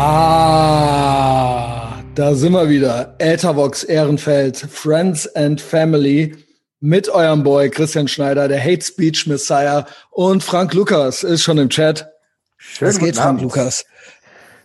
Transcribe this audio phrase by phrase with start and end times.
[0.00, 3.16] Ah, da sind wir wieder.
[3.18, 6.36] Ethervox Ehrenfeld, Friends and Family
[6.78, 11.68] mit eurem Boy Christian Schneider, der Hate Speech Messiah und Frank Lukas ist schon im
[11.68, 12.08] Chat.
[12.58, 13.86] Schön, Was geht, Frank Lukas?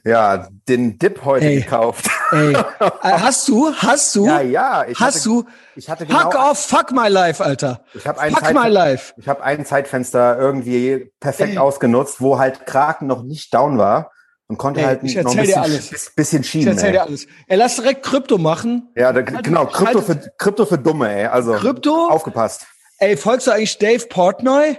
[0.03, 2.05] Ja, den Dip heute ey, gekauft.
[2.29, 3.73] Ey, äh, hast du?
[3.73, 4.27] Hast du?
[4.27, 4.85] Ja, ja.
[4.87, 5.45] Ich hast hatte, du?
[5.75, 7.83] Ich hatte genau, fuck off, fuck my life, Alter.
[7.95, 9.15] Ich habe ein fuck Zeit, my life.
[9.17, 11.57] Ich habe ein Zeitfenster irgendwie perfekt ey.
[11.57, 14.11] ausgenutzt, wo halt Kraken noch nicht down war
[14.53, 16.11] und konnte ey, halt ich noch ein bisschen, alles.
[16.15, 16.67] bisschen schieben.
[16.67, 17.25] Ich erzähl dir alles.
[17.47, 18.87] Ey, lass direkt Krypto machen.
[18.95, 21.25] Ja, da, genau, Krypto für, Krypto für Dumme, ey.
[21.25, 22.07] Also, Krypto?
[22.07, 22.67] Aufgepasst.
[22.99, 24.77] Ey, folgst du eigentlich Dave Portnoy?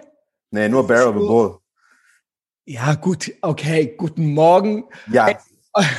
[0.52, 1.58] Nee, nur Bearable Bull.
[2.66, 4.84] Ja, gut, okay, guten Morgen.
[5.10, 5.26] Ja.
[5.26, 5.36] Ey,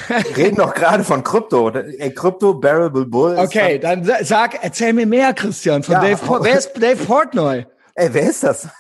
[0.08, 1.70] wir reden doch gerade von Krypto.
[1.70, 3.38] Ey, Krypto, Bearable Bull.
[3.38, 6.02] Okay, dann sag, erzähl mir mehr, Christian, von ja.
[6.02, 7.66] Dave, wer ist Dave Portnoy?
[7.96, 8.70] Ey, wer ist das?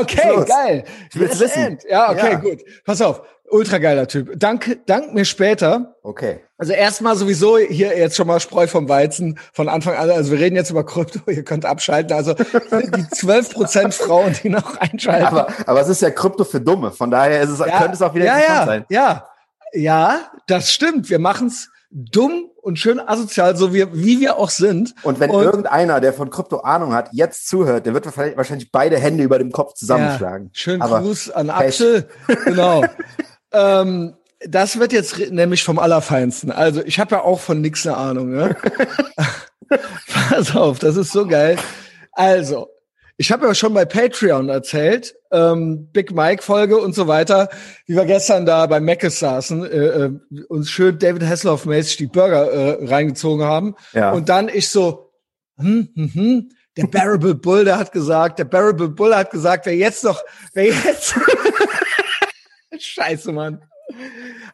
[0.00, 0.84] Okay, geil.
[1.10, 1.78] Ich will's wissen.
[1.88, 2.38] Ja, okay, ja.
[2.38, 2.58] gut.
[2.84, 3.22] Pass auf.
[3.50, 4.38] Ultra geiler Typ.
[4.38, 5.96] Dank, dank mir später.
[6.02, 6.40] Okay.
[6.56, 10.10] Also erstmal sowieso hier jetzt schon mal Spreu vom Weizen von Anfang an.
[10.10, 12.16] Also wir reden jetzt über Krypto, ihr könnt abschalten.
[12.16, 15.26] Also die 12 Prozent Frauen, die noch einschalten.
[15.26, 16.92] Aber, aber es ist ja Krypto für Dumme.
[16.92, 18.84] Von daher ist es, ja, könnte es auch wieder ja, interessant ja, sein.
[18.88, 19.28] Ja,
[19.72, 21.10] ja, das stimmt.
[21.10, 24.94] Wir machen's dumm und schön asozial, so wie, wie wir auch sind.
[25.02, 28.06] Und wenn und, irgendeiner, der von Krypto Ahnung hat, jetzt zuhört, der wird
[28.36, 30.46] wahrscheinlich beide Hände über dem Kopf zusammenschlagen.
[30.46, 32.08] Ja, schönen Gruß an Axel.
[32.44, 32.84] genau.
[33.52, 34.14] ähm,
[34.46, 36.50] das wird jetzt nämlich vom Allerfeinsten.
[36.50, 38.30] Also ich habe ja auch von nix eine Ahnung.
[38.30, 38.56] Ne?
[40.28, 41.56] Pass auf, das ist so geil.
[42.12, 42.68] Also,
[43.16, 47.50] ich habe ja schon bei Patreon erzählt, ähm, Big Mike Folge und so weiter,
[47.86, 50.10] wie wir gestern da bei Meckes saßen, äh, äh,
[50.48, 54.10] uns schön David Hasselhoff mäßig die Burger äh, reingezogen haben ja.
[54.12, 55.12] und dann ich so,
[55.58, 59.76] hm, hm, hm, der Bearable Bull, der hat gesagt, der Bearable Bull hat gesagt, wer
[59.76, 60.22] jetzt noch,
[60.54, 61.14] wer jetzt,
[62.80, 63.62] Scheiße, Mann,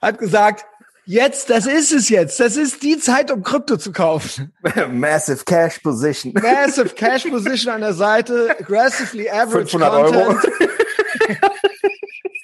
[0.00, 0.64] hat gesagt,
[1.08, 2.40] Jetzt, das ist es jetzt.
[2.40, 4.52] Das ist die Zeit, um Krypto zu kaufen.
[4.90, 6.32] Massive Cash Position.
[6.32, 8.50] Massive Cash Position an der Seite.
[8.58, 10.16] Aggressively average 500 Content.
[10.16, 10.40] Euro.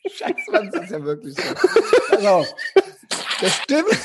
[0.06, 1.42] Scheiße, das ist ja wirklich so.
[2.16, 2.46] Also,
[3.40, 3.98] das stimmt.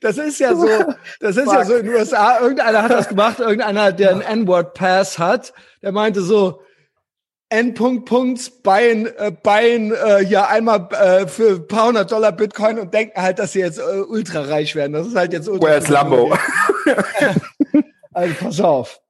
[0.00, 0.68] Das ist ja so,
[1.20, 1.54] das ist Fuck.
[1.54, 2.40] ja so in den USA.
[2.40, 6.62] Irgendeiner hat das gemacht, irgendeiner, der einen N-Word Pass hat, der meinte so,
[7.50, 12.78] Endpunkt, Punkt, Bein, äh, Bein, äh, ja, einmal äh, für ein paar hundert Dollar Bitcoin
[12.78, 14.92] und denken halt, dass sie jetzt äh, ultra reich werden.
[14.92, 15.68] Das ist halt jetzt ultra.
[15.68, 16.32] Where's Lambo?
[18.12, 19.00] also pass auf.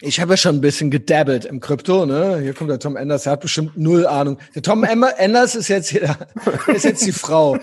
[0.00, 2.38] Ich habe ja schon ein bisschen gedabbelt im Krypto, ne?
[2.40, 4.38] Hier kommt der Tom Enders, der hat bestimmt null Ahnung.
[4.54, 6.14] Der Tom Enders ist jetzt hier,
[6.66, 7.56] ist jetzt die Frau.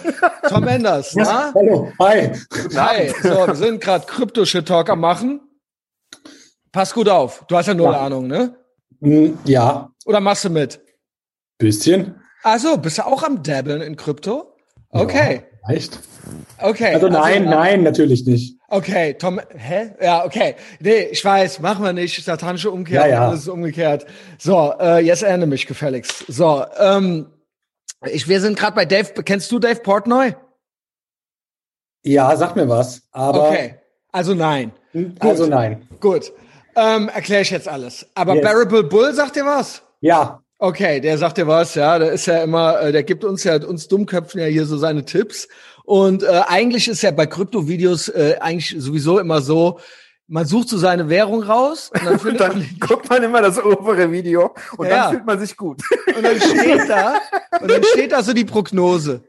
[0.50, 1.54] Tom Enders, ja, na?
[1.54, 2.32] Hallo, hi.
[2.76, 5.42] Hi, so, wir sind gerade Krypto-Shit-Talk am machen.
[6.72, 8.02] Pass gut auf, du hast ja null ja.
[8.02, 8.58] Ahnung, ne?
[9.00, 9.93] Hm, ja.
[10.06, 10.82] Oder machst du mit?
[11.58, 12.20] Bisschen.
[12.44, 14.56] Also, bist du auch am Dabbeln in Krypto?
[14.90, 15.44] Okay.
[15.68, 16.00] Ja, echt?
[16.60, 16.94] Okay.
[16.94, 18.58] Also nein, also, nein, natürlich nicht.
[18.68, 19.94] Okay, Tom, hä?
[20.02, 20.56] Ja, okay.
[20.80, 22.24] Nee, ich weiß, machen wir nicht.
[22.24, 23.28] Satanische Umkehr, ja, ja.
[23.28, 24.06] alles ist umgekehrt.
[24.38, 26.26] So, äh, jetzt erinnere mich gefälligst.
[26.28, 27.28] So, ähm,
[28.06, 29.14] ich, wir sind gerade bei Dave.
[29.24, 30.36] Kennst du Dave Portnoy?
[32.04, 33.04] Ja, sag mir was.
[33.12, 33.76] Aber okay,
[34.12, 34.74] also nein.
[34.92, 35.88] Hm, also nein.
[36.00, 36.32] Gut.
[36.76, 38.08] Ähm, Erkläre ich jetzt alles.
[38.16, 38.44] Aber yes.
[38.44, 39.84] Bearable Bull sagt dir was?
[40.04, 40.44] Ja.
[40.60, 41.98] Okay, der sagt dir was, ja.
[41.98, 45.06] Der ist ja immer, äh, der gibt uns ja, uns Dummköpfen ja hier so seine
[45.06, 45.48] Tipps.
[45.86, 49.80] Und äh, eigentlich ist ja bei Kryptovideos äh, eigentlich sowieso immer so,
[50.28, 53.64] man sucht so seine Währung raus und dann, und dann man guckt man immer das
[53.64, 55.04] obere Video und ja.
[55.04, 55.82] dann fühlt man sich gut.
[56.16, 57.16] Und dann steht da,
[57.62, 59.22] und dann steht da so die Prognose.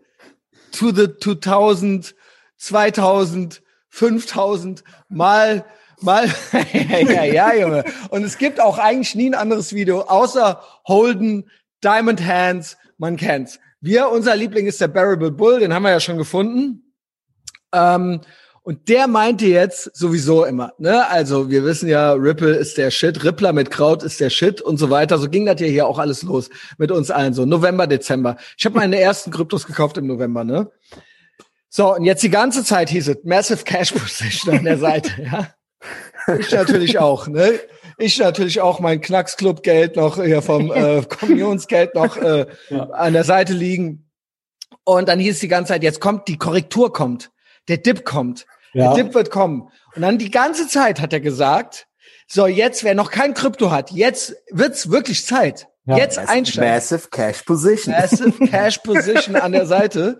[0.72, 2.16] To the 2000,
[2.56, 5.64] 2000, 5000 mal
[6.00, 6.28] Mal,
[6.72, 7.84] ja, ja, Junge.
[8.10, 11.50] Und es gibt auch eigentlich nie ein anderes Video, außer Holden,
[11.82, 13.58] Diamond Hands, man kennt's.
[13.80, 16.94] Wir, unser Liebling ist der Bearable Bull, den haben wir ja schon gefunden.
[17.72, 18.20] Ähm,
[18.62, 21.06] und der meinte jetzt sowieso immer, ne?
[21.10, 24.78] Also wir wissen ja, Ripple ist der Shit, Rippler mit Kraut ist der Shit und
[24.78, 25.18] so weiter.
[25.18, 26.48] So ging das ja hier auch alles los
[26.78, 27.44] mit uns allen so.
[27.44, 28.38] November, Dezember.
[28.56, 30.70] Ich habe meine ersten Kryptos gekauft im November, ne?
[31.68, 35.48] So, und jetzt die ganze Zeit hieß es Massive Cash Position an der Seite, ja.
[36.38, 37.60] Ich natürlich auch, ne?
[37.98, 42.84] Ich natürlich auch mein Knacksclub-Geld noch hier vom äh, Kommunionsgeld noch äh, ja.
[42.90, 44.10] an der Seite liegen.
[44.84, 47.30] Und dann hieß es die ganze Zeit, jetzt kommt, die Korrektur kommt,
[47.68, 48.94] der Dip kommt, ja.
[48.94, 49.70] der Dip wird kommen.
[49.94, 51.86] Und dann die ganze Zeit hat er gesagt,
[52.26, 55.68] so jetzt, wer noch kein Krypto hat, jetzt wird's wirklich Zeit.
[55.86, 56.72] Ja, jetzt einsteigen.
[56.72, 57.94] Massive Cash Position.
[57.94, 60.18] Massive Cash Position an der Seite.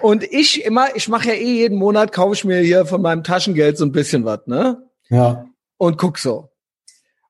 [0.00, 3.22] Und ich immer, ich mache ja eh jeden Monat, kaufe ich mir hier von meinem
[3.22, 4.87] Taschengeld so ein bisschen was, ne?
[5.10, 5.46] Ja.
[5.76, 6.48] Und guck so.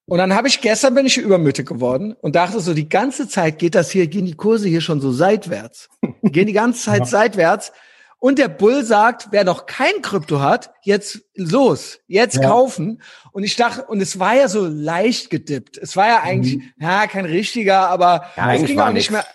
[0.07, 3.59] Und dann habe ich gestern bin ich übermütig geworden und dachte so, die ganze Zeit
[3.59, 5.89] geht das hier, gehen die Kurse hier schon so seitwärts.
[6.23, 7.05] Die gehen die ganze Zeit Ja.
[7.07, 7.73] seitwärts.
[8.21, 12.49] Und der Bull sagt, wer noch kein Krypto hat, jetzt los, jetzt Ja.
[12.49, 13.01] kaufen.
[13.33, 15.77] Und ich dachte, und es war ja so leicht gedippt.
[15.77, 19.25] Es war ja eigentlich, ja, kein richtiger, aber Ja, es ging war auch nicht nix.
[19.25, 19.27] mehr.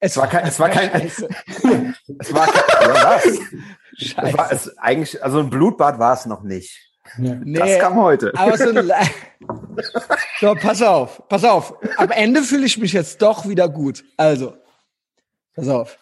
[0.00, 1.28] Es war kein- es war kein- Scheiße.
[2.18, 3.24] Es war, ja, was?
[3.26, 4.38] Es Scheiße.
[4.38, 6.88] war es eigentlich, also ein Blutbad war es noch nicht.
[7.18, 7.34] Ja.
[7.44, 8.32] Nee, Das kam heute.
[8.36, 8.72] aber so,
[10.40, 11.74] so, pass auf, pass auf.
[11.96, 14.04] Am Ende fühle ich mich jetzt doch wieder gut.
[14.16, 14.56] Also,
[15.54, 15.98] pass auf.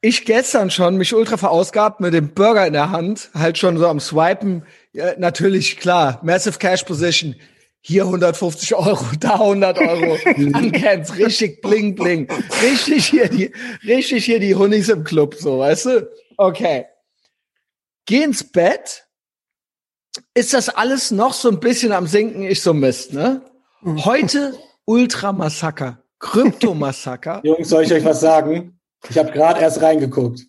[0.00, 3.86] Ich gestern schon mich ultra verausgabt mit dem Burger in der Hand, halt schon so
[3.88, 4.64] am Swipen.
[4.92, 7.34] Ja, natürlich, klar, Massive Cash Position.
[7.80, 10.18] Hier 150 Euro, da 100 Euro.
[10.54, 12.28] Ankennst, richtig bling bling.
[12.62, 13.52] Richtig hier die,
[13.84, 16.10] richtig hier die Hunnis im Club, so, weißt du?
[16.36, 16.86] Okay.
[18.04, 19.05] Geh ins Bett.
[20.34, 22.42] Ist das alles noch so ein bisschen am Sinken?
[22.42, 23.42] Ich so Mist, ne?
[23.84, 24.54] Heute
[24.84, 27.40] Ultramassaker, Kryptomassaker.
[27.44, 28.78] Jungs, soll ich euch was sagen?
[29.08, 30.40] Ich habe gerade erst reingeguckt.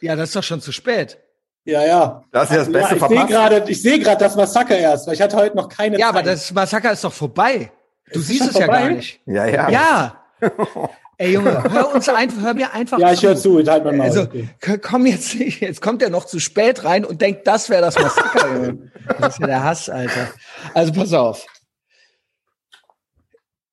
[0.00, 1.18] Ja, das ist doch schon zu spät.
[1.64, 2.24] Ja, ja.
[2.30, 5.14] Das ist ja das Beste ja, ich gerade, ich sehe gerade das Massaker erst, weil
[5.14, 6.16] ich hatte heute noch keine Ja, Zeit.
[6.16, 7.72] aber das Massaker ist doch vorbei.
[8.12, 8.80] Du Ist siehst es ja vorbei?
[8.82, 9.20] gar nicht.
[9.26, 9.70] Ja, ja.
[9.70, 10.24] Ja.
[11.18, 14.22] Ey Junge, hör uns einfach, hör mir einfach ja, ich höre zu, halt mal Also,
[14.22, 14.48] okay.
[14.82, 18.54] komm jetzt jetzt kommt er noch zu spät rein und denkt, das wäre das Massaker.
[18.54, 18.90] Junge.
[19.18, 20.28] Das ist ja der Hass, Alter.
[20.72, 21.46] Also pass auf.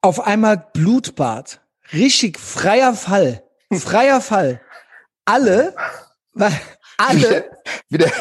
[0.02, 1.62] Auf einmal Blutbad.
[1.94, 3.44] Richtig freier Fall.
[3.72, 4.60] Freier Fall.
[5.24, 5.74] Alle,
[6.34, 6.52] weil
[7.08, 7.50] alle,
[7.90, 8.12] Wie der,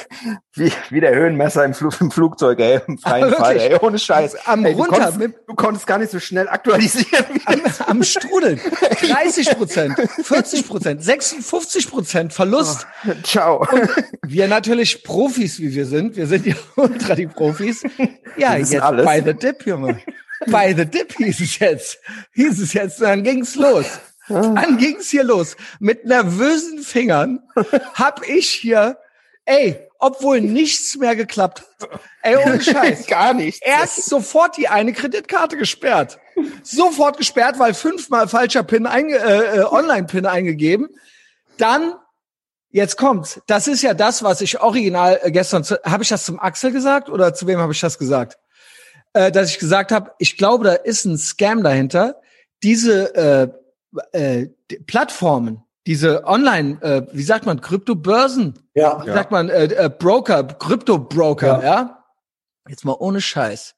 [0.55, 3.99] wie, wie der Höhenmesser im, Flug, im Flugzeug, ey, im freien Aber Fall, ey, ohne
[3.99, 4.47] Scheiß.
[4.47, 7.25] Am ey, du, runter konntest, mit- du konntest gar nicht so schnell aktualisieren.
[7.47, 8.61] am, am Strudeln.
[9.01, 9.95] 30 Prozent,
[10.25, 12.87] 40 Prozent, 56 Prozent Verlust.
[13.23, 13.67] Ciao.
[14.27, 16.17] Wir natürlich Profis, wie wir sind.
[16.17, 17.83] Wir sind ja ultra die Profis.
[18.37, 19.07] Ja, jetzt alles.
[19.07, 20.01] by the dip, Junge.
[20.47, 21.99] By the dip hieß es jetzt.
[22.33, 23.01] Hieß es jetzt.
[23.03, 23.87] Dann ging's los.
[24.31, 25.57] Dann ging's hier los.
[25.79, 27.43] Mit nervösen Fingern
[27.95, 28.99] hab ich hier,
[29.45, 32.01] ey, obwohl nichts mehr geklappt hat.
[32.23, 33.07] Ey, ohne Scheiß.
[33.07, 33.63] gar nicht.
[33.63, 36.19] Erst sofort die eine Kreditkarte gesperrt.
[36.63, 40.89] Sofort gesperrt, weil fünfmal falscher PIN einge äh, äh, Online-PIN eingegeben.
[41.59, 41.95] Dann,
[42.71, 43.41] jetzt kommt's.
[43.47, 47.11] Das ist ja das, was ich original äh, gestern, habe ich das zum Axel gesagt
[47.11, 48.39] oder zu wem habe ich das gesagt?
[49.13, 52.21] Äh, dass ich gesagt habe, ich glaube, da ist ein Scam dahinter.
[52.63, 53.49] Diese äh,
[54.13, 54.47] äh,
[54.87, 60.45] Plattformen, diese Online, äh, wie sagt man, Kryptobörsen, Ja, wie sagt man, äh, äh, Broker,
[60.45, 61.63] Krypto-Broker, Ja.
[61.63, 62.05] ja.
[62.69, 63.75] Jetzt mal ohne Scheiß.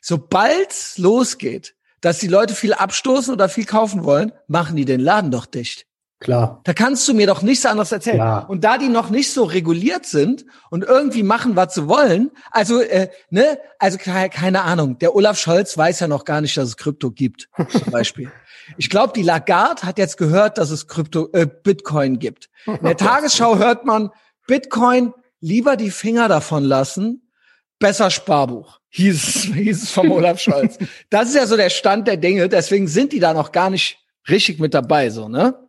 [0.00, 5.30] Sobald's losgeht, dass die Leute viel abstoßen oder viel kaufen wollen, machen die den Laden
[5.30, 5.86] doch dicht.
[6.20, 6.60] klar.
[6.64, 8.18] Da kannst du mir doch nichts anderes erzählen.
[8.18, 8.38] Ja.
[8.40, 12.80] Und da die noch nicht so reguliert sind und irgendwie machen, was sie wollen, also
[12.82, 14.98] äh, ne, also keine Ahnung.
[14.98, 18.30] Der Olaf Scholz weiß ja noch gar nicht, dass es Krypto gibt, zum Beispiel.
[18.76, 22.50] Ich glaube, die Lagarde hat jetzt gehört, dass es Krypto, äh, Bitcoin gibt.
[22.66, 24.10] In der Tagesschau hört man
[24.46, 27.30] Bitcoin lieber die Finger davon lassen,
[27.78, 28.80] besser Sparbuch.
[28.90, 30.78] Hieß es, hieß es vom Olaf Scholz.
[31.10, 32.48] Das ist ja so der Stand der Dinge.
[32.48, 35.68] Deswegen sind die da noch gar nicht richtig mit dabei, so ne?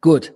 [0.00, 0.34] Gut.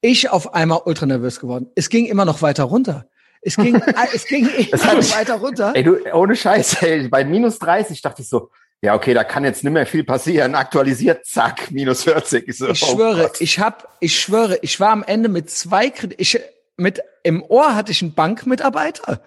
[0.00, 1.70] Ich auf einmal ultra nervös geworden.
[1.74, 3.08] Es ging immer noch weiter runter.
[3.40, 3.80] Es ging,
[4.12, 5.72] es ging immer noch weiter runter.
[5.74, 8.50] Ey, du, ohne Scheiß, ey, bei minus 30 dachte ich so,
[8.82, 10.54] ja, okay, da kann jetzt nicht mehr viel passieren.
[10.54, 12.46] Aktualisiert, zack, minus 40.
[12.46, 13.40] Ich, so, Ich oh schwöre, Gott.
[13.40, 16.38] ich hab, ich schwöre, ich war am Ende mit zwei Kredit, ich,
[16.76, 19.20] mit, im Ohr hatte ich einen Bankmitarbeiter.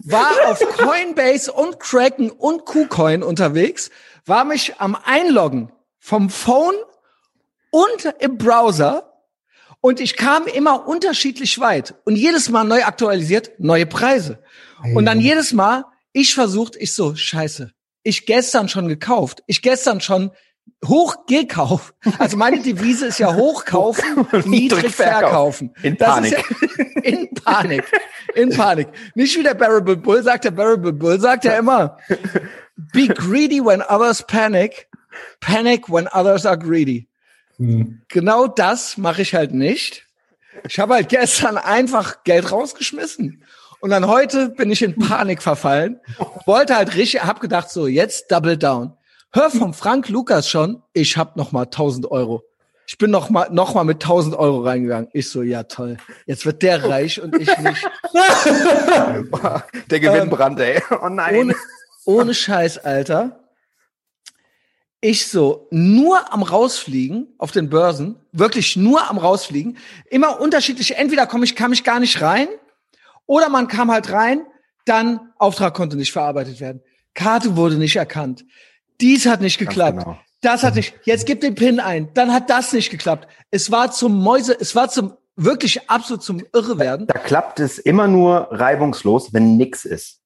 [0.00, 3.90] war auf Coinbase und Kraken und KuCoin unterwegs,
[4.26, 6.74] war mich am Einloggen vom Phone
[7.70, 9.12] und im Browser
[9.80, 14.38] und ich kam immer unterschiedlich weit und jedes Mal neu aktualisiert, neue Preise.
[14.94, 20.00] Und dann jedes Mal, ich versucht, ich so, scheiße, ich gestern schon gekauft, ich gestern
[20.00, 20.30] schon
[20.84, 21.94] hoch gekauft.
[22.18, 25.74] Also meine Devise ist ja hochkaufen, niedrig verkaufen.
[25.82, 26.32] In Panik.
[26.32, 27.84] Ja, in Panik.
[28.34, 28.88] In Panik.
[29.14, 31.98] Nicht wie der Bearable Bull sagt, der Bearable Bull sagt ja immer,
[32.92, 34.88] be greedy when others panic,
[35.40, 37.08] panic when others are greedy.
[37.58, 38.02] Hm.
[38.08, 40.06] Genau das mache ich halt nicht.
[40.68, 43.44] Ich habe halt gestern einfach Geld rausgeschmissen.
[43.82, 45.98] Und dann heute bin ich in Panik verfallen.
[46.46, 48.92] Wollte halt richtig, hab gedacht so, jetzt double down.
[49.32, 52.44] Hör vom Frank Lukas schon, ich hab noch mal 1000 Euro.
[52.86, 55.08] Ich bin noch mal, noch mal mit 1000 Euro reingegangen.
[55.12, 55.96] Ich so, ja toll.
[56.26, 57.84] Jetzt wird der reich und ich nicht.
[59.90, 60.80] Der Gewinnbrand, ey.
[61.02, 61.34] Oh nein.
[61.34, 61.54] Ohne,
[62.04, 63.40] ohne Scheiß, Alter.
[65.00, 69.76] Ich so nur am rausfliegen auf den Börsen, wirklich nur am rausfliegen,
[70.08, 70.96] immer unterschiedlich.
[70.96, 72.46] Entweder komme ich, kam ich gar nicht rein,
[73.26, 74.42] oder man kam halt rein,
[74.84, 76.82] Dann Auftrag konnte nicht verarbeitet werden.
[77.14, 78.44] Karte wurde nicht erkannt.
[79.00, 79.98] Dies hat nicht geklappt.
[79.98, 80.18] genau.
[80.40, 80.94] Das hat nicht.
[81.04, 82.12] Jetzt gib den PIN ein.
[82.14, 83.28] Dann hat das nicht geklappt.
[83.52, 87.06] Es war zum Mäuse, es war zum wirklich absolut zum Irrewerden.
[87.06, 90.18] Da klappt es immer nur reibungslos, wenn nix ist.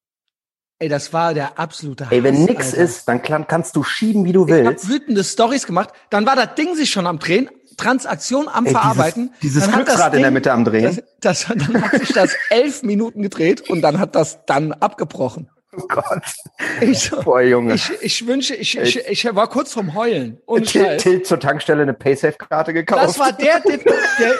[0.78, 2.76] Ey, das war der absolute Ey, wenn Hass, nix Alter.
[2.78, 4.88] ist, dann kann, kannst du schieben, wie du Ich willst.
[4.88, 5.90] wütende Stories gemacht.
[6.10, 9.32] Dann war das Ding sich schon am Drehen, Transaktion am Ey, Verarbeiten.
[9.42, 11.00] Dieses, dieses Glücksrad in der Ding- Mitte am Drehen.
[11.20, 15.50] Das, das, dann hat sich das elf Minuten gedreht und dann hat das dann abgebrochen.
[15.76, 16.22] oh Gott.
[16.80, 17.74] Ich, Boah, Junge.
[17.74, 20.40] ich, ich wünsche, ich, ich, ich war kurz vorm Heulen.
[20.46, 21.00] Ohne Tilt.
[21.00, 23.02] Tilt zur Tankstelle eine Paysafe-Karte gekauft.
[23.04, 24.34] Das war der Dip, der,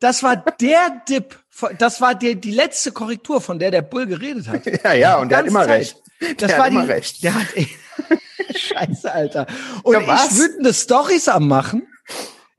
[0.00, 1.38] das war der Dip,
[1.78, 4.62] das war der, die letzte Korrektur, von der der Bull geredet hat.
[4.84, 5.70] ja, ja, und der hat immer Zeit.
[5.80, 6.02] recht.
[6.38, 7.22] Das Der war hat die, immer recht.
[7.22, 7.46] Der hat,
[8.56, 9.46] Scheiße, Alter.
[9.82, 10.30] Und Ja, was?
[10.32, 11.86] ich wütende Stories am machen.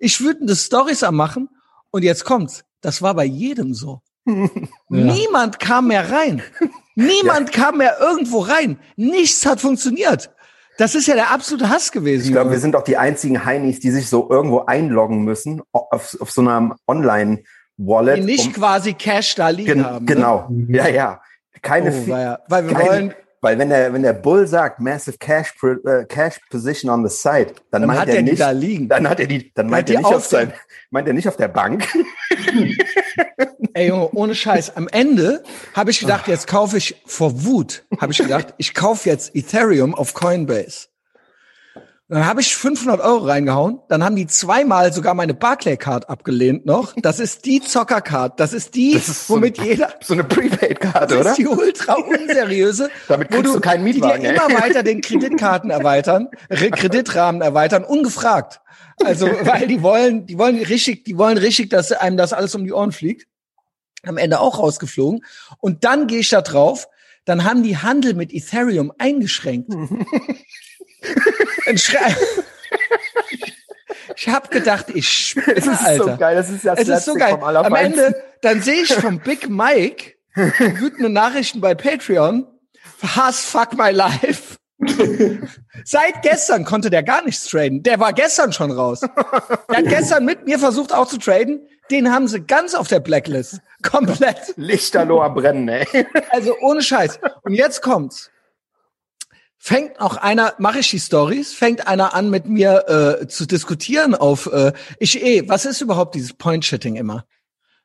[0.05, 1.49] Ich wütende Stories am machen.
[1.91, 2.63] Und jetzt kommt's.
[2.81, 4.01] Das war bei jedem so.
[4.89, 6.41] Niemand kam mehr rein.
[6.95, 8.77] Niemand kam mehr irgendwo rein.
[8.95, 10.29] Nichts hat funktioniert.
[10.77, 12.25] Das ist ja der absolute Hass gewesen.
[12.25, 16.15] Ich glaube, wir sind doch die einzigen Heinis, die sich so irgendwo einloggen müssen auf,
[16.19, 18.17] auf so einer Online-Wallet.
[18.17, 20.05] die nicht um- quasi Cash da liegen gen haben.
[20.05, 20.13] ne?
[20.13, 20.49] genau.
[20.69, 21.21] Ja, ja.
[21.61, 23.13] Keine, Oh, weil, weil wir keine wollen,
[23.45, 27.53] weil wenn der, wenn der Bull sagt, massive cash, äh, cash position on the side,
[27.69, 28.89] dann, dann meint hat er nicht, da liegen.
[28.89, 30.51] dann hat er die, dann meint er nicht auf auf sein,
[30.89, 31.87] meint er nicht auf der Bank.
[33.75, 34.75] Ey Junge, ohne Scheiß.
[34.75, 35.43] Am Ende
[35.75, 39.93] habe ich gedacht, jetzt kaufe ich vor Wut, habe ich gedacht, ich kaufe jetzt Ethereum
[39.93, 40.87] auf Coinbase.
[42.07, 43.79] Dann habe ich 500 Euro reingehauen.
[43.89, 46.93] Dann haben die zweimal sogar meine Barclay-Card abgelehnt noch.
[47.01, 48.39] Das ist die Zocker-Card.
[48.39, 51.29] Das ist die, Das ist so womit eine- jeder, So eine Prepaid-Karte, das oder?
[51.31, 52.91] ist die ultra unseriöse.
[53.07, 57.41] Damit wo kriegst du keinen Mietwagen, Die dir immer weiter den Kreditkarten erweitern, Re- Kreditrahmen
[57.41, 58.61] erweitern, ungefragt.
[59.03, 62.65] Also, weil die wollen, die wollen richtig, die wollen richtig, dass einem das alles um
[62.65, 63.27] die Ohren fliegt.
[64.03, 65.25] Am Ende auch rausgeflogen.
[65.59, 66.87] Und dann gehe ich da drauf.
[67.25, 69.73] Dann haben die Handel mit Ethereum eingeschränkt.
[74.17, 76.03] Ich habe gedacht, ich spinne, Das ist Alter.
[76.03, 76.35] so geil.
[76.35, 77.33] Das ist ja das ist so geil.
[77.33, 77.75] Am.
[77.75, 82.47] Ende, dann sehe ich vom Big Mike wütende Nachrichten bei Patreon.
[83.01, 84.57] Hass fuck my life.
[85.83, 87.83] Seit gestern konnte der gar nichts traden.
[87.83, 89.01] Der war gestern schon raus.
[89.01, 91.67] Der hat gestern mit mir versucht auch zu traden.
[91.91, 93.59] Den haben sie ganz auf der Blacklist.
[93.83, 94.53] Komplett.
[94.55, 95.85] Lichterloh am Brennen, ey.
[96.29, 97.19] Also ohne Scheiß.
[97.43, 98.31] Und jetzt kommt's.
[99.67, 104.13] Fängt auch einer, mache ich die Stories, fängt einer an mit mir äh, zu diskutieren
[104.13, 107.25] auf äh, ich eh, was ist überhaupt dieses Point-Shitting immer?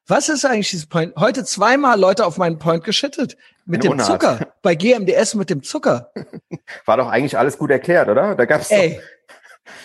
[0.06, 1.16] Was ist eigentlich dieses Point?
[1.16, 3.38] Heute zweimal Leute auf meinen Point geschittet.
[3.64, 4.08] Mit Eine dem Unart.
[4.08, 4.52] Zucker.
[4.60, 6.12] Bei GMDS mit dem Zucker.
[6.84, 8.34] War doch eigentlich alles gut erklärt, oder?
[8.34, 9.00] Da gab's Ey.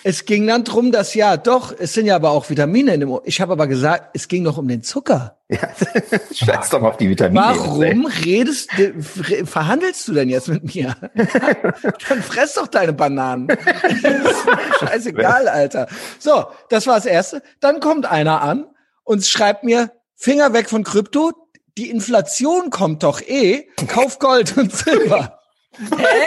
[0.04, 3.10] Es ging dann drum, dass ja, doch, es sind ja aber auch Vitamine in dem
[3.12, 3.22] Ohr.
[3.26, 5.38] Ich habe aber gesagt, es ging doch um den Zucker.
[5.50, 5.60] ja,
[6.34, 7.42] scheiß doch mal auf die Vitamine.
[7.42, 8.94] Warum redest, du-
[9.30, 10.96] re- verhandelst du denn jetzt mit mir?
[12.10, 13.48] Dann fress doch deine Bananen.
[14.80, 15.88] Scheißegal, Alter.
[16.20, 17.42] So, das war das Erste.
[17.60, 18.66] Dann kommt einer an
[19.04, 21.32] und schreibt mir, Finger weg von Krypto,
[21.78, 25.40] die Inflation kommt doch eh, kauf Gold und Silber.
[25.78, 26.26] Hä?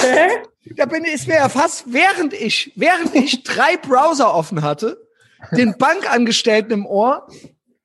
[0.00, 0.28] Hä?
[0.76, 5.06] Da bin ist mir ja fast, während ich, während ich drei Browser offen hatte,
[5.52, 7.28] den Bankangestellten im Ohr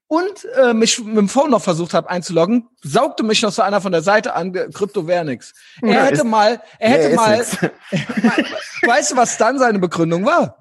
[0.08, 3.82] und äh, mich mit dem Phone noch versucht habe einzuloggen, saugte mich noch so einer
[3.82, 5.54] von der Seite an, Krypto wäre nix.
[5.82, 7.40] Er Ja, hätte ist- mal, er hätte mal,
[8.86, 10.60] weißt du, was dann seine Begründung war?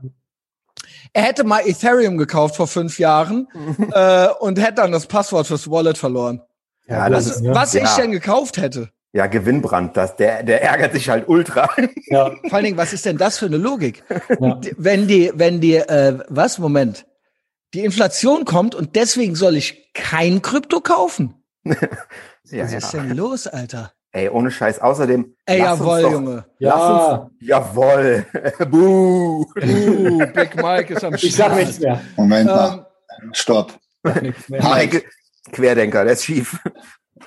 [1.15, 3.49] Er hätte mal Ethereum gekauft vor fünf Jahren
[3.93, 6.41] äh, und hätte dann das Passwort fürs Wallet verloren.
[6.87, 7.97] Ja, das Was, ist, was ich ja.
[7.97, 8.91] denn gekauft hätte?
[9.13, 11.69] Ja, Gewinnbrand, das, der, der ärgert sich halt ultra.
[12.07, 14.03] Ja, Vor allen Dingen, was ist denn das für eine Logik?
[14.41, 14.61] ja.
[14.77, 17.07] Wenn die, wenn die, äh, was, Moment,
[17.75, 21.35] die Inflation kommt und deswegen soll ich kein Krypto kaufen?
[21.65, 21.75] ja,
[22.65, 23.01] Was ist ja.
[23.03, 23.93] denn los, Alter?
[24.15, 24.79] Ey, ohne Scheiß.
[24.81, 25.35] Außerdem.
[25.47, 26.45] Ey, lass uns jawohl, doch, Junge.
[26.59, 27.15] Lass Ja.
[27.17, 28.27] uns, jawohl.
[28.71, 29.47] Buh.
[29.57, 31.57] Uh, Big Mike ist am Ich sag Start.
[31.61, 32.01] nichts mehr.
[32.17, 32.87] Moment Ähm, mal.
[33.33, 33.79] Stopp.
[34.21, 34.63] Nichts mehr.
[34.63, 35.03] Mike,
[35.53, 36.59] Querdenker, der ist schief.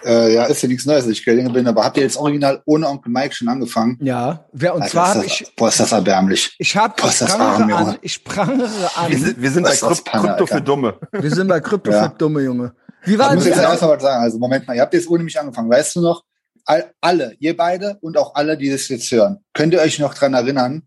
[0.04, 2.62] Äh, ja, ist ja nichts Neues, dass ich Querdenker bin, aber habt ihr jetzt original
[2.66, 3.98] ohne Onkel Mike schon angefangen?
[4.02, 6.56] Ja, wer, und Alter, zwar habe das, ich, boah, ist das erbärmlich.
[6.60, 8.00] ich habe, ich das prangere arm, an, Junge.
[8.02, 9.18] ich prangere Wir an.
[9.18, 10.62] sind, wir sind bei ist das Kryp Panne, Krypto für?
[10.62, 11.00] Dumme.
[11.12, 12.04] Wir sind bei Krypto Ja.
[12.10, 12.74] für dumme Junge.
[13.04, 13.64] Wie Ich war muss jetzt das?
[13.66, 14.24] erstmal was sagen.
[14.24, 15.70] Also, Moment mal, ihr habt jetzt ohne mich angefangen.
[15.70, 16.24] Weißt du noch,
[16.66, 20.14] all, alle, ihr beide und auch alle, die das jetzt hören, könnt ihr euch noch
[20.14, 20.84] dran erinnern,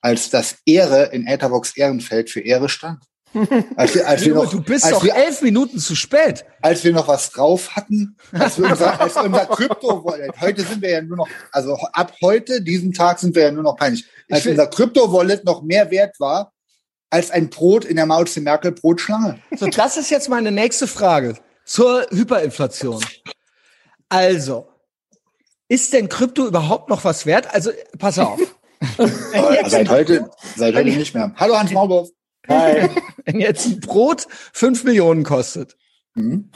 [0.00, 3.02] als das Ehre in Etherbox Ehrenfeld für Ehre stand?
[3.76, 6.44] Als wir, als wir noch, du bist doch wir, elf Minuten zu spät.
[6.60, 10.90] als wir noch was drauf hatten, als wir unser, als unser Krypto-Wallet, heute sind wir
[10.90, 14.46] ja nur noch, also ab heute, diesem Tag sind wir ja nur noch peinlich, als
[14.46, 16.52] unser Krypto-Wallet noch mehr wert war,
[17.10, 19.38] als ein Brot in der Maus Merkel Brotschlange.
[19.56, 23.02] So, das ist jetzt meine nächste Frage zur Hyperinflation.
[24.08, 24.68] Also,
[25.68, 27.54] ist denn Krypto überhaupt noch was wert?
[27.54, 28.40] Also, pass auf.
[29.66, 31.32] Seit heute, seit heute nicht mehr.
[31.36, 32.10] Hallo Hans Maulwurf.
[32.48, 32.88] Hi.
[33.24, 35.76] Wenn jetzt ein Brot fünf Millionen kostet,
[36.14, 36.50] Mhm.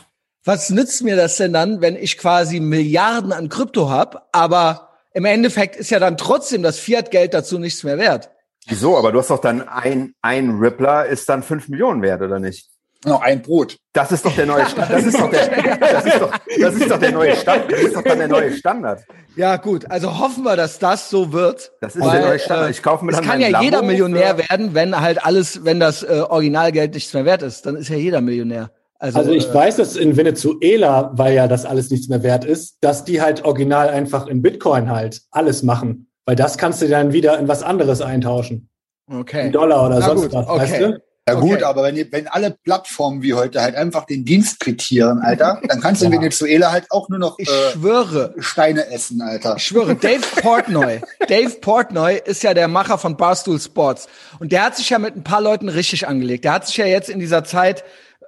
[0.45, 5.25] was nützt mir das denn dann, wenn ich quasi Milliarden an Krypto hab, aber im
[5.25, 8.31] Endeffekt ist ja dann trotzdem das Fiat-Geld dazu nichts mehr wert.
[8.66, 8.99] Wieso?
[8.99, 12.69] Aber du hast doch dann ein, ein Rippler ist dann fünf Millionen wert, oder nicht?
[13.05, 13.76] Noch ein Brot.
[13.93, 14.91] Das ist doch der neue Stand.
[14.91, 17.71] Das ist doch der, das ist doch, das ist doch der neue Stand.
[17.71, 19.05] Das ist doch dann der neue Standard.
[19.37, 21.73] Ja, gut, also hoffen wir, dass das so wird.
[21.81, 22.69] Das ist Weil, der neue Standard.
[22.69, 24.99] äh, Ich kaufe mir Es dann kann mein ja jeder Lambo Millionär für- werden, wenn
[25.00, 28.71] halt alles, wenn das äh, Originalgeld nichts mehr wert ist, dann ist ja jeder Millionär.
[28.99, 32.45] Also, Also ich äh, weiß, dass in Venezuela, weil ja das alles nichts mehr wert
[32.45, 36.11] ist, dass die halt original einfach in Bitcoin halt alles machen.
[36.25, 38.69] Weil das kannst du dann wieder in was anderes eintauschen.
[39.12, 39.47] okay.
[39.47, 40.61] In Dollar oder Na sonst gut, was, okay.
[40.61, 40.99] weißt du?
[41.28, 41.49] Ja Okay.
[41.49, 45.61] gut, aber wenn, ihr- wenn alle Plattformen wie heute halt einfach den Dienst quittieren, Alter,
[45.66, 46.12] dann kannst du in.
[46.12, 49.56] Venezuela halt auch nur noch Ich äh, schwöre, Steine essen, Alter.
[49.56, 51.00] Ich schwöre, Dave Portnoy.
[51.28, 54.06] Dave Portnoy ist ja der Macher von Barstool Sports.
[54.38, 56.45] Und der hat sich ja mit ein paar Leuten richtig angelegt.
[56.45, 57.83] Der hat sich ja jetzt in dieser Zeit,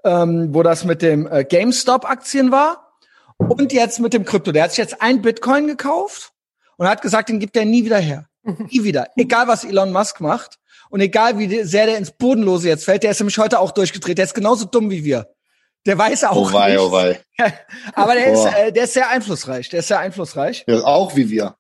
[0.05, 2.95] ähm, wo das mit dem äh, GameStop-Aktien war
[3.39, 4.51] und jetzt mit dem Krypto.
[4.51, 6.33] Der hat sich jetzt ein Bitcoin gekauft
[6.79, 8.27] und hat gesagt, den gibt er nie wieder her.
[8.43, 9.07] Nie wieder.
[9.17, 10.59] Egal, was Elon Musk macht
[10.91, 13.03] und egal, wie sehr der ins Bodenlose jetzt fällt.
[13.03, 14.19] Der ist nämlich heute auch durchgedreht.
[14.19, 15.29] Der ist genauso dumm wie wir.
[15.87, 16.83] Der weiß auch Oh wei, nichts.
[16.83, 17.21] oh wei.
[17.95, 19.69] Aber der ist, äh, der ist sehr einflussreich.
[19.69, 20.65] Der ist sehr einflussreich.
[20.67, 21.57] Ja, auch wie wir.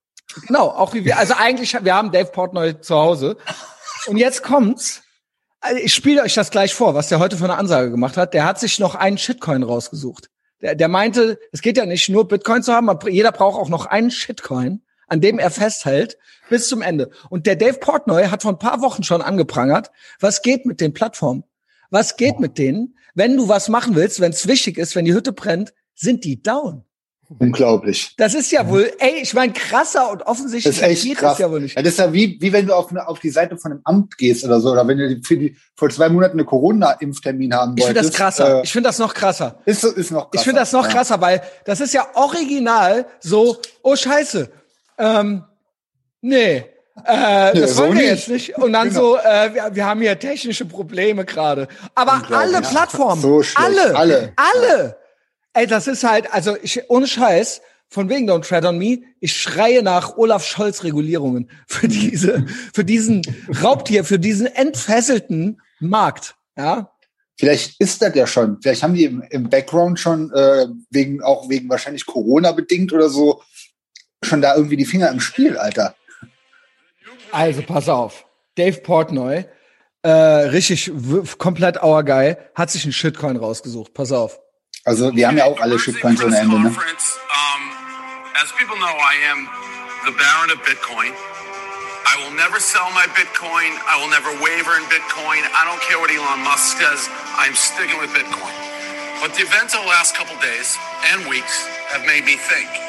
[0.46, 1.18] Genau, auch wie wir.
[1.18, 3.36] Also eigentlich, wir haben Dave Portnoy zu Hause.
[4.06, 5.02] Und jetzt kommt's.
[5.60, 8.34] Also Ich spiele euch das gleich vor, was der heute für eine Ansage gemacht hat.
[8.34, 10.28] Der hat sich noch einen Shitcoin rausgesucht.
[10.60, 13.86] Der, der meinte, es geht ja nicht nur Bitcoin zu haben, jeder braucht auch noch
[13.86, 16.16] einen Shitcoin, an dem er festhält
[16.50, 17.10] bis zum Ende.
[17.30, 20.92] Und der Dave Portnoy hat vor ein paar Wochen schon angeprangert, was geht mit den
[20.94, 21.44] Plattformen?
[21.90, 22.96] Was geht mit denen?
[23.14, 26.42] Wenn du was machen willst, wenn es wichtig ist, wenn die Hütte brennt, sind die
[26.42, 26.84] down.
[27.38, 28.14] Unglaublich.
[28.16, 31.32] Das ist ja wohl, ey, ich meine, krasser und offensichtlich Das ist echt geht krass.
[31.32, 31.76] das ja wohl nicht.
[31.76, 33.80] Ja, das ist ja wie, wie wenn du auf, eine, auf die Seite von einem
[33.84, 37.74] Amt gehst oder so, oder wenn du für die vor zwei Monaten eine Corona-Impftermin haben
[37.76, 38.16] Ich finde das wolltest.
[38.18, 38.58] krasser.
[38.60, 39.60] Äh, ich finde das noch krasser.
[39.66, 40.34] ist, ist noch krasser.
[40.34, 40.90] Ich finde das noch Ja.
[40.92, 44.50] krasser, weil das ist ja original so, oh Scheiße,
[44.98, 45.44] ähm,
[46.20, 46.64] nee,
[47.04, 48.10] äh, das so wollen wir nicht.
[48.10, 48.58] jetzt nicht.
[48.58, 49.00] Und dann Genau.
[49.00, 51.68] so, äh, wir, wir haben hier technische Probleme gerade.
[51.94, 52.60] Aber alle Ja.
[52.60, 54.32] Plattformen, So alle, Alle.
[54.36, 54.96] alle.
[55.54, 59.34] Ey, das ist halt, also ich, ohne Scheiß, von wegen Don't Tread on Me, ich
[59.34, 63.22] schreie nach Olaf Scholz Regulierungen für diese, für diesen
[63.62, 66.34] Raubtier, für diesen entfesselten Markt.
[66.56, 66.90] Ja,
[67.40, 68.58] Vielleicht ist das ja schon.
[68.60, 73.08] Vielleicht haben die im, im Background schon, äh, wegen, auch wegen wahrscheinlich Corona bedingt oder
[73.08, 73.42] so,
[74.22, 75.94] schon da irgendwie die Finger im Spiel, Alter.
[77.32, 78.24] Also, pass auf.
[78.56, 79.44] Dave Portnoy,
[80.02, 80.90] äh, richtig
[81.38, 83.94] komplett our guy, hat sich einen Shitcoin rausgesucht.
[83.94, 84.38] Pass auf.
[84.84, 86.68] Also, wir haben ja auch alle Shitcoins ohne Ende, ne?
[86.68, 86.74] Um,
[88.42, 89.48] as people know, I am
[90.06, 91.12] the Baron of Bitcoin.
[92.08, 93.68] I will never sell my Bitcoin.
[93.84, 95.44] I will never waver in Bitcoin.
[95.52, 97.10] I don't care what Elon Musk says.
[97.36, 98.54] I'm sticking with Bitcoin.
[99.20, 100.78] But the events of the last couple days
[101.12, 102.87] and weeks have made me think.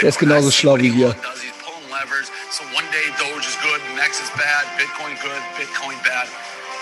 [0.00, 1.06] Der ist genauso I see schlau what wie wir.
[1.06, 1.40] Elon does.
[1.42, 2.30] He's pulling levers.
[2.50, 6.28] So one day Doge is good, next is bad, Bitcoin good, Bitcoin bad.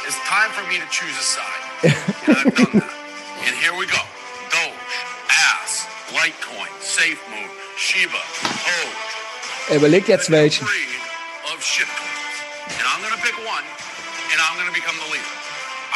[0.06, 1.62] It's time for me to choose a side.
[1.84, 2.92] and I've done that.
[3.46, 4.00] And here we go.
[4.50, 4.94] Doge,
[5.30, 8.20] Ass, Litecoin, SafeMove, Shiba,
[8.66, 9.70] Doge.
[9.70, 10.66] Er überlegt jetzt welchen.
[10.66, 12.34] Of shitcoins.
[12.68, 13.64] And I'm going to pick one,
[14.32, 15.32] and I'm going to become the leader.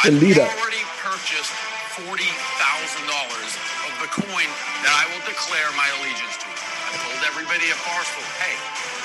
[0.03, 0.41] The I've leader.
[0.41, 1.53] already purchased
[1.97, 4.49] $40,000 of the coin
[4.83, 6.47] that I will declare my allegiance to.
[6.47, 8.55] I told everybody at Barstool, hey,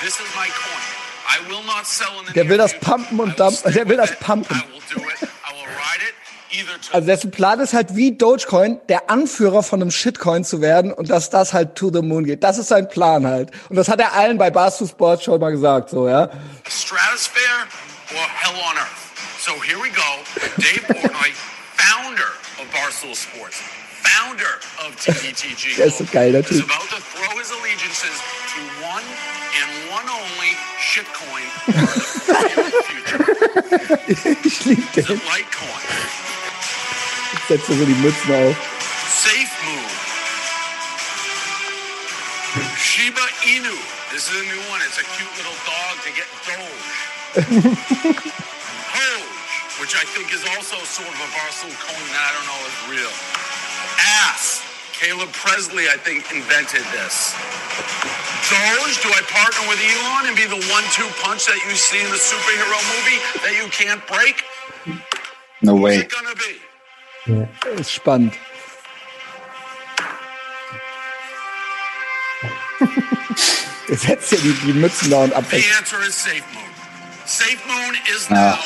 [0.03, 0.85] this is my coin.
[1.27, 3.73] I will not sell in the Der will das pumpen und dumpen.
[3.73, 4.55] Der will das pumpen.
[4.55, 5.17] I will do it.
[5.23, 6.15] I will ride it
[6.51, 10.61] either to Also dessen Plan ist halt wie Dogecoin der Anführer von einem Shitcoin zu
[10.61, 12.43] werden und dass das halt to the moon geht.
[12.43, 13.51] Das ist sein Plan halt.
[13.69, 16.29] Und das hat er allen bei Barstool Sports schon mal gesagt, so, ja.
[16.67, 17.67] stratosphere
[18.13, 19.05] or hell on earth.
[19.39, 20.09] So here we go.
[20.57, 21.31] Dave Portnoy,
[21.75, 23.59] founder of Barstool Sports,
[24.05, 24.53] founder
[24.85, 28.15] of TDTG, Der ist so geil, der is about to throw his allegiances
[28.53, 29.03] to one
[29.59, 33.21] and one only shitcoin for the future.
[34.45, 35.21] Ich lieb The den.
[35.21, 35.83] Litecoin,
[37.33, 38.55] Ich setze so die Mützen auf.
[39.09, 39.95] Safe Move,
[42.77, 43.75] Shiba Inu.
[44.11, 44.81] This is a new one.
[44.87, 46.95] It's a cute little dog to get Doge.
[48.95, 52.61] Doge, which I think is also sort of a Barstool coin that I don't know
[52.69, 53.13] is real.
[53.99, 54.61] Ass.
[54.93, 57.35] Caleb Presley, I think, invented this.
[58.49, 62.09] Doge, do I partner with Elon and be the one-two punch that you see in
[62.11, 64.43] the superhero movie that you can't break?
[65.61, 65.97] No Who's way.
[65.97, 67.79] it gonna be?
[67.81, 68.33] Ist spannend.
[73.87, 75.45] Ihr setzt ja die, die Mützen da und ab.
[75.49, 76.69] The answer is Safe Moon.
[77.25, 78.33] Safe Moon is Ah.
[78.33, 78.57] now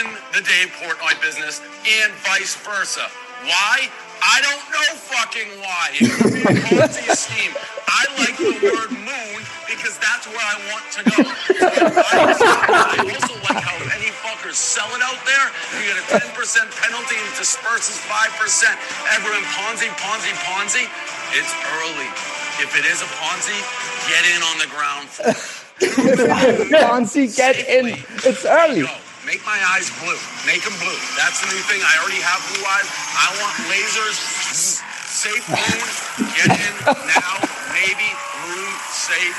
[0.00, 1.60] in the Dave Portnoy business
[2.02, 3.06] and vice versa.
[3.44, 3.88] Why?
[4.22, 5.90] I don't know fucking why.
[5.98, 7.52] It could be a Ponzi scheme.
[7.90, 11.18] I like the word moon because that's where I want to go.
[11.26, 15.46] I also like how any fuckers sell it out there.
[15.74, 18.70] You get a 10% penalty and it disperses 5%.
[19.10, 20.86] Everyone Ponzi, Ponzi, Ponzi.
[21.34, 22.08] It's early.
[22.62, 23.58] If it is a Ponzi,
[24.06, 25.34] get in on the ground floor.
[26.78, 27.98] Ponzi, get in.
[28.22, 28.82] It's early.
[28.82, 29.01] Go.
[29.26, 30.18] Make my eyes blue.
[30.46, 30.98] Make them blue.
[31.16, 31.80] That's the new thing.
[31.82, 32.88] I already have blue eyes.
[33.14, 34.18] I want lasers.
[35.06, 35.78] Safe moon.
[36.34, 36.74] Get in
[37.06, 37.38] now.
[37.70, 38.10] Maybe
[38.42, 39.38] moon safe.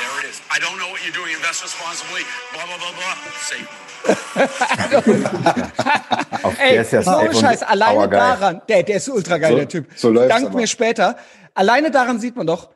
[0.00, 0.40] There it is.
[0.50, 1.34] I don't know what you're doing.
[1.36, 2.24] Invest responsibly.
[2.52, 3.14] Blah blah blah blah.
[3.50, 3.68] Safe
[6.58, 9.68] Ey, der ist ja und Scheiß, alleine daran, der, der ist ultra geil, So- der
[9.68, 9.86] Typ.
[9.94, 10.56] so läuft's Dank aber.
[10.56, 11.16] mir später.
[11.54, 12.70] Alleine daran sieht man doch,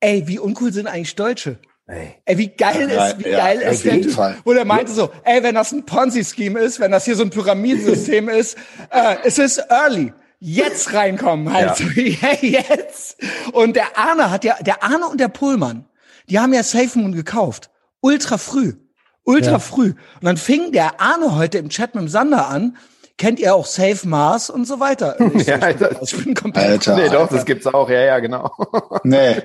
[0.00, 1.58] ey, wie uncool sind eigentlich Deutsche?
[1.88, 2.16] Ey.
[2.24, 4.14] Ey, wie geil Ja, ist, wie ja, geil auf ist?
[4.14, 4.36] Fall.
[4.44, 7.30] Wo der meinte so, ey, wenn das ein Ponzi-Scheme ist, wenn das hier so ein
[7.30, 8.56] Pyramidensystem ist,
[8.90, 10.12] äh, es ist early.
[10.40, 11.78] Jetzt reinkommen, halt.
[11.78, 11.86] Ja.
[12.20, 13.16] Hey, jetzt.
[13.52, 15.84] Und der Arne hat ja, der Arne und der Pullmann,
[16.28, 17.70] die haben ja Safe Moon gekauft.
[18.00, 18.74] Ultra früh.
[19.22, 19.58] Ultra Ja.
[19.60, 19.90] früh.
[20.20, 22.76] Und dann fing der Arne heute im Chat mit dem Sander an.
[23.18, 25.16] Kennt ihr auch Safe Mars und so weiter?
[25.34, 26.66] Ich, Ja, das- ich bin komplett.
[26.66, 26.96] Alter.
[26.96, 27.88] Nee, doch, das gibt's auch.
[27.88, 28.50] Ja, ja, genau.
[29.04, 29.42] Nee.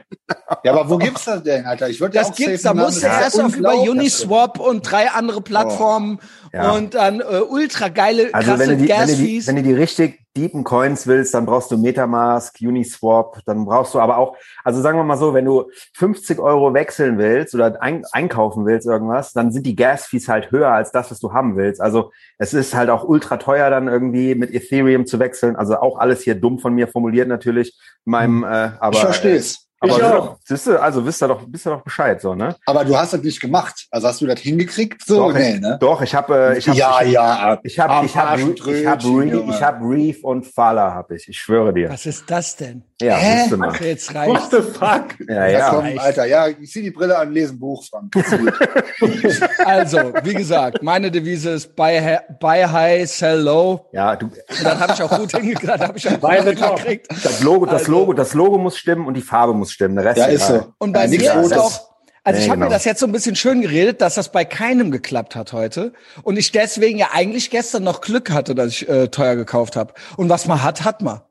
[0.63, 1.87] Ja, aber wo gibt's das denn, Alter?
[1.87, 3.73] Ich würde ja Das auch gibt's, safe da musst du erst auf über.
[3.81, 6.19] Uniswap und drei andere Plattformen
[6.53, 6.71] Ja.
[6.71, 9.63] und dann äh, ultra geile, Also krasse wenn du, die, wenn, du die, wenn du
[9.63, 14.35] die richtig deepen Coins willst, dann brauchst du Metamask, Uniswap, dann brauchst du aber auch,
[14.63, 18.87] also sagen wir mal so, wenn du 50 Euro wechseln willst oder ein, einkaufen willst
[18.87, 21.81] irgendwas, dann sind die Gas-Fees halt höher als das, was du haben willst.
[21.81, 25.55] Also es ist halt auch ultra teuer dann irgendwie mit Ethereum zu wechseln.
[25.55, 27.77] Also auch alles hier dumm von mir formuliert natürlich.
[28.05, 29.70] In meinem, äh, aber, Ich versteh's.
[29.83, 30.37] Aber Ich auch.
[30.43, 32.55] siehst du, also wisst ihr doch, wisst ihr doch Bescheid, so, ne?
[32.67, 33.87] Aber du hast das nicht gemacht.
[33.89, 35.03] Also hast du das hingekriegt?
[35.05, 35.77] So, doch, nee, ich, ne?
[35.81, 37.59] doch, ich habe, äh, ich habe, ja, ich, ja.
[37.63, 41.27] ich habe, ich habe, ich habe, Reef, ich habe Reef und Fala habe ich.
[41.27, 41.89] Ich schwöre dir.
[41.89, 42.83] Was ist das denn?
[43.01, 43.49] Ja, Hä?
[43.49, 43.69] du mal.
[43.69, 44.51] Okay, jetzt What reicht.
[44.51, 45.27] the fuck?
[45.27, 48.13] Ja, Ja, komm, Alter, ja, ich zieh die Brille an, lese ein Buch, Frank.
[49.65, 53.87] Also, wie gesagt, meine Devise ist buy, hi- buy high, sell low.
[53.91, 55.67] Ja, du, Und das habe ich auch gut hingekriegt.
[55.67, 57.07] Das habe ich auch Buy gut hingekriegt.
[57.09, 59.95] das Logo, das Also- Logo, das Logo muss stimmen und die Farbe muss stimmen.
[59.95, 60.73] Der Rest Ja, ist so.
[60.77, 61.89] Und bei Ja, mir ist auch,
[62.23, 62.75] also ich Nee, habe mir genau.
[62.75, 65.93] das jetzt so ein bisschen schön geredet, dass das bei keinem geklappt hat heute.
[66.23, 69.93] Und ich deswegen ja eigentlich gestern noch Glück hatte, dass ich äh, teuer gekauft habe.
[70.17, 71.21] Und was man hat, hat man.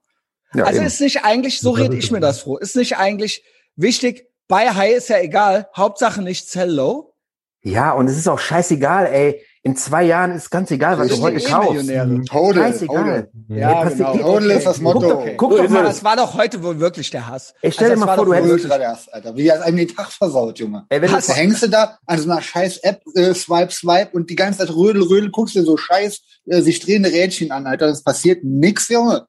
[0.54, 0.86] Ja, also eben.
[0.86, 3.44] ist nicht eigentlich, so rede ich mir das froh, ist nicht eigentlich
[3.76, 7.14] wichtig, buy high ist ja egal, Hauptsache nicht sell low.
[7.62, 9.44] ja, und es ist auch scheißegal, ey.
[9.62, 11.90] In zwei Jahren ist ganz egal, was du heute eh kaufst.
[12.32, 13.28] Hodel, Scheißegal.
[13.48, 14.14] Ja, passt genau.
[14.14, 15.18] eh- Hodel ist das Motto.
[15.18, 15.34] Okay.
[15.36, 15.96] Guck So doch mal, es.
[15.96, 17.52] Das war doch heute wohl wirklich der Hass.
[17.60, 19.36] Ey, stell dir das mal vor, du hättest- wirklich- Ultra erst, Alter.
[19.36, 20.86] Wie er einem den Tag versaut, Junge.
[20.88, 21.26] ey, wenn Hass.
[21.26, 24.34] du, Da hängst du da an so einer scheiß App, äh, swipe, swipe und die
[24.34, 27.86] ganze Zeit rödel, rödel, guckst dir so scheiß äh, sich drehende Rädchen an, Alter.
[27.88, 29.26] Das passiert nix, Junge.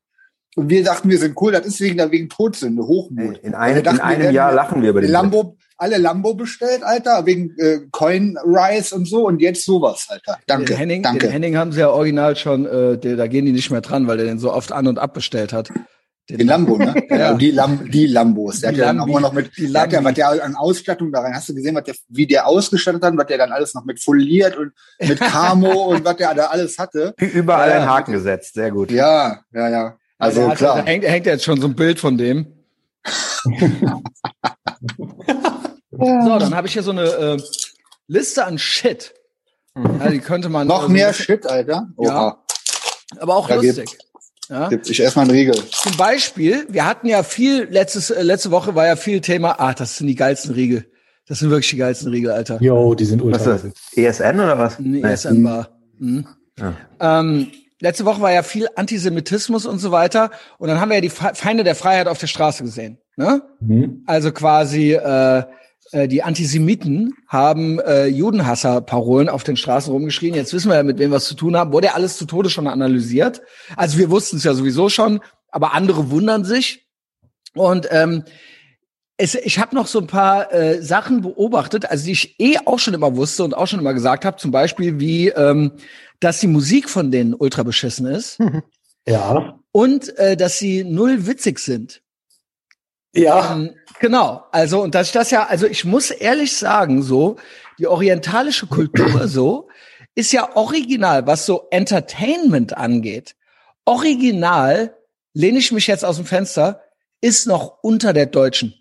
[0.55, 1.51] Und wir dachten, wir sind cool.
[1.51, 3.37] Das ist wegen, wegen Todsünde, Hochmut.
[3.39, 6.83] in Wir einem, dachten, in einem Jahr lachen wir über den Lambo, alle Lambo bestellt,
[6.83, 10.37] Alter, wegen äh, Coin Rise und so und jetzt sowas, Alter.
[10.47, 11.27] Danke, Den Henning, danke.
[11.27, 14.07] den Henning haben sie ja original schon, äh, der, da gehen die nicht mehr dran,
[14.07, 15.69] weil der den so oft an und abbestellt hat.
[16.29, 16.93] Den Lambo, ne?
[17.09, 17.17] Ja.
[17.17, 17.33] ja.
[17.33, 18.61] Die, Lam die Lambos.
[18.61, 20.29] Der Die hat ja dann auch immer noch mit, Die der hat ja, was der
[20.45, 23.39] an Ausstattung da rein, hast du gesehen, was der, wie der ausgestattet hat, was der
[23.39, 27.13] dann alles noch mit foliert und mit Camo und was der da alles hatte.
[27.17, 27.89] überall Ja, einen.
[27.89, 28.53] Haken gesetzt.
[28.53, 28.91] Sehr gut.
[28.91, 29.97] Ja, ja, ja.
[30.19, 30.75] Also Der hat- klar.
[30.77, 32.45] Da hängt, hängt jetzt schon so ein Bild von dem.
[36.01, 37.37] So, dann habe ich hier so eine äh,
[38.07, 39.13] Liste an Shit.
[39.75, 41.87] Ja, die könnte man Noch äh, so mehr Shit, Alter.
[41.95, 42.43] Oha.
[43.19, 43.97] aber auch Da lustig.
[44.49, 44.67] Ja?
[44.67, 45.55] Gibt ich erstmal einen Riegel.
[45.71, 49.55] Zum Beispiel, wir hatten ja viel letztes äh, letzte Woche war ja viel Thema.
[49.59, 50.85] Ah, das sind die geilsten Riegel.
[51.27, 52.61] Das sind wirklich die geilsten Riegel, Alter.
[52.61, 53.55] Yo, die sind Was ultra.
[53.55, 54.19] ist das?
[54.19, 54.77] ESN oder was?
[54.79, 55.07] Nee, Nee.
[55.07, 55.69] ESN war.
[55.99, 56.27] Mhm.
[56.59, 56.73] Ja.
[56.99, 57.47] Ähm,
[57.79, 60.31] letzte Woche war ja viel Antisemitismus und so weiter.
[60.57, 62.97] Und dann haben wir ja die Fe- Feinde der Freiheit auf der Straße gesehen.
[63.15, 63.41] Ne?
[63.61, 64.03] Mhm.
[64.05, 65.43] Also quasi äh,
[66.08, 70.34] die Antisemiten haben äh, Judenhasser-Parolen auf den Straßen rumgeschrien.
[70.34, 71.73] Jetzt wissen wir ja, mit wem wir es zu tun haben.
[71.73, 73.41] Wurde ja alles zu Tode schon analysiert.
[73.75, 76.88] Also wir wussten es ja sowieso schon, aber andere wundern sich.
[77.54, 78.23] Und ähm,
[79.17, 82.80] es, ich habe noch so ein paar äh, Sachen beobachtet, also die ich eh auch
[82.80, 84.38] schon immer wusste und auch schon immer gesagt habe.
[84.38, 85.73] Zum Beispiel wie, ähm,
[86.19, 88.39] dass die Musik von denen ultra beschissen ist
[89.08, 89.60] Ja.
[89.71, 92.01] und äh, dass sie null witzig sind.
[93.13, 93.54] Ja.
[93.54, 94.45] Ähm, genau.
[94.52, 97.38] Also, und dass ich das ja, also ich muss ehrlich sagen, so,
[97.78, 99.67] die orientalische Kultur so,
[100.15, 103.36] ist ja original, was so Entertainment angeht.
[103.86, 104.95] Original,
[105.34, 106.84] lehne ich mich jetzt aus dem Fenster,
[107.21, 108.74] ist noch unter der deutschen.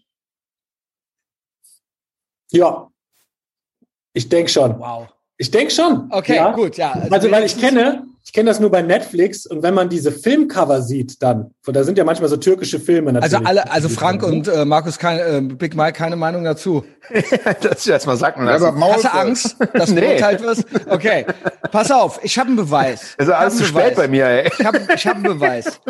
[2.51, 2.91] Ja.
[4.13, 4.79] Ich denke schon.
[4.79, 5.09] Wow.
[5.37, 6.09] Ich denke schon.
[6.11, 6.53] Okay, ja.
[6.53, 6.93] gut, ja.
[7.11, 10.83] Also, weil ich kenne, ich kenne das nur bei Netflix und wenn man diese Filmcover
[10.83, 13.35] sieht, dann, da sind ja manchmal so türkische Filme natürlich.
[13.35, 16.85] Also alle, also Frank und äh, Markus, kein, äh, Big Mike, keine Meinung dazu.
[17.63, 18.79] das erst mal sacken Ja, aber lassen.
[18.79, 20.01] Maul Hast du Angst, dass du Nee.
[20.03, 20.65] beurteilt wirst?
[20.89, 21.27] Okay,
[21.73, 23.01] pass auf, ich habe einen Beweis.
[23.19, 24.51] Also alles zu spät bei mir, ey.
[24.59, 25.81] Ich habe ich hab einen Beweis.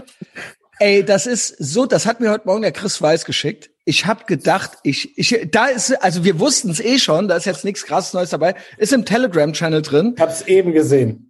[0.78, 3.70] Ey, das ist so, das hat mir heute Morgen der Chris Weiß geschickt.
[3.84, 7.44] Ich habe gedacht, ich, ich, da ist, also wir wussten es eh schon, da ist
[7.44, 10.14] jetzt nichts krasses Neues dabei, ist im Telegram-Channel drin.
[10.16, 11.29] Ich hab's eben gesehen.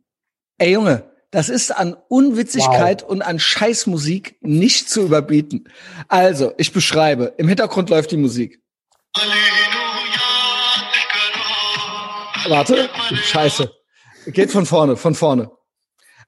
[0.61, 5.71] Ey Junge, das ist an Unwitzigkeit und an Scheißmusik nicht zu überbieten.
[6.09, 8.61] Also, ich beschreibe, im Hintergrund läuft die Musik.
[12.47, 12.91] Warte,
[13.25, 13.73] scheiße.
[14.27, 15.51] Geht von vorne, von vorne.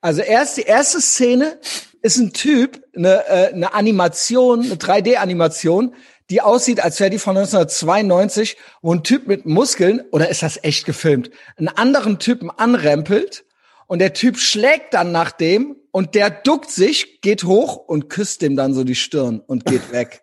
[0.00, 1.60] Also erst die erste Szene
[2.00, 5.94] ist ein Typ, eine, äh, eine Animation, eine 3D-Animation,
[6.30, 10.58] die aussieht, als wäre die von 1992, wo ein Typ mit Muskeln, oder ist das
[10.62, 13.44] echt gefilmt, einen anderen Typen anrempelt
[13.92, 18.40] und der Typ schlägt dann nach dem und der duckt sich, geht hoch und küsst
[18.40, 20.22] dem dann so die Stirn und geht weg.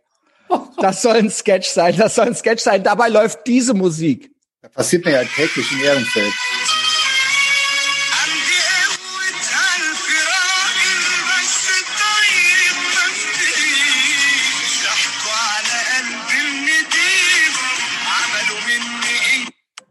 [0.82, 2.82] Das soll ein Sketch sein, das soll ein Sketch sein.
[2.84, 4.32] Dabei läuft diese Musik.
[4.64, 6.34] Das passiert mir ja täglich in Ehrenfeld.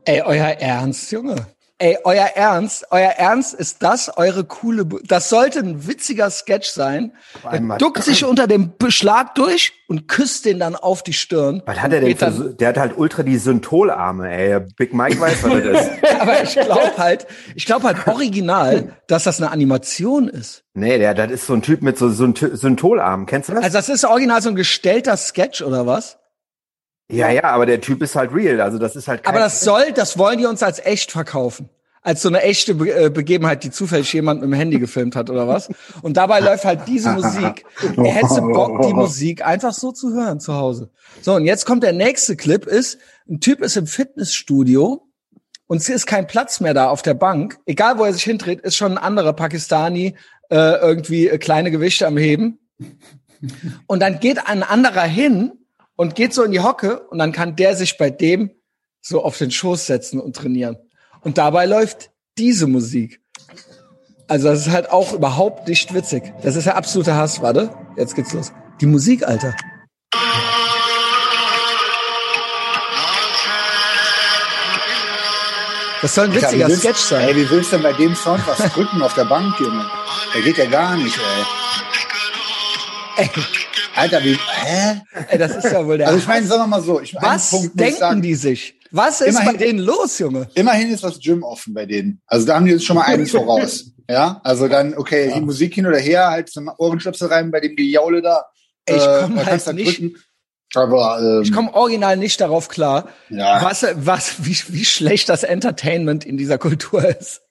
[0.04, 1.57] Ey, euer Ernst, Junge.
[1.80, 6.68] Ey, euer Ernst, euer Ernst ist das eure coole, Bu- das sollte ein witziger Sketch
[6.70, 7.12] sein.
[7.48, 11.62] Er duckt sich unter dem Beschlag durch und küsst den dann auf die Stirn.
[11.66, 14.58] Was hat er denn für, der hat halt ultra die Syntholarme, ey.
[14.76, 15.90] Big Mike weiß, was das ist.
[16.20, 20.64] Aber ich glaube halt, ich glaube halt original, dass das eine Animation ist.
[20.74, 23.26] Nee, der, das ist so ein Typ mit so Synth- Syntholarmen.
[23.26, 23.62] Kennst du das?
[23.62, 26.18] Also das ist original so ein gestellter Sketch oder was?
[27.10, 28.60] Ja, ja, aber der Typ ist halt real.
[28.60, 31.70] Also das ist halt Aber das soll, das wollen die uns als echt verkaufen.
[32.02, 35.30] Als so eine echte Be äh, Begebenheit, die zufällig jemand mit dem Handy gefilmt hat
[35.30, 35.68] oder was.
[36.00, 37.64] Und dabei läuft halt diese Musik.
[37.96, 40.90] Er hätte Bock, die Musik einfach so zu hören zu Hause.
[41.22, 45.08] So, und jetzt kommt der nächste Clip ist, ein Typ ist im Fitnessstudio
[45.66, 47.58] und es ist kein Platz mehr da auf der Bank.
[47.66, 50.14] Egal, wo er sich hindreht, ist schon ein anderer Pakistani
[50.50, 52.58] äh, irgendwie äh, kleine Gewichte am Heben.
[53.86, 55.52] Und dann geht ein anderer hin
[55.98, 58.52] und geht so in die Hocke und dann kann der sich bei dem
[59.00, 60.76] so auf den Schoß setzen und trainieren.
[61.22, 63.20] Und dabei läuft diese Musik.
[64.28, 66.32] Also das ist halt auch überhaupt nicht witzig.
[66.42, 67.42] Das ist ja absoluter Hass.
[67.42, 68.52] Warte, jetzt geht's los.
[68.80, 69.56] Die Musik, Alter.
[76.00, 77.28] Das soll ein witziger wie willst- Sketch sein.
[77.28, 79.84] Ey, wie willst du denn bei dem Sound was drücken auf der Bank, Junge?
[80.32, 81.16] Der geht ja gar nicht,
[83.16, 83.24] ey.
[83.24, 83.30] Ey,
[83.98, 85.00] Alter, wie, hä?
[85.28, 87.50] ey, das ist ja wohl der Also ich meine, sagen wir mal so, ich, Was
[87.50, 88.74] Punkt denken sagen, die sich?
[88.90, 90.48] Was ist Immerhin- bei denen los, Junge?
[90.54, 92.22] Immerhin ist das Gym offen bei denen.
[92.26, 93.86] Also da haben die uns schon mal einen voraus.
[94.10, 97.76] Ja, also dann, okay, die Musik hin oder her, halt zum Ohrenstöpsel rein bei dem
[97.76, 98.46] Gejaule da.
[98.86, 100.16] Ey, ich Äh, komm man halt da nicht- drücken.
[100.74, 103.62] Aber, ähm, Ich komme original nicht darauf klar, Ja.
[103.62, 107.42] was, was, wie, wie schlecht das Entertainment in dieser Kultur ist.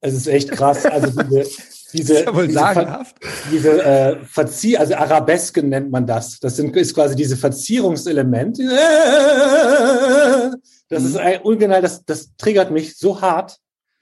[0.00, 0.86] Es ist echt krass.
[0.86, 1.44] Also diese,
[1.92, 3.06] diese, ist ja wohl diese, Ver
[3.52, 6.38] diese äh, Verzieh, also Arabesken nennt man das.
[6.40, 8.62] Das sind, ist quasi diese Verzierungselemente.
[10.88, 13.58] Das ist ein, original, das, das triggert mich so hart.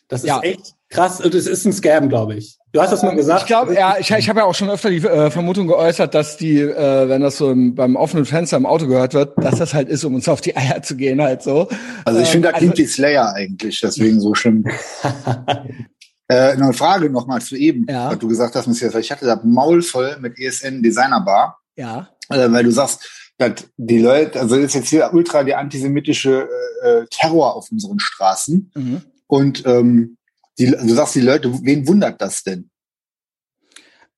[0.09, 0.41] Das ist Ja.
[0.41, 1.21] echt krass.
[1.21, 2.57] Und es ist ein Scam, glaube ich.
[2.73, 3.43] Du hast das mal gesagt.
[3.43, 6.37] Ich glaube, ja, ich, ich habe ja auch schon öfter die äh, Vermutung geäußert, dass
[6.37, 9.73] die, äh, wenn das so im, beim offenen Fenster im Auto gehört wird, dass das
[9.75, 11.69] halt ist, um uns auf die Eier zu gehen, halt so.
[12.05, 14.65] Also ich finde, da klingt die Slayer eigentlich, deswegen so schlimm.
[16.29, 18.11] äh, noch eine Frage nochmal zu eben, Ja.
[18.11, 18.95] was du gesagt hast, Messias.
[18.97, 22.09] Ich hatte da Maul voll mit ESN Designer Bar, Ja.
[22.29, 26.49] äh, weil du sagst, dass die Leute, also das ist jetzt hier ultra der antisemitische
[26.83, 28.71] äh, äh, Terror auf unseren Straßen.
[28.75, 29.03] Mhm.
[29.27, 30.17] Und ähm,
[30.59, 32.69] die, du sagst, die Leute, wen wundert das denn?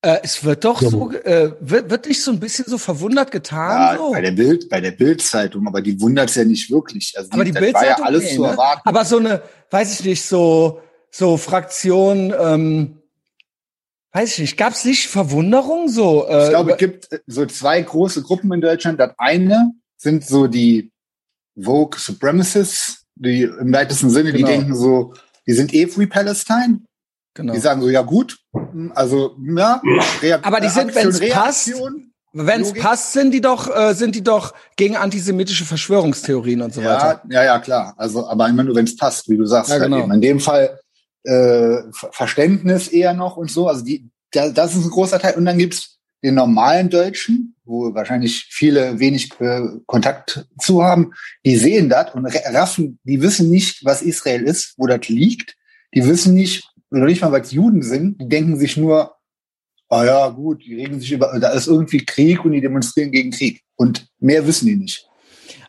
[0.03, 3.31] Äh, es wird doch Ja, so, äh, wird, wird nicht so ein bisschen so verwundert
[3.31, 3.79] getan.
[3.79, 4.13] Ja, so.
[4.13, 7.13] bei der Bild, bei der Bildzeitung, aber die wundert es ja nicht wirklich.
[7.19, 8.49] Also Aber die das war ja Bildzeitung, alles nee, zu ne?
[8.49, 8.89] erwarten.
[8.89, 13.03] Aber so eine, weiß ich nicht, so so Fraktion, ähm,
[14.13, 16.27] weiß ich nicht, gab es nicht Verwunderung so?
[16.29, 18.99] Äh, Ich glaube, es gibt äh, so zwei große Gruppen in Deutschland.
[19.01, 20.91] Das eine sind so die
[21.61, 24.49] Vogue Supremacists, die im weitesten Sinne, die Genau.
[24.49, 25.15] denken so,
[25.47, 26.81] die sind eh Free Palestine.
[27.35, 27.53] genau.
[27.53, 28.39] Die sagen so, ja gut,
[28.95, 29.81] also ja,
[30.23, 32.07] Reak Aber die sind, Aktion, wenn's passt, Reaktion.
[32.33, 36.81] Wenn es passt, sind die doch, äh, sind die doch gegen antisemitische Verschwörungstheorien und so
[36.83, 37.21] weiter.
[37.29, 37.95] Ja, ja, ja, klar.
[37.97, 39.69] Also, aber immer nur, wenn es passt, wie du sagst.
[39.71, 39.99] Ja, halt genau.
[40.05, 40.13] eben.
[40.13, 40.79] In dem Fall
[41.25, 43.69] äh, Ver- Verständnis eher noch und so.
[43.69, 45.35] Also die, da, das ist ein großer Teil.
[45.35, 51.13] Und dann gibt's den normalen Deutschen, wo wahrscheinlich viele wenig äh, Kontakt zu haben,
[51.47, 55.57] die sehen das und raffen, die wissen nicht, was Israel ist, wo das liegt.
[55.95, 58.21] Die wissen nicht, oder nicht mal, was Juden sind.
[58.21, 59.15] Die denken sich nur,
[59.89, 63.31] ah ja, gut, die regen sich über, da ist irgendwie Krieg und die demonstrieren gegen
[63.31, 63.63] Krieg.
[63.77, 65.09] Und mehr wissen die nicht.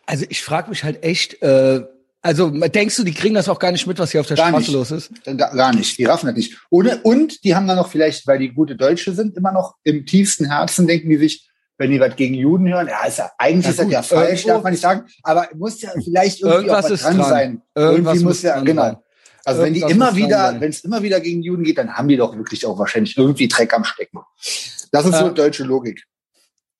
[0.06, 1.82] Also ich frage mich halt echt, äh,
[2.22, 4.50] also denkst du, die kriegen das auch gar nicht mit, was hier auf der Gar
[4.50, 4.74] Straße nicht.
[4.74, 5.12] los ist?
[5.26, 5.98] Gar gar nicht.
[5.98, 6.58] Die raffen das nicht.
[6.70, 10.06] Ohne, und die haben dann noch vielleicht, weil die gute Deutsche sind, immer noch im
[10.06, 13.66] tiefsten Herzen denken die sich, wenn die was gegen Juden hören, ja, ist ja eigentlich
[13.66, 16.86] Ja, ist das ja falsch, darf man nicht sagen, aber muss ja vielleicht irgendwie Irgendwas
[16.86, 17.30] auch was dran dran.
[17.30, 17.62] sein.
[17.74, 18.82] Irgendwas irgendwie muss ja, dran genau.
[18.84, 18.98] sein.
[19.44, 22.18] Also wenn die immer wieder, wenn es immer wieder gegen Juden geht, dann haben die
[22.18, 24.20] doch wirklich auch wahrscheinlich irgendwie Dreck am Stecken.
[24.92, 26.04] Das ist so Äh, deutsche Logik.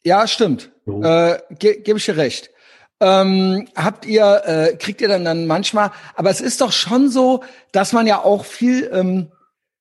[0.04, 0.72] Ja, stimmt.
[0.86, 1.02] Jo.
[1.02, 2.51] Äh, ge Gebe ich dir recht.
[3.02, 7.44] Ähm, habt ihr, äh, kriegt ihr dann dann manchmal, aber es ist doch schon so,
[7.72, 9.32] dass man ja auch viel ähm,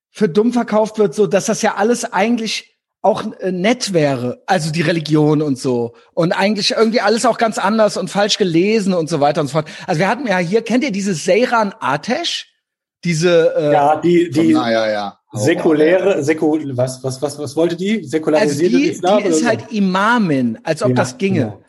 [0.09, 2.71] für dumm verkauft wird, so dass das ja alles eigentlich
[3.03, 7.57] auch äh, nett wäre, also die Religion und so und eigentlich irgendwie alles auch ganz
[7.59, 9.69] anders und falsch gelesen und so weiter und so fort.
[9.85, 12.47] Also wir hatten ja hier, kennt ihr diese Seiran Atesh?
[13.03, 15.19] Diese äh, Ja, die, die Na, ja, ja.
[15.33, 17.97] säkuläre, säkul, was, was, was, was wollte die?
[17.97, 19.23] Also Säkularisierte die, Islam?
[19.23, 21.39] die ist halt Imamin, als ob Ja, das ginge.
[21.39, 21.61] genau.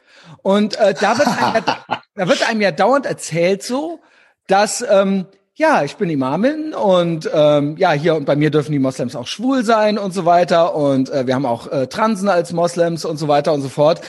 [0.42, 4.00] Und äh, da, wird einem ja, da wird einem ja dauernd erzählt so,
[4.46, 8.78] dass ähm, ja, ich bin Imamin und ähm, ja, hier und bei mir dürfen die
[8.78, 12.52] Moslems auch schwul sein und so weiter und äh, wir haben auch äh, Transen als
[12.52, 14.00] Moslems und so weiter und so fort.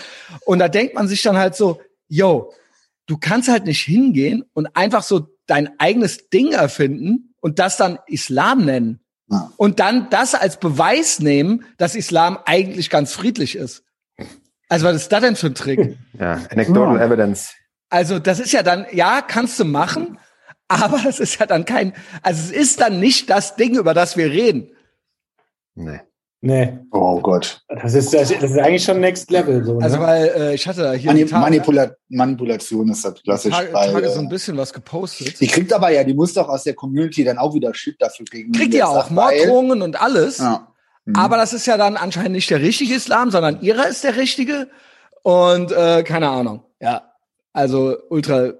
[0.45, 2.53] Und da denkt man sich dann halt so, yo,
[3.07, 7.99] du kannst halt nicht hingehen und einfach so dein eigenes Ding erfinden und das dann
[8.07, 9.01] Islam nennen.
[9.29, 9.51] Ja.
[9.57, 13.83] Und dann das als Beweis nehmen, dass Islam eigentlich ganz friedlich ist.
[14.69, 15.97] Also was ist das denn für ein Trick?
[16.19, 17.05] Ja, anecdotal Ja.
[17.05, 17.53] evidence.
[17.89, 20.17] Also das ist ja dann, ja, kannst du machen,
[20.67, 24.17] aber es ist ja dann kein, also es ist dann nicht das Ding, über das
[24.17, 24.71] wir reden.
[25.75, 25.99] Nee.
[26.45, 27.61] Nee, Oh Gott.
[27.69, 29.63] das ist, das ist eigentlich schon Next Level.
[29.63, 30.03] So, Also ne?
[30.03, 33.53] weil äh, ich hatte hier Mani Tage, Manipula Manipulation ist das klassisch.
[33.53, 35.39] Tage, weil, Tage so äh, ein bisschen was gepostet.
[35.39, 38.25] die kriegt aber ja, die muss doch aus der Community dann auch wieder Shit dafür
[38.25, 38.51] kriegen.
[38.51, 40.39] Kriegt Die jetzt auch Morddrohungen und alles.
[40.39, 40.67] Ja.
[41.05, 41.15] Mhm.
[41.15, 44.69] Aber das ist ja dann anscheinend nicht der richtige Islam, sondern ihrer ist der richtige.
[45.21, 46.63] Und äh, keine Ahnung.
[46.79, 47.13] Ja.
[47.53, 48.53] Also ultra,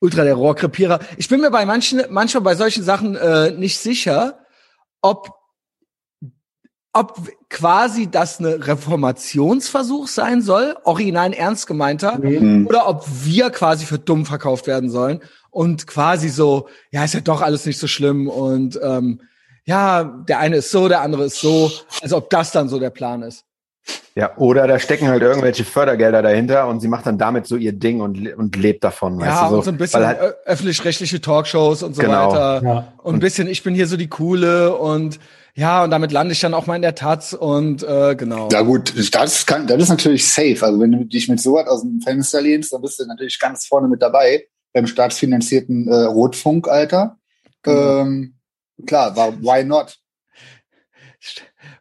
[0.00, 1.00] ultra der Rohrkrepierer.
[1.16, 4.38] Ich bin mir bei manchen, manchmal bei solchen Sachen äh, nicht sicher,
[5.00, 5.42] ob
[6.94, 12.66] ob quasi das eine Reformationsversuch sein soll, original ein ernst gemeinter, Mhm.
[12.66, 15.20] oder ob wir quasi für dumm verkauft werden sollen
[15.50, 19.22] und quasi so, ja, ist ja doch alles nicht so schlimm und ähm,
[19.64, 21.70] ja, der eine ist so, der andere ist so,
[22.00, 23.44] also ob das dann so der Plan ist.
[24.14, 27.72] Ja, oder da stecken halt irgendwelche Fördergelder dahinter und sie macht dann damit so ihr
[27.72, 29.18] Ding und, und lebt davon.
[29.18, 32.30] weißt ja, du, und so ein bisschen halt, öffentlich-rechtliche Talkshows und so Genau.
[32.30, 32.62] weiter.
[32.62, 32.92] Ja.
[33.02, 35.18] Und ein bisschen, ich bin hier so die Coole und
[35.54, 38.48] ja, und damit lande ich dann auch mal in der Taz und äh, genau.
[38.52, 40.58] Ja gut, das kann, das ist natürlich safe.
[40.62, 43.66] Also wenn du dich mit sowas aus dem Fenster lehnst, dann bist du natürlich ganz
[43.66, 47.16] vorne mit dabei beim staatsfinanzierten äh, Rotfunk, Alter.
[47.62, 48.00] Genau.
[48.00, 48.34] Ähm,
[48.86, 49.98] klar, war, why not?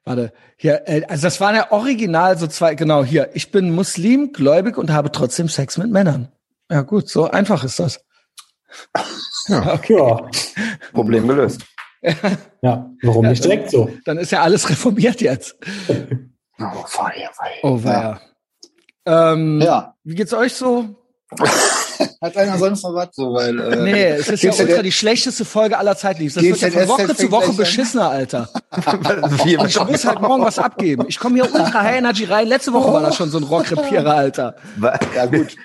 [0.03, 3.29] Warte, hier, äh, also das waren ja original so zwei, genau hier.
[3.33, 6.31] Ich bin Muslim, gläubig und habe trotzdem Sex mit Männern.
[6.69, 8.03] Ja gut, so einfach ist das.
[9.47, 9.73] Ja.
[9.73, 9.97] okay.
[9.97, 10.29] Ja,
[10.93, 11.61] Problem gelöst.
[12.61, 13.89] ja, warum nicht direkt so?
[14.05, 15.55] Dann ist ja alles reformiert jetzt.
[16.59, 17.51] Oh, fei, fei.
[17.63, 18.21] Oh, weia.
[19.05, 19.95] Ähm, Ja.
[20.03, 20.95] Wie geht's euch so?
[22.21, 23.09] Hat einer sonst noch was?
[23.13, 26.23] So, weil, äh, Nee, es ist ja ultra die schlechteste Folge aller Zeiten.
[26.25, 28.49] Das wird ja von Woche zu Woche beschissener, Alter.
[29.59, 31.05] Und ich muss halt morgen was abgeben.
[31.07, 32.47] Ich komme hier ultra High Energy rein.
[32.47, 34.55] Letzte Woche war das schon so ein Rockrepierer, Alter.
[35.15, 35.55] Ja, gut.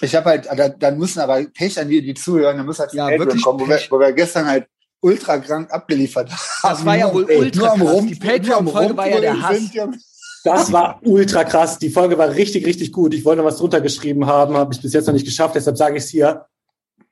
[0.00, 2.92] Ich habe halt, da, dann müssen aber Pech an die, die zuhören, dann muss halt
[2.92, 4.66] Ja, wirklich kommen, wo wir, wo wir gestern halt
[5.00, 6.38] ultra krank abgeliefert haben.
[6.74, 7.90] Das war ja wohl ultra nur am krass.
[7.92, 9.58] Rum- Die Patreon-Folge nur am war ja der Hass.
[10.46, 11.78] Das war ultra krass.
[11.80, 13.14] Die Folge war richtig, richtig gut.
[13.14, 15.76] Ich wollte noch was drunter geschrieben haben, habe ich bis jetzt noch nicht geschafft, deshalb
[15.76, 16.46] sage ich es hier.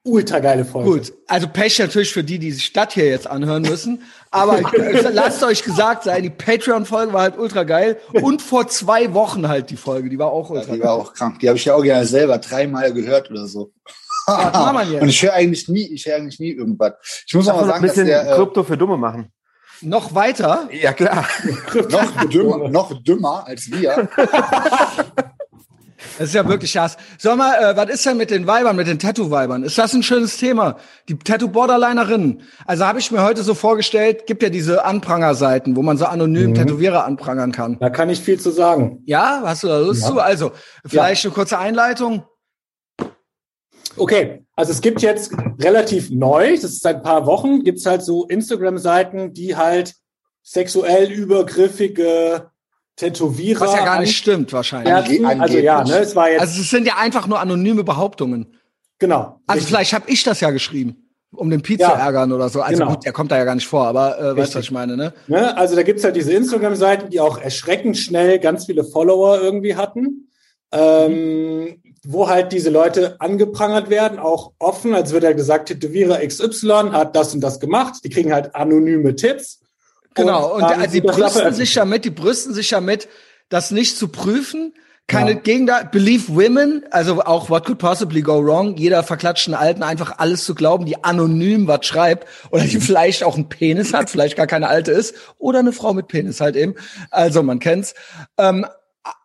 [0.07, 0.91] Ultra geile Folge.
[0.91, 4.03] Gut, also Pech natürlich für die, die sich Stadt hier jetzt anhören müssen.
[4.31, 4.61] Aber
[5.13, 7.99] lasst euch gesagt sein, die Patreon-Folge war halt ultra geil.
[8.13, 10.89] Und vor zwei Wochen halt die Folge, die war auch Ja, ultra die geil.
[10.89, 11.41] war auch krank.
[11.41, 13.73] Die habe ich ja auch gerne selber dreimal gehört oder so.
[14.29, 15.03] jetzt?
[15.03, 16.93] Und ich höre eigentlich nie, ich höre eigentlich nie irgendwas.
[17.27, 19.33] Ich muss auch mal uns ein sagen, dass bisschen der äh, Krypto für Dumme machen.
[19.85, 20.69] Noch weiter.
[20.73, 21.25] Ja, klar.
[21.91, 24.09] noch, dümmer, noch dümmer als wir.
[26.19, 26.97] Das ist ja wirklich Hass.
[27.19, 29.65] Sag mal, äh, was ist denn mit den Weibern, mit den Tattoo-Weibern?
[29.65, 30.77] Ist das ein schönes Thema?
[31.09, 32.43] Die Tattoo-Borderlinerinnen.
[32.67, 36.51] Also habe ich mir heute so vorgestellt, gibt ja diese Anprangerseiten, wo man so anonym
[36.51, 36.55] Mhm.
[36.55, 37.79] Tätowierer anprangern kann.
[37.81, 39.03] Da kann ich viel zu sagen.
[39.07, 40.09] Ja, hast du da Lust Ja.
[40.09, 40.21] zu?
[40.21, 40.53] Also,
[40.87, 42.23] vielleicht eine kurze Einleitung.
[43.97, 48.03] Okay, also es gibt jetzt relativ neu, das ist seit ein paar Wochen, gibt's halt
[48.03, 49.95] so Instagram-Seiten, die halt
[50.43, 52.51] sexuell übergriffige
[52.97, 53.61] Tätowierer.
[53.61, 54.93] Was ja gar nicht stimmt wahrscheinlich.
[54.93, 58.55] Ärzten, also ja, ne, es war jetzt, Also es sind ja einfach nur anonyme Behauptungen.
[58.99, 59.41] genau.
[59.47, 59.67] Also Richtig.
[59.69, 61.91] vielleicht habe ich das ja geschrieben, um den Pete Ja.
[61.91, 62.61] zu ärgern oder so.
[62.63, 62.95] Also Genau.
[62.95, 64.97] gut, der kommt da ja gar nicht vor, aber äh, weißt du, was ich meine,
[64.97, 65.13] ne?
[65.27, 65.57] Ne?
[65.57, 70.29] Also da gibt's halt diese Instagram-Seiten, die auch erschreckend schnell ganz viele Follower irgendwie hatten,
[70.73, 76.91] ähm, wo halt diese Leute angeprangert werden, auch offen, als wird ja gesagt, Tätowierer XY
[76.93, 77.97] hat das und das gemacht.
[78.05, 79.61] Die kriegen halt anonyme Tipps.
[80.15, 83.09] Genau, und, dann also die brüsten sich damit, die brüsten sich damit,
[83.49, 84.75] das nicht zu prüfen,
[85.07, 85.39] keine Ja.
[85.39, 90.45] Gegner, believe women, also auch what could possibly go wrong, jeder verklatschten Alten einfach alles
[90.45, 94.47] zu glauben, die anonym was schreibt oder die vielleicht auch einen Penis hat, vielleicht gar
[94.47, 96.75] keine Alte ist oder eine Frau mit Penis halt eben,
[97.11, 97.95] also man kennt's.
[98.39, 98.67] Ähm,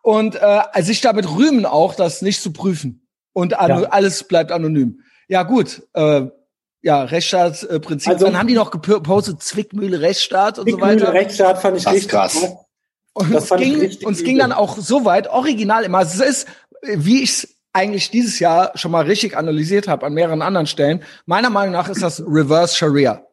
[0.02, 3.58] und äh, sich damit rühmen auch, das nicht zu prüfen und Ja.
[3.90, 5.00] alles bleibt anonym.
[5.28, 6.22] Ja gut, äh,
[6.82, 8.12] ja, Rechtsstaatsprinzip.
[8.12, 11.12] Also- Dann haben die noch gepostet, Zwickmühle, Rechtsstaat und so Zwickmühle, weiter.
[11.12, 12.48] Rechtsstaat fand ich Das richtig krass.
[13.12, 16.00] Und Das es ging, uns ging dann auch so weit, original immer.
[16.00, 16.46] Es ist,
[16.82, 20.66] äh, wie ich es eigentlich dieses Jahr schon mal richtig analysiert habe an mehreren anderen
[20.66, 21.02] Stellen.
[21.26, 23.24] Meiner Meinung nach ist das Reverse Sharia.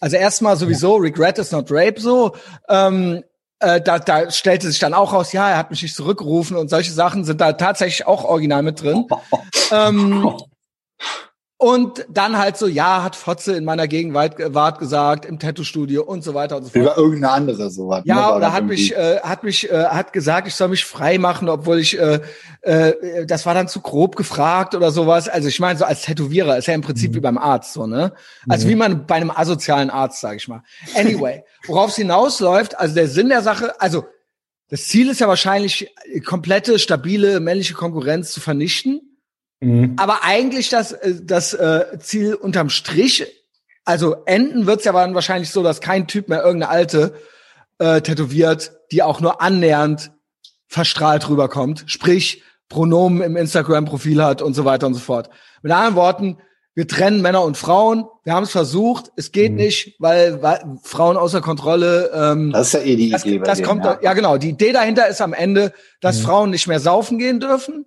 [0.00, 2.34] Also erstmal sowieso Regret is not rape so.
[2.68, 3.22] Ähm,
[3.62, 6.68] äh, da, da stellte sich dann auch raus, ja, er hat mich nicht zurückgerufen und
[6.68, 9.06] solche Sachen sind da tatsächlich auch original mit drin.
[9.72, 10.36] ähm,
[11.62, 16.24] und dann halt so, ja, hat Fotze in meiner Gegenwart Wart gesagt, im Tattoo-Studio und
[16.24, 16.82] so weiter und so fort.
[16.82, 18.04] Über irgendeine andere sowas.
[18.04, 18.74] ne, Ja, oder hat irgendwie.
[18.74, 22.18] mich, äh, hat mich, äh, hat gesagt, ich soll mich frei machen, obwohl ich, äh,
[22.62, 25.28] äh, das war dann zu grob gefragt oder sowas.
[25.28, 28.12] Also ich meine, so als Tätowierer ist ja im Prinzip wie beim Arzt, so, ne?
[28.48, 30.64] Also wie man bei einem asozialen Arzt, sage ich mal.
[30.96, 34.04] Anyway, worauf es hinausläuft, also der Sinn der Sache, also
[34.68, 35.94] das Ziel ist ja wahrscheinlich,
[36.24, 39.11] komplette, stabile männliche Konkurrenz zu vernichten.
[39.62, 39.94] Mhm.
[39.96, 43.26] Aber eigentlich das, äh, das äh, Ziel unterm Strich,
[43.84, 47.14] also enden wird's ja dann wahrscheinlich so, dass kein Typ mehr irgendeine alte
[47.78, 50.10] äh, tätowiert, die auch nur annähernd
[50.66, 55.30] verstrahlt rüberkommt, sprich Pronomen im Instagram-Profil hat und so weiter und so fort.
[55.62, 56.38] Mit anderen Worten,
[56.74, 58.06] wir trennen Männer und Frauen.
[58.24, 59.58] Wir haben es versucht, es geht Mhm.
[59.58, 62.10] nicht, weil, weil Frauen außer Kontrolle.
[62.14, 63.38] Ähm, Das ist ja eh die das, Idee.
[63.38, 63.98] bei das denen, kommt, ja.
[64.00, 64.14] ja.
[64.14, 64.38] genau.
[64.38, 66.22] Die Idee dahinter ist am Ende, dass Mhm.
[66.22, 67.84] Frauen nicht mehr saufen gehen dürfen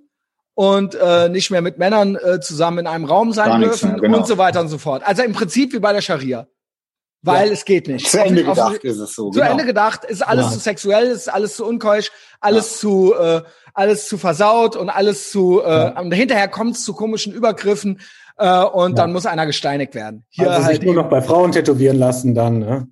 [0.56, 4.18] und äh, nicht mehr mit Männern äh, zusammen in einem Raum sein dürfen mehr, genau.
[4.20, 5.04] und so weiter und so fort.
[5.06, 6.48] Also im Prinzip wie bei der Scharia.
[7.22, 7.54] Weil Ja.
[7.54, 8.08] es geht nicht.
[8.10, 9.32] Zu Ende Auf- auf- gedacht ist es so.
[9.32, 9.52] Zu genau.
[9.52, 10.52] Ende gedacht, ist alles Ja.
[10.52, 13.42] zu sexuell, ist alles zu unkeusch, alles zu äh,
[13.74, 16.00] alles zu versaut und alles zu äh, Ja.
[16.00, 18.00] und hinterher kommt es zu komischen Übergriffen
[18.38, 18.96] äh, und Ja.
[19.04, 20.24] dann muss einer gesteinigt werden.
[20.30, 22.88] Hier also halt sich nur noch bei Frauen tätowieren lassen dann, ne?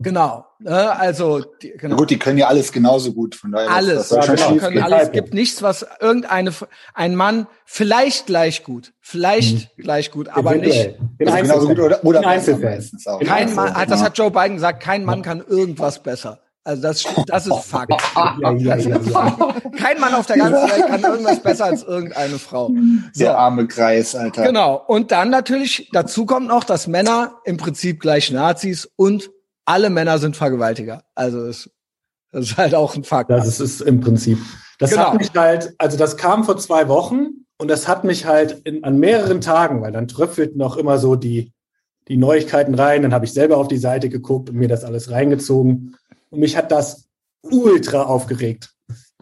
[0.00, 0.46] Genau.
[0.58, 0.90] Ne?
[0.98, 1.96] Also die, Na genau.
[1.96, 3.34] gut, die können ja alles genauso gut.
[3.34, 4.08] Von daher alles.
[4.08, 4.56] Das, Ja, genau.
[4.56, 5.02] können alles.
[5.04, 6.52] Es gibt nichts, was irgendeine
[6.94, 10.96] ein Mann vielleicht gleich gut, vielleicht gleich gut, aber nicht.
[11.18, 13.20] In Also genauso gut oder, oder meistens auch.
[13.20, 14.04] In Kein Mann, hat, das genau.
[14.06, 16.40] hat Joe Biden gesagt, kein Mann kann irgendwas besser.
[16.62, 17.90] Also das, das ist Fakt.
[18.14, 19.54] Ja, ja, ja, ja.
[19.78, 22.68] Kein Mann auf der ganzen Welt kann irgendwas besser als irgendeine Frau.
[23.12, 24.44] So, Der arme Kreis, Alter.
[24.44, 24.82] genau.
[24.86, 29.30] Und dann natürlich, dazu kommt noch, dass Männer im Prinzip gleich Nazis und
[29.64, 31.04] alle Männer sind Vergewaltiger.
[31.14, 31.70] Also das,
[32.32, 33.30] das ist halt auch ein Fakt.
[33.30, 34.38] Das ist es im Prinzip.
[34.78, 35.12] Das Genau.
[35.12, 38.84] hat mich halt, also das kam vor zwei Wochen und das hat mich halt in,
[38.84, 41.52] an mehreren Tagen, weil dann tröpfelten noch immer so die,
[42.08, 43.02] die Neuigkeiten rein.
[43.02, 45.96] Dann habe ich selber auf die Seite geguckt und mir das alles reingezogen.
[46.30, 47.08] Und mich hat das
[47.42, 48.70] ultra aufgeregt.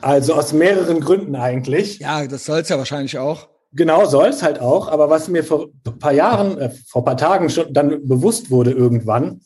[0.01, 1.99] Also aus mehreren Gründen eigentlich.
[1.99, 3.49] Ja, das soll's ja wahrscheinlich auch.
[3.73, 4.89] Genau, soll es halt auch.
[4.89, 8.51] Aber was mir vor ein paar Jahren, äh, vor ein paar Tagen schon dann bewusst
[8.51, 9.41] wurde irgendwann,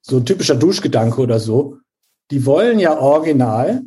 [0.00, 1.78] so ein typischer Duschgedanke oder so,
[2.30, 3.82] die wollen ja original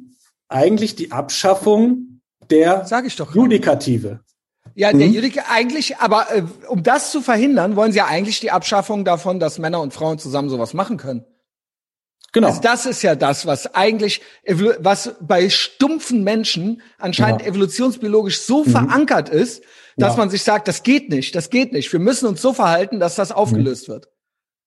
[0.50, 3.34] eigentlich die Abschaffung der Sag ich doch.
[3.34, 4.20] Judikative.
[4.76, 5.14] Ja, der Mhm.
[5.14, 9.40] Judik eigentlich, aber äh, um das zu verhindern, wollen sie ja eigentlich die Abschaffung davon,
[9.40, 11.26] dass Männer und Frauen zusammen sowas machen können.
[12.34, 12.48] Genau.
[12.48, 17.48] Also das ist ja das, was eigentlich, was bei stumpfen Menschen anscheinend Ja.
[17.48, 18.70] evolutionsbiologisch so Mhm.
[18.70, 19.64] verankert ist,
[19.98, 20.18] dass Ja.
[20.20, 21.92] man sich sagt, das geht nicht, das geht nicht.
[21.92, 24.08] Wir müssen uns so verhalten, dass das aufgelöst wird.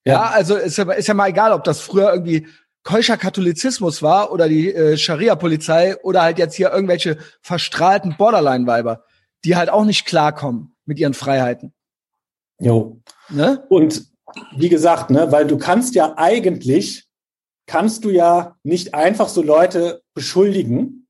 [0.04, 2.46] Ja, also ist ja, ist ja mal egal, ob das früher irgendwie
[2.82, 9.04] keuscher Katholizismus war oder die äh, Scharia-Polizei oder halt jetzt hier irgendwelche verstrahlten Borderline-Weiber,
[9.44, 11.72] die halt auch nicht klarkommen mit ihren Freiheiten.
[12.60, 13.00] Jo.
[13.30, 13.64] Ne?
[13.68, 14.06] Und
[14.56, 17.06] wie gesagt, ne, weil du kannst ja eigentlich,
[17.66, 21.06] kannst du ja nicht einfach so Leute beschuldigen.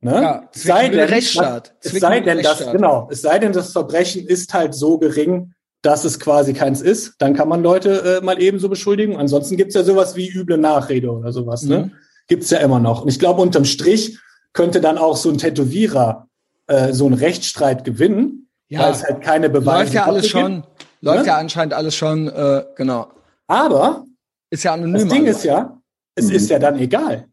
[0.00, 0.12] Ne?
[0.12, 1.74] Ja, sei denn, Rechtsstaat.
[1.80, 6.04] es sei denn, das, genau, es sei denn, das Verbrechen ist halt so gering, dass
[6.04, 9.16] es quasi keins ist, dann kann man Leute äh, mal eben so beschuldigen.
[9.16, 11.68] Ansonsten gibt's ja sowas wie üble Nachrede oder sowas, Mhm.
[11.68, 11.92] ne?
[12.28, 13.02] Gibt's ja immer noch.
[13.02, 14.18] Und ich glaube, unterm Strich
[14.52, 16.26] könnte dann auch so ein Tätowierer
[16.68, 18.80] äh, so einen Rechtsstreit gewinnen, Ja.
[18.82, 20.32] weil es halt keine Beweise Läuft ja alles gibt.
[20.32, 20.64] schon.
[21.00, 21.26] Läuft Ne?
[21.28, 23.06] ja anscheinend alles schon, äh, genau.
[23.46, 24.04] Aber
[24.50, 24.94] Ist ja anonym.
[24.94, 25.36] das Ding alles.
[25.36, 25.78] ist ja,
[26.16, 26.32] es Mhm.
[26.34, 27.26] ist ja dann egal.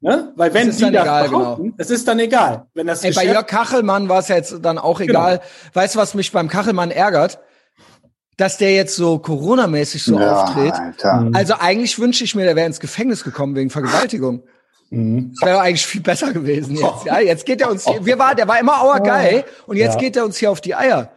[0.00, 0.32] Ne?
[0.36, 1.38] Weil wenn ist die dann das egal, genau.
[1.40, 2.66] behaupten, es ist dann egal.
[2.74, 5.40] Wenn das Ey, bei Jörg Kachelmann war es ja jetzt dann auch egal.
[5.72, 7.38] Weißt du, was mich beim Kachelmann ärgert?
[8.36, 10.74] Dass der jetzt so Corona-mäßig so auftritt.
[10.74, 11.30] Alter.
[11.34, 14.42] Also eigentlich wünsche ich mir, der wäre ins Gefängnis gekommen wegen Vergewaltigung.
[14.90, 15.32] Mhm.
[15.38, 17.04] Das wäre eigentlich viel besser gewesen jetzt.
[17.06, 20.00] Ja, jetzt geht er uns hier, wir war, der war immer auergeil und jetzt Ja.
[20.00, 21.12] geht er uns hier auf die Eier.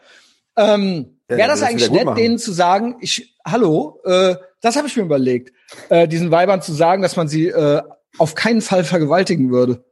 [0.55, 2.18] Ähm, Ja, wäre das eigentlich nett, machen.
[2.18, 5.53] denen zu sagen, ich, hallo, äh, das habe ich mir überlegt,
[5.89, 7.82] äh, diesen Weibern zu sagen, dass man sie äh,
[8.18, 9.84] auf keinen Fall vergewaltigen würde.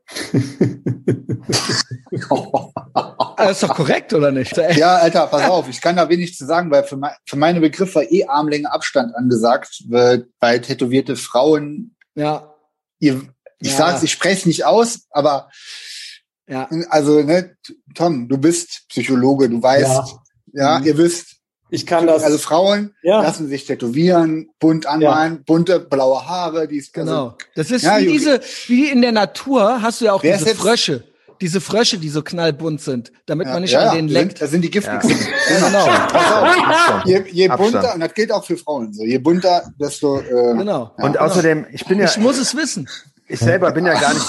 [3.38, 4.57] Das ist doch korrekt, oder nicht?
[4.57, 7.38] Ey, Ja, Alter, pass auf, ich kann da wenig zu sagen, weil für, mei- für
[7.38, 12.53] meine Begriffe eh Armlänge Abstand angesagt wird, weil tätowierte Frauen, Ja,
[12.99, 13.21] ihr,
[13.59, 13.78] ich Ja.
[13.78, 15.49] sag's, ich spreche es nicht aus, aber
[16.47, 16.69] ja.
[16.89, 17.55] also, ne,
[17.95, 20.15] Tom, du bist Psychologe, du weißt,
[20.53, 20.86] ja, Mhm.
[20.86, 21.34] ihr wisst,
[21.76, 22.23] Ich kann das.
[22.23, 23.21] also Frauen ja.
[23.21, 27.36] lassen sich tätowieren, bunt anmalen, bunte blaue Haare, die ist Genau.
[27.55, 30.55] Das ist Ja, wie diese, wie in der Natur hast du ja auch Wer diese
[30.55, 31.03] Frösche.
[31.41, 34.41] Diese Frösche, die so knallbunt sind, damit Also, man nicht ja, an ja, denen leckt.
[34.41, 35.17] das sind die giftigsten.
[35.47, 35.88] Genau.
[37.05, 40.91] Je, je bunter, und das gilt auch für Frauen so, je bunter, desto, äh, Genau.
[40.97, 42.88] Und außerdem, ich bin ja, Ich muss es wissen.
[43.28, 44.28] ich selber bin ja gar nicht,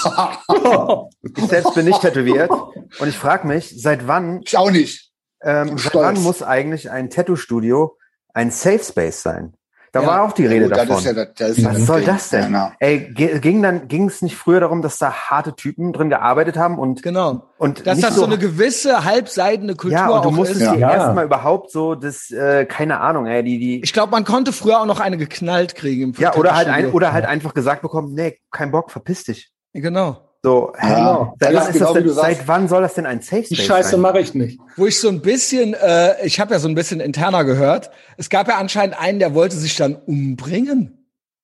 [1.37, 2.51] ich selbst bin nicht tätowiert.
[2.99, 5.06] Und ich frage mich, seit wann, ich auch nicht.
[5.47, 7.97] Ähm, seit wann muss eigentlich ein Tattoo-Studio
[8.33, 9.53] ein Safe Space sein?
[9.93, 10.07] Da Ja.
[10.07, 10.89] war auch die Rede Gut, davon.
[10.89, 12.05] Das ist ja, das, das ist ja Was das soll Ding.
[12.07, 12.53] das denn?
[12.53, 16.57] Ja, Ey, ging dann ging es nicht früher darum, dass da harte Typen drin gearbeitet
[16.57, 17.45] haben und Genau.
[17.57, 20.71] und Dass das so eine gewisse halbseidene Kultur ja und du auch musstest ist.
[20.71, 20.91] dir Ja.
[20.91, 24.81] erstmal überhaupt so das äh, keine Ahnung, ey, die die Ich glaube, man konnte früher
[24.81, 28.13] auch noch eine geknallt kriegen im ja oder halt ein, oder halt einfach gesagt bekommen,
[28.13, 29.51] nee, kein Bock, verpiss dich.
[29.73, 30.26] Genau.
[30.43, 30.95] So, Ja, hä?
[30.95, 31.35] genau.
[31.39, 33.99] seit, Das wann genau das seit soll das denn ein Safe Die Space Scheiße sein?
[34.01, 34.59] mache ich nicht.
[34.75, 37.89] Wo ich so ein bisschen, äh, ich habe ja so ein bisschen interner gehört.
[38.17, 40.93] Es gab ja anscheinend einen, der wollte sich dann umbringen.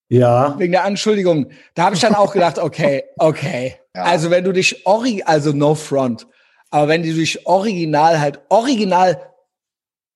[0.10, 0.54] Ja.
[0.60, 1.50] wegen der Anschuldigung.
[1.74, 3.78] Da habe ich dann auch gedacht, okay, okay.
[3.96, 4.04] Ja.
[4.04, 6.28] Also wenn du dich ori also no front,
[6.70, 9.20] aber wenn du dich original halt original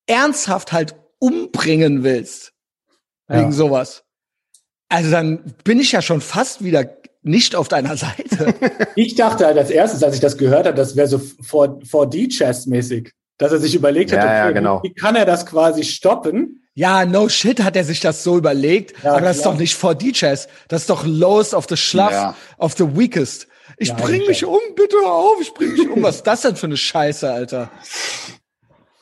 [0.06, 2.52] ernsthaft halt umbringen willst
[3.28, 3.40] Ja.
[3.40, 4.04] wegen sowas.
[4.88, 6.84] Also dann bin ich ja schon fast wieder
[7.28, 8.54] nicht auf deiner Seite.
[8.96, 13.12] Ich dachte halt als erstes, als ich das gehört habe, das wäre so 4D-Chess-mäßig.
[13.36, 14.80] Dass er sich überlegt hat, Ja, ja, okay, genau.
[14.82, 16.64] wie kann er das quasi stoppen?
[16.74, 19.54] ja, no shit hat er sich das so überlegt, Ja, aber das ist klar.
[19.54, 20.48] doch nicht 4D-Chess.
[20.68, 22.34] Das ist doch lowest of the schluff, Ja.
[22.58, 23.46] of the weakest.
[23.78, 26.02] Ich Ja, bring mich um, bitte auf, ich bring mich um.
[26.02, 27.70] Was ist das denn für eine Scheiße, Alter?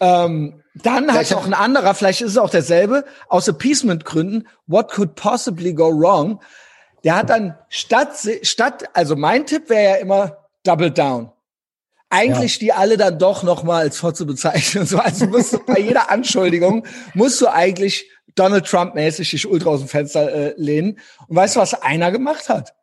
[0.00, 4.90] Ähm, dann hat Vielleicht auch ein anderer, vielleicht ist es auch derselbe, aus Appeasement-Gründen, what
[4.90, 6.40] could possibly go wrong?
[7.06, 11.30] Der hat dann statt, statt, also mein Tipp wäre ja immer Double Down.
[12.10, 14.86] Eigentlich die alle dann doch noch mal als Fotze bezeichnen.
[14.86, 16.84] So, also musst du bei jeder Anschuldigung
[17.14, 20.98] musst du eigentlich Donald Trump-mäßig dich ultra aus dem Fenster äh, lehnen.
[21.28, 22.74] Und weißt du, was einer gemacht hat?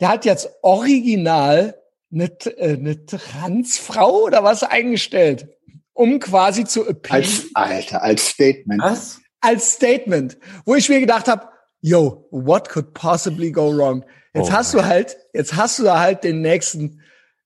[0.00, 1.78] Der hat jetzt original
[2.10, 5.48] eine, äh, eine Transfrau oder was eingestellt,
[5.92, 8.82] um quasi zu appease Als, Alter, als Statement.
[8.82, 9.20] Was?
[9.40, 11.48] als Statement, wo ich mir gedacht habe,
[11.80, 14.04] yo, what could possibly go wrong?
[14.34, 17.00] Jetzt Oh hast du halt, jetzt hast du da halt den nächsten,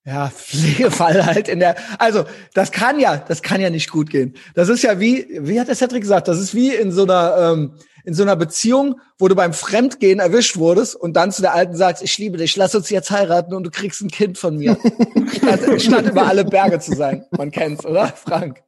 [0.05, 4.35] ja, Pflegefall halt in der, also, das kann ja, das kann ja nicht gut gehen.
[4.55, 7.37] Das ist ja wie, wie hat der Cedric gesagt, das ist wie in so einer,
[7.39, 7.74] ähm,
[8.05, 11.74] in so einer Beziehung, wo du beim Fremdgehen erwischt wurdest und dann zu der Alten
[11.74, 14.76] sagst, ich liebe dich, lass uns jetzt heiraten und du kriegst ein Kind von mir.
[15.37, 17.24] statt, statt über alle Berge zu sein.
[17.30, 18.09] Man kennt's, oder?
[18.09, 18.62] Frank.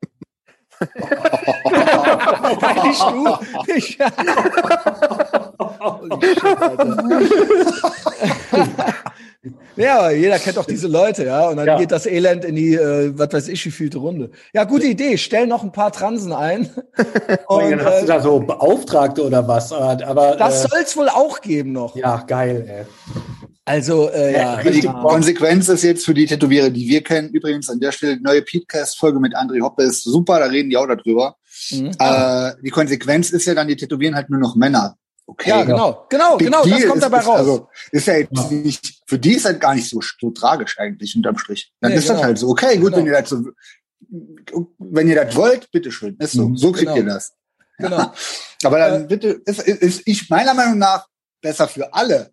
[2.84, 3.38] Nicht du.
[3.74, 3.98] Ich,
[9.76, 11.48] ja, aber jeder kennt doch diese Leute, ja.
[11.48, 11.78] Und dann Ja.
[11.78, 14.30] geht das Elend in die, äh, was weiß ich, wie vielte Runde.
[14.52, 15.16] Ja, gute Idee.
[15.18, 16.70] Stell noch ein paar Transen ein.
[17.46, 19.72] Und dann hast du äh, da so Beauftragte oder was?
[19.72, 21.94] Aber, aber das äh, soll's wohl auch geben noch.
[21.96, 22.86] ja, geil, ey.
[23.68, 24.54] Also, äh, ja.
[24.54, 24.92] Aber die ja.
[24.92, 28.42] Konsequenz ist jetzt für die Tätowierer, die wir kennen, übrigens an der Stelle die neue
[28.42, 31.36] Podcast-Folge mit André Hoppe ist super, da reden die auch darüber.
[31.70, 31.90] Mhm.
[31.98, 34.96] Äh, die Konsequenz ist ja dann, die tätowieren halt nur noch Männer.
[35.26, 35.50] Okay.
[35.50, 36.06] Ja, genau.
[36.08, 37.38] Genau, Big genau, das kommt ist, dabei ist, raus.
[37.38, 41.16] Also, ist ja jetzt nicht, für die ist halt gar nicht so, so tragisch eigentlich
[41.16, 41.72] unterm Strich.
[41.80, 42.14] Dann Nee, ist genau.
[42.18, 42.98] das halt so, okay, gut, Genau.
[42.98, 43.42] wenn ihr das so,
[44.78, 46.56] wenn ihr das wollt, bitteschön, ist so, Mhm.
[46.56, 46.96] so kriegt Genau.
[46.98, 47.32] ihr das.
[47.78, 48.12] genau.
[48.62, 51.08] Aber dann Äh, bitte, ist, ist, ist ich meiner Meinung nach
[51.42, 52.30] besser für alle.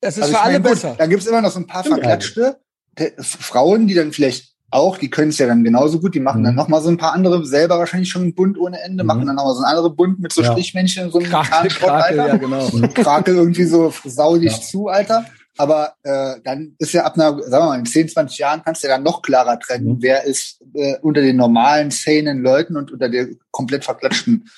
[0.00, 0.94] Es ist Also für alle meine, gut, besser.
[0.98, 2.56] Dann gibt's immer noch so ein paar Stimmt verklatschte
[2.96, 6.40] T- Frauen, die dann vielleicht auch, die können es ja dann genauso gut, die machen
[6.42, 6.44] Mhm.
[6.46, 9.06] dann noch mal so ein paar andere, selber wahrscheinlich schon einen Bund ohne Ende, Mhm.
[9.06, 10.52] machen dann noch mal so einen anderen Bund mit so Ja.
[10.52, 12.26] Strichmännchen, so einem Krakel, Krakel, Alter.
[12.26, 12.68] ja, genau.
[12.94, 14.60] Krakel irgendwie so sau dich Ja.
[14.60, 15.24] zu, Alter.
[15.56, 18.82] Aber äh, dann ist ja ab einer, sagen wir mal, in 10, 20 Jahren kannst
[18.84, 20.02] du ja dann noch klarer trennen, Mhm.
[20.02, 24.48] wer ist äh, unter den normalen, sanen Leuten und unter der komplett verklatschten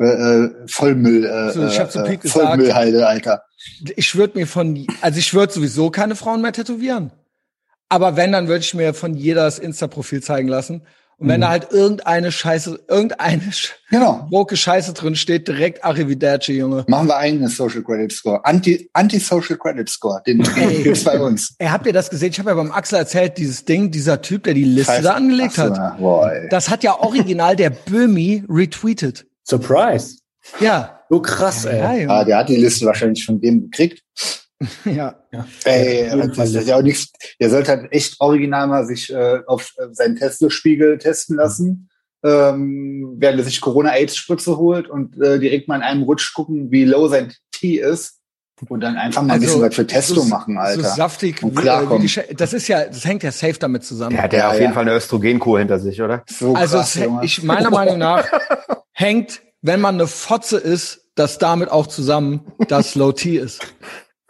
[0.00, 3.42] äh, äh, Vollmüll, äh, So, ich hab zu äh, Vollmüllhalde, Alter.
[3.96, 7.12] Ich würde mir von, also ich würde sowieso keine Frauen mehr tätowieren.
[7.88, 10.82] Aber wenn, dann würde ich mir von jeder das Insta-Profil zeigen lassen.
[11.18, 11.42] Und wenn Mhm.
[11.42, 13.42] da halt irgendeine Scheiße, irgendeine
[13.90, 14.26] Genau.
[14.30, 16.84] woke Scheiße drin steht, direkt Arrivederci, Junge.
[16.88, 18.42] Machen wir eigenen Social Credit Score.
[18.46, 20.22] Anti, Anti-Social Credit Score.
[20.26, 20.82] Den Ey.
[20.82, 21.54] gibt's bei uns.
[21.58, 22.30] Ey, habt ihr das gesehen?
[22.30, 25.02] Ich habe ja beim Axel erzählt, dieses Ding, dieser Typ, der die Liste Scheiße.
[25.02, 25.98] da angelegt so, hat.
[25.98, 26.32] Boah.
[26.48, 29.26] Das hat ja original der Böhmi retweetet.
[29.44, 30.16] Surprise.
[30.60, 30.99] Ja.
[31.10, 31.78] So krass, ey.
[31.80, 32.24] Ja, Ah, Junge.
[32.24, 34.02] der hat die Liste wahrscheinlich von dem gekriegt.
[34.84, 35.16] ja.
[35.64, 37.10] Ey, jeden das ist ja auch nichts.
[37.40, 41.88] Der sollte halt echt original mal sich äh, auf äh, seinen Tesla-Spiegel testen lassen,
[42.22, 46.84] ähm, während er sich Corona-AIDS-Spritze holt und äh, direkt mal in einem Rutsch gucken, wie
[46.84, 48.18] low sein T ist.
[48.68, 50.82] Und dann einfach mal ein bisschen was für Testo Also so, machen, Alter.
[50.90, 51.42] So saftig.
[51.42, 52.02] Und wie, klarkommen.
[52.04, 54.10] äh, Sche- das ist ja, das hängt ja safe damit zusammen.
[54.14, 54.60] Der hat ja, Ja, auf ja.
[54.60, 56.22] jeden Fall eine Östrogenkur hinter sich, oder?
[56.28, 58.26] so Also krass, ich meiner Meinung nach
[58.92, 63.60] hängt, wenn man eine Fotze ist, das damit auch zusammen, dass Low T ist.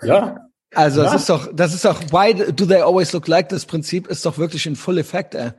[0.02, 0.36] Ja.
[0.74, 1.16] Also das Ja.
[1.18, 4.38] ist doch, das ist doch, why do they always look like this Prinzip ist doch
[4.38, 5.50] wirklich in full effect, ey.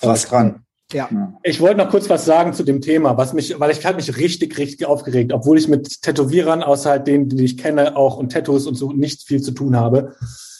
[0.00, 0.62] was dran.
[0.92, 1.08] Ja.
[1.42, 4.16] Ich wollte noch kurz was sagen zu dem Thema, was mich, weil ich habe mich
[4.18, 8.30] richtig, richtig aufgeregt, obwohl ich mit Tätowierern, außer halt denen, die ich kenne, auch und
[8.30, 10.14] Tattoos und so nicht viel zu tun habe.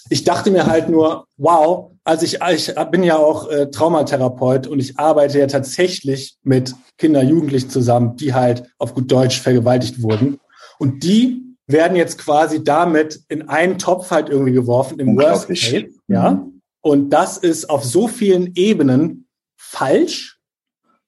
[0.09, 4.81] Ich dachte mir halt nur, wow, also ich, ich bin ja auch äh, Traumatherapeut und
[4.81, 10.39] ich arbeite ja tatsächlich mit Kinder, Jugendlichen zusammen, die halt auf gut Deutsch vergewaltigt wurden.
[10.79, 15.49] Und die werden jetzt quasi damit in einen Topf halt irgendwie geworfen, im Worst.
[15.49, 15.89] Case.
[16.09, 16.45] Ja.
[16.81, 20.39] Und das ist auf so vielen Ebenen falsch,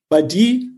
[0.08, 0.70] weil die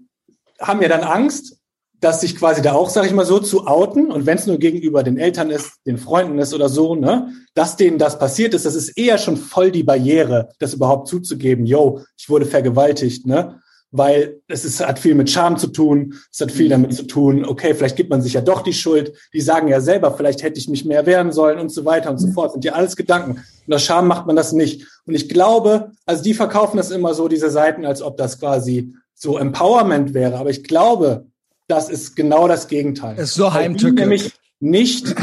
[0.58, 1.55] haben ja dann Angst,
[2.00, 4.58] dass sich quasi da auch, sage ich mal so, zu outen und wenn es nur
[4.58, 8.66] gegenüber den Eltern ist, den Freunden ist oder so, ne, dass denen das passiert ist,
[8.66, 13.60] das ist eher schon voll die Barriere, das überhaupt zuzugeben, yo, ich wurde vergewaltigt, ne,
[13.92, 17.44] weil es ist, hat viel mit Scham zu tun, es hat viel damit zu tun,
[17.44, 20.58] okay, vielleicht gibt man sich ja doch die Schuld, die sagen ja selber, vielleicht hätte
[20.58, 23.42] ich mich mehr wehren sollen und so weiter und so fort, sind ja alles Gedanken.
[23.66, 24.86] Und aus Scham macht man das nicht.
[25.06, 28.94] Und ich glaube, also die verkaufen das immer so, diese Seiten, als ob das quasi
[29.14, 31.26] so Empowerment wäre, aber ich glaube,
[31.68, 33.18] das ist genau das Gegenteil.
[33.18, 35.14] Ist so Weil die nämlich nicht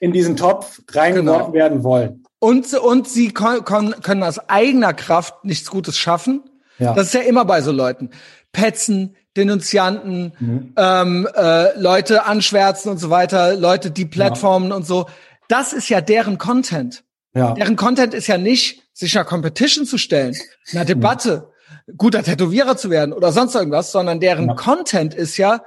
[0.00, 1.52] in diesen Topf reingeworfen Genau.
[1.52, 2.24] werden wollen.
[2.38, 6.42] Und, und sie können aus eigener Kraft nichts Gutes schaffen.
[6.78, 6.94] Ja.
[6.94, 8.10] Das ist ja immer bei so Leuten.
[8.52, 10.72] Petzen, Denunzianten, Mhm.
[10.76, 15.06] ähm, äh, Leute anschwärzen und so weiter, Leute, die Plattformen und so.
[15.48, 17.02] Das ist ja deren Content.
[17.34, 17.52] Ja.
[17.54, 20.36] Deren Content ist ja nicht, sich einer Competition zu stellen,
[20.72, 21.50] einer Debatte,
[21.96, 24.54] guter Tätowierer zu werden oder sonst irgendwas, sondern deren Ja.
[24.54, 25.62] Content ist ja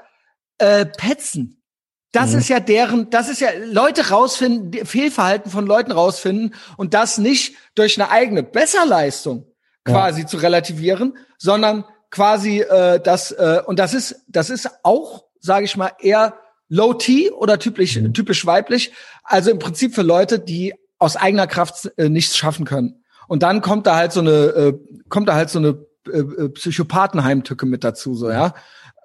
[0.62, 1.62] äh, Petzen.
[2.14, 2.40] Das Mhm.
[2.40, 7.18] ist ja deren, das ist ja Leute rausfinden, die- Fehlverhalten von Leuten rausfinden und das
[7.18, 9.46] nicht durch eine eigene Besserleistung
[9.88, 9.94] Ja.
[9.94, 15.66] quasi zu relativieren, sondern quasi äh, das äh, und das ist das ist auch, sage
[15.66, 16.34] ich mal, eher
[16.68, 18.14] Low T oder typisch Mhm.
[18.14, 18.92] typisch weiblich,
[19.24, 23.04] also im Prinzip für Leute, die aus eigener Kraft äh, nichts schaffen können.
[23.30, 24.74] Und dann kommt da halt so eine äh,
[25.08, 28.54] kommt da halt so eine äh, äh, Psychopathenheimtücke mit dazu, so ja.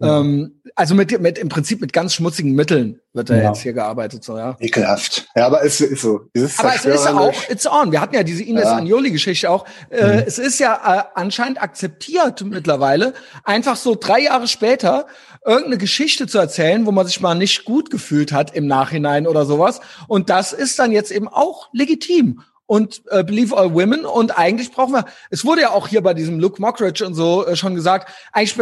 [0.03, 3.43] Ähm, also mit, mit im Prinzip mit ganz schmutzigen Mitteln wird da Ja.
[3.45, 4.55] jetzt hier gearbeitet, so ja.
[4.61, 5.27] Ekelhaft.
[5.35, 6.29] Ja, aber es ist so.
[6.35, 7.93] Es ist Aber es ist auch, it's on.
[7.93, 8.77] Wir hatten ja diese Ines Ja.
[8.77, 9.65] Anjoli-Geschichte auch.
[9.89, 15.07] Äh, es ist ja äh, anscheinend akzeptiert mittlerweile, einfach so drei Jahre später
[15.47, 19.47] irgendeine Geschichte zu erzählen, wo man sich mal nicht gut gefühlt hat im Nachhinein oder
[19.47, 19.81] sowas.
[20.09, 22.43] Und das ist dann jetzt eben auch legitim.
[22.67, 24.05] Und äh, Believe All Women.
[24.05, 27.47] Und eigentlich brauchen wir, es wurde ja auch hier bei diesem Luke Mockridge und so
[27.47, 28.57] äh, schon gesagt, eigentlich,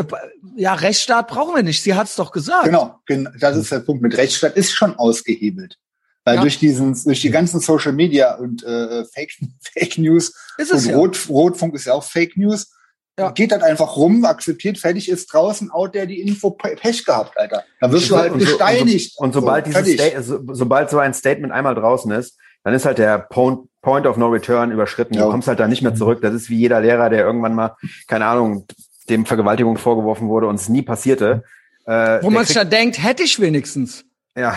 [0.57, 1.82] ja, Rechtsstaat brauchen wir nicht.
[1.82, 2.64] Sie hat es doch gesagt.
[2.66, 4.02] Genau, gen- das ist der Punkt.
[4.02, 5.78] Mit Rechtsstaat ist schon ausgehebelt.
[6.26, 6.40] Weil Ja.
[6.42, 10.90] durch diesen, durch die ganzen Social Media und äh, Fake, Fake News Ist es und
[10.90, 10.96] ja.
[10.96, 12.72] Rot, Rotfunk ist ja auch Fake News,
[13.18, 13.30] Ja.
[13.30, 17.38] geht das einfach rum, akzeptiert, fertig ist draußen, out der die Info Pe- Pech gehabt,
[17.38, 17.64] Alter.
[17.80, 19.14] Da wirst du halt Und so- gesteinigt.
[19.18, 22.74] Und, so, und sobald, So, dieses so, sobald so ein Statement einmal draußen ist, dann
[22.74, 25.14] ist halt der Point, Point of No Return überschritten.
[25.14, 25.24] Ja.
[25.24, 26.20] Du kommst halt da nicht mehr zurück.
[26.22, 27.76] Das ist wie jeder Lehrer, der irgendwann mal,
[28.08, 28.66] keine Ahnung,
[29.08, 31.44] dem Vergewaltigung vorgeworfen wurde und es nie passierte.
[31.86, 34.04] Äh, Wo man sich da denkt, hätte ich wenigstens.
[34.34, 34.54] ja,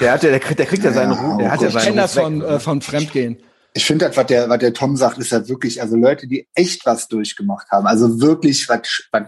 [0.00, 1.38] der, hat, ja- der, kriegt, der kriegt ja seinen Ja, Ruhe.
[1.38, 3.38] Der hat oh ja Ich seinen kenne das von, äh, von Fremdgehen.
[3.74, 6.46] Ich finde das, was der, was der Tom sagt, ist halt wirklich, also Leute, die
[6.54, 7.86] echt was durchgemacht haben.
[7.86, 8.80] Also wirklich, was,
[9.10, 9.22] was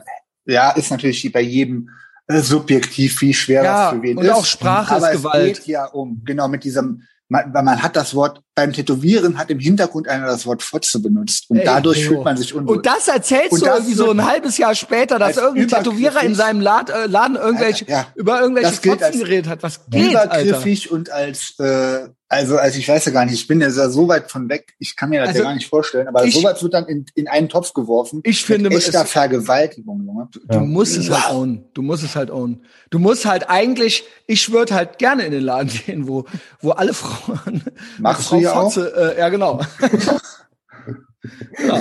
[0.45, 1.89] ja, ist natürlich bei jedem
[2.29, 4.31] äh, subjektiv, wie schwer Ja, das für wen und ist.
[4.31, 5.57] auch Sprache aber ist es Gewalt.
[5.57, 9.59] geht ja um, genau, mit diesem, man, man hat das Wort beim Tätowieren hat im
[9.59, 11.47] Hintergrund einer das Wort Fotze benutzt.
[11.51, 12.09] Und Ey, dadurch Leo.
[12.13, 12.77] fühlt man sich unwohl.
[12.77, 15.83] Und das erzählst Und du das irgendwie so ein halbes Jahr später, dass als irgendein
[15.83, 19.63] Tätowierer in seinem Lad, äh, Laden irgendwelche, Ja, über irgendwelche Fotzen als geredet hat.
[19.65, 20.43] Was geht, Alter?
[20.43, 24.09] übergriffig und als, äh, also, also ich weiß ja gar nicht, ich bin ja so
[24.09, 26.61] weit von weg, ich kann mir das Also, ja gar nicht vorstellen, aber ich- sowas
[26.63, 28.21] wird dann in, in einen Topf geworfen.
[28.25, 30.29] Ich finde, mit echter es- Vergewaltigung, Junge.
[30.49, 31.65] Du musst es halt ownen.
[31.75, 32.65] Du musst es halt ownen.
[32.91, 36.25] Du musst halt eigentlich, ich würde halt gerne in den Laden gehen, wo,
[36.61, 37.63] wo alle Frauen.
[37.99, 38.77] Machst du ja auch?
[38.77, 39.61] Äh, ja, genau.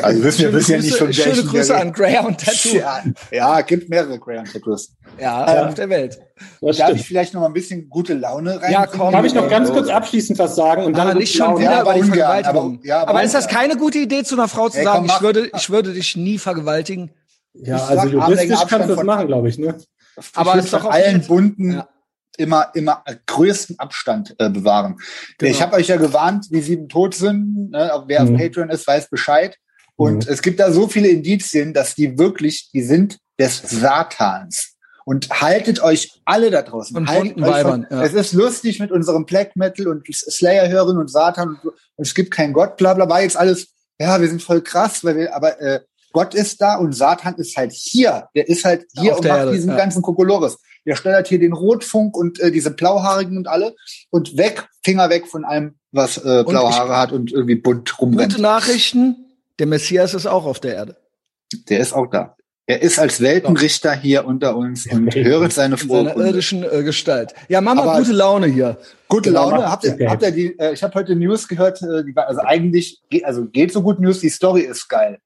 [0.02, 2.38] Also wissen wir Schöne wissen ja nicht Grüße, von schöne welchen Grüße der- an Graham
[2.38, 2.76] Tattoo.
[2.78, 4.94] Ja, Ja, ja, gibt mehrere Crayon Tattoos.
[5.22, 6.18] auf der Welt.
[6.62, 7.02] Das Darf stimmt.
[7.02, 8.72] ich vielleicht noch mal ein bisschen gute Laune rein?
[8.72, 9.12] Ja, komm.
[9.12, 10.86] Darf ich noch ganz Ja, kurz abschließend was sagen?
[10.86, 12.76] Und Aber dann nicht schon wieder Ja, über aber die ungern, Vergewaltigung.
[12.78, 14.96] aber- ja, aber aber ist das keine gute Idee, zu einer Frau zu Ey, sagen,
[15.00, 17.12] komm, ich mach- würde, ich würde dich nie vergewaltigen?
[17.54, 19.76] Ja, Ich also juristisch kannst du das machen, glaube ich, ne?
[20.36, 21.88] Aber ist doch allen Bunden Ja.
[22.38, 24.98] Immer, immer größten Abstand äh, bewahren.
[25.38, 25.52] Genau.
[25.52, 27.72] Ich habe euch ja gewarnt, wie sieben tot sind.
[27.72, 27.92] Ne?
[28.08, 28.36] Wer Mhm.
[28.36, 29.58] auf Patreon ist, weiß Bescheid.
[29.96, 30.34] Und Mhm.
[30.34, 34.70] es gibt da so viele Indizien, dass die wirklich, die sind des Satans.
[35.06, 36.96] Und haltet euch alle da draußen.
[36.96, 38.06] Und haltet euch Weibern, von, ja.
[38.06, 42.32] Es ist lustig mit unserem Black Metal und Slayer-Hören und Satan und, und es gibt
[42.32, 43.68] keinen Gott, bla bla, war jetzt alles,
[44.00, 45.82] ja, wir sind voll krass, weil wir, aber äh,
[46.14, 48.30] Gott ist da und Satan ist halt hier.
[48.34, 49.78] Der ist halt hier Auf und macht Erde, diesen ja.
[49.78, 50.58] ganzen Kokolores.
[50.86, 53.76] Der steuert hier den Rotfunk und äh, diese Blauhaarigen und alle
[54.10, 58.32] und weg, Finger weg von allem, was äh, blaue Haare hat und irgendwie bunt rumrennt.
[58.34, 59.16] Gute Nachrichten,
[59.60, 60.98] der Messias ist auch auf der Erde.
[61.70, 62.36] Der ist auch da.
[62.66, 66.28] Er ist als Weltenrichter hier unter uns und höret seine In frohe seiner Kunde.
[66.30, 67.34] irdischen äh, Gestalt.
[67.50, 68.78] Ja, Mama, Aber- gute Laune hier.
[69.10, 69.70] Gute Genau, Laune.
[69.70, 70.08] Habt ihr, okay.
[70.08, 73.26] habt ihr die, äh, ich habe heute News gehört, äh, die war, also eigentlich, geht,
[73.26, 75.20] also geht so gut News, die Story ist geil.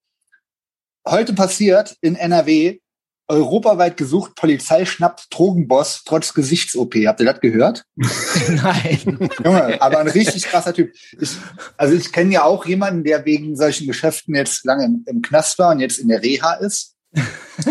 [1.08, 2.80] Heute passiert in NRW,
[3.28, 6.96] europaweit gesucht, Polizei schnappt Drogenboss trotz Gesichts-OP.
[7.06, 7.84] Habt ihr das gehört?
[8.48, 9.30] Nein.
[9.44, 10.94] Junge, aber ein richtig krasser Typ.
[11.20, 11.32] Ich,
[11.76, 15.60] also ich kenne ja auch jemanden, der wegen solchen Geschäften jetzt lange im, im Knast
[15.60, 16.96] war und jetzt in der Reha ist.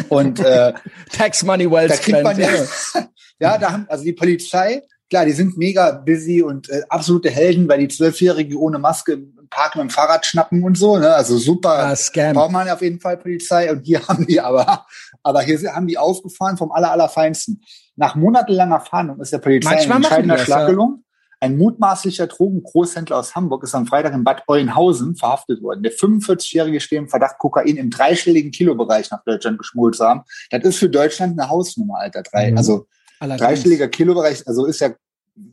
[0.08, 0.72] Und äh,
[1.12, 2.38] Tax Money Well da man spent.
[2.38, 7.30] ja, ja, da haben also die Polizei, klar, die sind mega busy und äh, absolute
[7.30, 11.14] Helden, weil die Zwölfjährige ohne Maske im Park mit dem Fahrrad schnappen und so, ne?
[11.14, 11.70] Also super.
[11.70, 12.34] Ah, Scam.
[12.34, 14.86] Braucht man auf jeden Fall Polizei und hier haben die aber,
[15.22, 17.62] aber hier haben die aufgefahren vom aller, allerfeinsten.
[17.94, 21.02] Nach monatelanger Fahndung ist der Polizei Manchmal ein machen entscheidender Schlag gelungen.
[21.38, 25.82] Ein mutmaßlicher Drogengroßhändler aus Hamburg ist am Freitag in Bad Oeynhausen verhaftet worden.
[25.82, 30.22] Der 45-Jährige steht im Verdacht, Kokain im dreistelligen Kilobereich nach Deutschland geschmuggelt zu haben.
[30.50, 32.22] Das ist für Deutschland eine Hausnummer, Alter.
[32.22, 32.56] Drei, Mhm.
[32.56, 32.86] Also
[33.20, 33.40] Allerdings.
[33.46, 34.90] dreistelliger Kilobereich, also ist ja,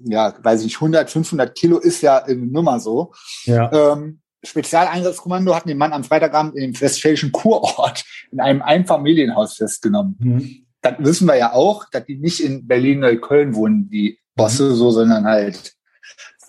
[0.05, 3.13] ja, weiß ich nicht, 100, 500 Kilo ist ja eine Nummer so.
[3.45, 3.93] Ja.
[3.93, 10.15] Ähm, Spezialeinsatzkommando hatten den Mann am Freitagabend im westfälischen Kurort in einem Einfamilienhaus festgenommen.
[10.19, 10.65] Mhm.
[10.81, 15.25] Das wissen wir ja auch, dass die nicht in Berlin-Neukölln wohnen, die Bosse so, sondern
[15.25, 15.73] halt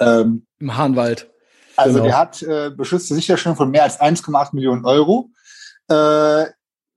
[0.00, 1.30] ähm, Im Hahnwald.
[1.76, 2.04] also Genau.
[2.06, 5.30] der hat äh, beschützte Sicherstellung von mehr als 1,8 Millionen Euro.
[5.88, 6.46] Äh,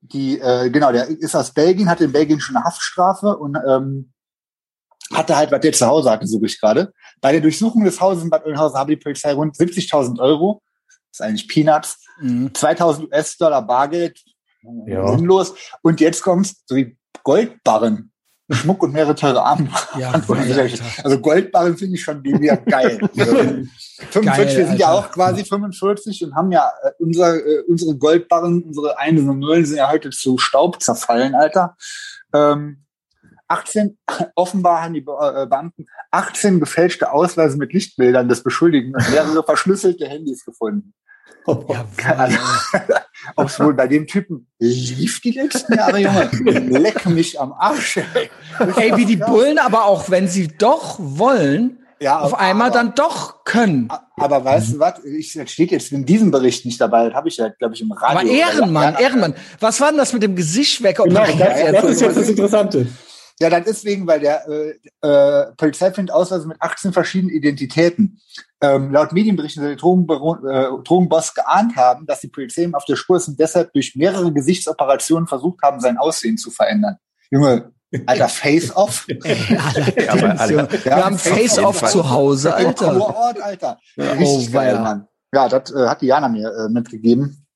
[0.00, 4.12] die, äh, genau, der ist aus Belgien, hatte in Belgien schon eine Haftstrafe und ähm,
[5.12, 6.92] hatte halt, was der zu Hause hatte, suche ich gerade.
[7.20, 11.20] Bei der Durchsuchung des Hauses in Bad Oeynhausen habe die Polizei rund 70.000 Euro, das
[11.20, 12.52] ist eigentlich Peanuts, Mhm.
[12.52, 14.20] 2000 US-Dollar Bargeld,
[14.86, 15.16] Ja.
[15.16, 15.54] sinnlos.
[15.82, 18.10] Und jetzt kommt's, so wie Goldbarren,
[18.50, 19.68] Schmuck und mehrere teure Arme.
[19.98, 20.10] Ja,
[21.04, 22.98] also Goldbarren finde ich schon mega geil.
[24.00, 27.96] Also 45, wir sind ja auch quasi 45 und haben ja äh, unser, äh, unsere
[27.96, 31.76] Goldbarren, unsere Einsen und Nullen sind ja heute zu Staub zerfallen, Alter.
[32.32, 32.84] Ähm,
[33.48, 33.98] 18,
[34.34, 40.06] offenbar haben die äh, Beamten 18 gefälschte Ausweise mit Lichtbildern des Beschuldigten und mehrere verschlüsselte
[40.06, 40.94] Handys gefunden.
[41.46, 41.86] Ja,
[42.18, 42.36] Also,
[43.36, 46.28] Ob es wohl bei dem Typen lief die letzten Jahre, Junge.
[46.78, 47.96] Leck mich am Arsch.
[48.14, 48.30] Ey,
[48.76, 52.94] Ey, wie die Bullen aber auch, wenn sie doch wollen, Ja, auf aber- einmal dann
[52.94, 53.88] doch können.
[54.16, 55.02] Aber weißt du was?
[55.04, 57.06] Ich, das steht jetzt in diesem Bericht nicht dabei.
[57.06, 58.18] Das habe ich ja, glaube ich, im Radio.
[58.20, 59.34] Aber Ehrenmann, ja, Ehrenmann.
[59.58, 60.98] Was war denn das mit dem Gesicht weg?
[61.02, 61.36] Genau, das,
[61.72, 62.86] das ist jetzt das Interessante.
[63.40, 68.20] Ja, dann deswegen, weil der äh, äh, Polizei findet Ausweise mit 18 verschiedenen Identitäten.
[68.60, 72.84] Ähm, laut Medienberichten soll der Drogenbaron, äh, Drogenboss geahnt haben, dass die Polizei ihm auf
[72.84, 76.96] der Spur ist und deshalb durch mehrere Gesichtsoperationen versucht haben, sein Aussehen zu verändern.
[77.30, 77.72] Junge,
[78.06, 79.06] alter Face-Off.
[79.18, 79.24] Ja,
[80.84, 82.92] Wir haben Face-Off zu Hause, Alter.
[82.92, 83.78] Kurort, Alter.
[83.96, 84.80] Ja, Richtig oh, geil.
[84.80, 85.06] Mann.
[85.32, 87.46] Ja, das äh, hat die Jana mir äh, mitgegeben,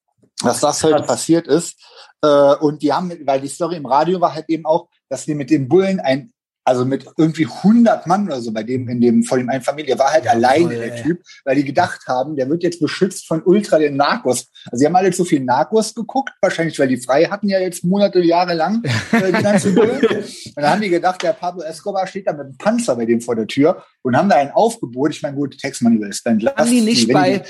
[0.42, 1.76] dass das heute passiert ist.
[2.22, 5.34] Äh, und die haben, weil die Story im Radio war halt eben auch, dass die
[5.34, 6.32] mit den Bullen ein
[6.64, 9.98] also mit irgendwie 100 Mann oder so bei dem, in dem, vor dem einen Familie,
[9.98, 11.02] war halt alleine, voll, der.
[11.02, 14.48] Typ, weil die gedacht haben, der wird jetzt beschützt von Ultra den Narcos.
[14.66, 17.84] Also sie haben alle so viel Narcos geguckt, wahrscheinlich, weil die frei hatten ja jetzt
[17.84, 20.06] Monate, Jahre lang, äh, die ganzen Bullen.
[20.06, 23.20] Und dann haben die gedacht, der Pablo Escobar steht da mit einem Panzer bei dem
[23.20, 25.10] vor der Tür und haben da ein Aufgebot.
[25.10, 27.42] Ich meine, gut, Textmoney ist dann Haben die nicht bei,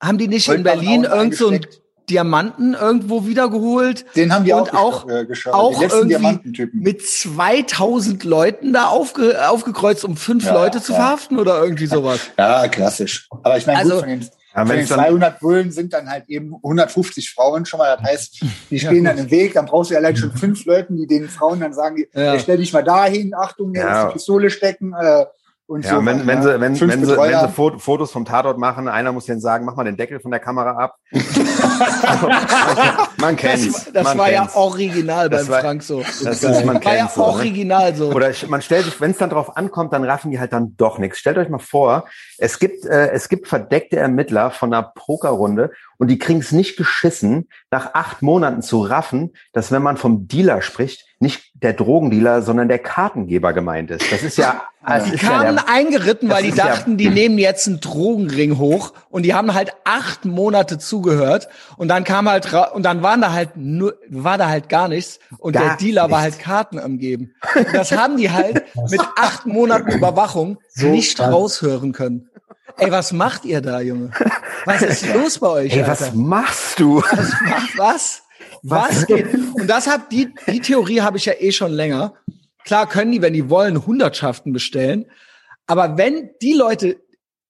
[0.00, 1.66] haben die nicht in Berlin irgend so einen
[2.10, 4.04] Diamanten irgendwo wiedergeholt?
[4.16, 6.80] den haben die und auch, auch- äh, auch die letzten irgendwie Diamantentypen.
[6.80, 10.98] Mit 2000 Leuten da aufge, aufgekreuzt, um fünf Ja, Leute zu ja.
[10.98, 12.20] verhaften oder irgendwie sowas.
[12.38, 13.28] Ja, klassisch.
[13.42, 15.92] Aber ich meine, Also- gut, von den, Ja, von den wenn's dann, 200 Bullen sind
[15.92, 17.96] dann halt eben 150 Frauen schon mal.
[17.96, 18.40] Das heißt,
[18.70, 19.54] die stehen dann im Weg.
[19.54, 22.38] Dann brauchst du ja allein schon fünf Leuten, die den Frauen dann sagen, Ja.
[22.38, 24.06] stell dich mal dahin, Achtung, Ja.
[24.06, 24.94] die Pistole stecken.
[24.98, 25.26] Äh,
[25.68, 26.06] und ja, so.
[26.06, 29.26] wenn, wenn, sie, wenn, wenn, sie, wenn sie Fo- Fotos vom Tatort machen, einer muss
[29.26, 30.94] denen sagen, mach mal den Deckel von der Kamera ab.
[31.12, 32.32] man,
[33.18, 33.84] man kennt's.
[33.84, 34.56] Das, das man war ja kennt's.
[34.56, 36.00] original Das beim war- Frank so.
[36.00, 37.26] Das ist, man war ja so, ne?
[37.26, 38.10] original so.
[38.12, 40.98] Oder man stellt sich, wenn es dann drauf ankommt, dann raffen die halt dann doch
[40.98, 41.18] nichts.
[41.18, 42.04] Stellt euch mal vor,
[42.38, 46.78] es gibt, äh, es gibt verdeckte Ermittler von einer Pokerrunde und die kriegen es nicht
[46.78, 52.42] geschissen, nach acht Monaten zu raffen, dass wenn man vom Dealer spricht, nicht der Drogendealer,
[52.42, 54.12] sondern der Kartengeber gemeint ist.
[54.12, 56.96] Das ist ja, das Die ist ja kamen der, eingeritten, weil die ist ja- dachten,
[56.96, 62.04] die nehmen jetzt einen Drogenring hoch und die haben halt acht Monate zugehört und dann
[62.04, 65.62] kam halt und dann waren da halt nur war da halt gar nichts und der
[65.62, 66.36] Gar Dealer war nichts.
[66.36, 67.34] halt Karten am geben.
[67.56, 71.32] Und das haben die halt mit acht Monaten Überwachung So nicht krass.
[71.32, 72.28] raushören können.
[72.76, 74.12] Ey, was macht ihr da, Junge?
[74.64, 75.72] Was ist los bei euch?
[75.72, 75.90] ey, Alter?
[75.90, 77.02] was machst du?
[77.02, 77.32] was?
[77.76, 78.22] Was
[79.06, 79.26] geht?
[79.54, 82.14] Und das hat die, die Theorie habe ich ja eh schon länger.
[82.64, 85.06] Klar können die, wenn die wollen, Hundertschaften bestellen.
[85.66, 86.96] Aber wenn die Leute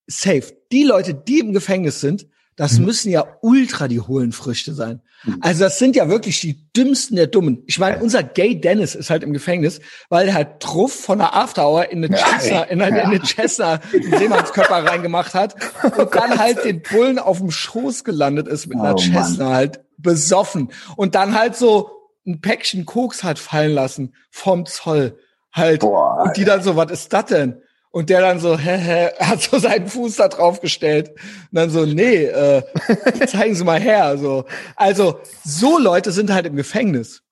[0.07, 5.01] safe, die Leute, die im Gefängnis sind, das müssen ja ultra die hohlen Früchte sein.
[5.39, 7.63] Also das sind ja wirklich die dümmsten der Dummen.
[7.67, 9.79] Ich meine, unser Gay Dennis ist halt im Gefängnis,
[10.09, 12.73] weil er halt Truff von der After Hour in eine Ja, Cessna, ey.
[12.73, 15.55] in eine, in eine einen Seemannskörper reingemacht hat
[15.97, 19.25] und dann halt den Bullen auf dem Schoß gelandet ist mit einer Oh, Mann.
[19.25, 21.91] Cessna halt besoffen und dann halt so
[22.25, 25.17] ein Päckchen Koks hat fallen lassen vom Zoll
[25.51, 27.61] halt Boah, und die dann so, was ist das denn?
[27.91, 31.09] Und der dann so, hä, hä, hat so seinen Fuß da drauf gestellt.
[31.09, 32.61] Und dann so, nee, äh,
[33.27, 34.15] zeigen Sie mal her.
[34.19, 34.45] So.
[34.75, 37.23] Also, so Leute sind halt im Gefängnis.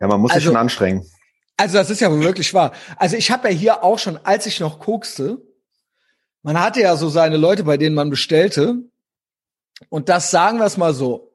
[0.00, 1.06] Ja, man muss sich Also- schon anstrengen.
[1.56, 2.72] Also, das ist ja wirklich wahr.
[2.96, 5.38] Also, ich habe ja hier auch schon, als ich noch kokste,
[6.42, 8.74] man hatte ja so seine Leute, bei denen man bestellte.
[9.88, 11.25] Und das sagen wir es mal so.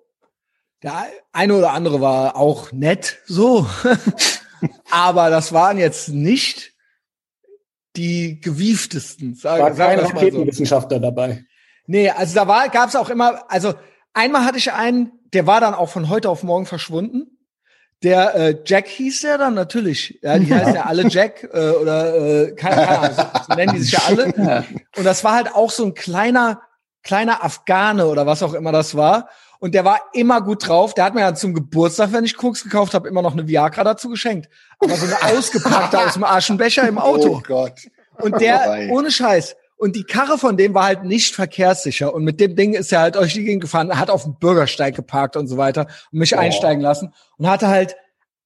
[0.84, 3.68] Der eine oder andere war auch nett, so.
[4.92, 6.74] Aber das waren jetzt nicht
[7.96, 9.36] die gewieftesten.
[9.36, 10.14] Sag, War kein mal so.
[10.14, 11.44] Raketenwissenschaftler dabei.
[11.88, 13.74] Nee, also da war, gab's auch immer, also
[14.14, 17.38] einmal hatte ich einen, der war dann auch von heute auf morgen verschwunden.
[18.04, 20.20] Der äh, Jack hieß der dann natürlich.
[20.24, 23.82] Ja, die heißen ja alle Jack äh, oder äh, keine Ahnung, so, so nennen die
[23.82, 24.66] sich ja alle.
[24.96, 26.62] Und das war halt auch so ein kleiner,
[27.04, 29.30] kleiner Afghane oder was auch immer das war.
[29.62, 30.96] Und der war immer gut drauf.
[30.96, 33.84] Der hat mir ja zum Geburtstag, wenn ich Koks gekauft habe, immer noch eine Viagra
[33.84, 34.50] dazu geschenkt.
[34.80, 37.36] Aber so eine ausgepackte aus dem Aschenbecher im Auto.
[37.38, 37.74] Oh Gott.
[38.20, 38.90] Und der, Vorbei.
[38.92, 39.56] ohne Scheiß.
[39.78, 42.12] Und die Karre von dem war halt nicht verkehrssicher.
[42.12, 44.96] Und mit dem Ding ist er halt durch die Gegend gefahren, hat auf dem Bürgersteig
[44.96, 47.96] geparkt und so weiter und mich einsteigen lassen und hatte halt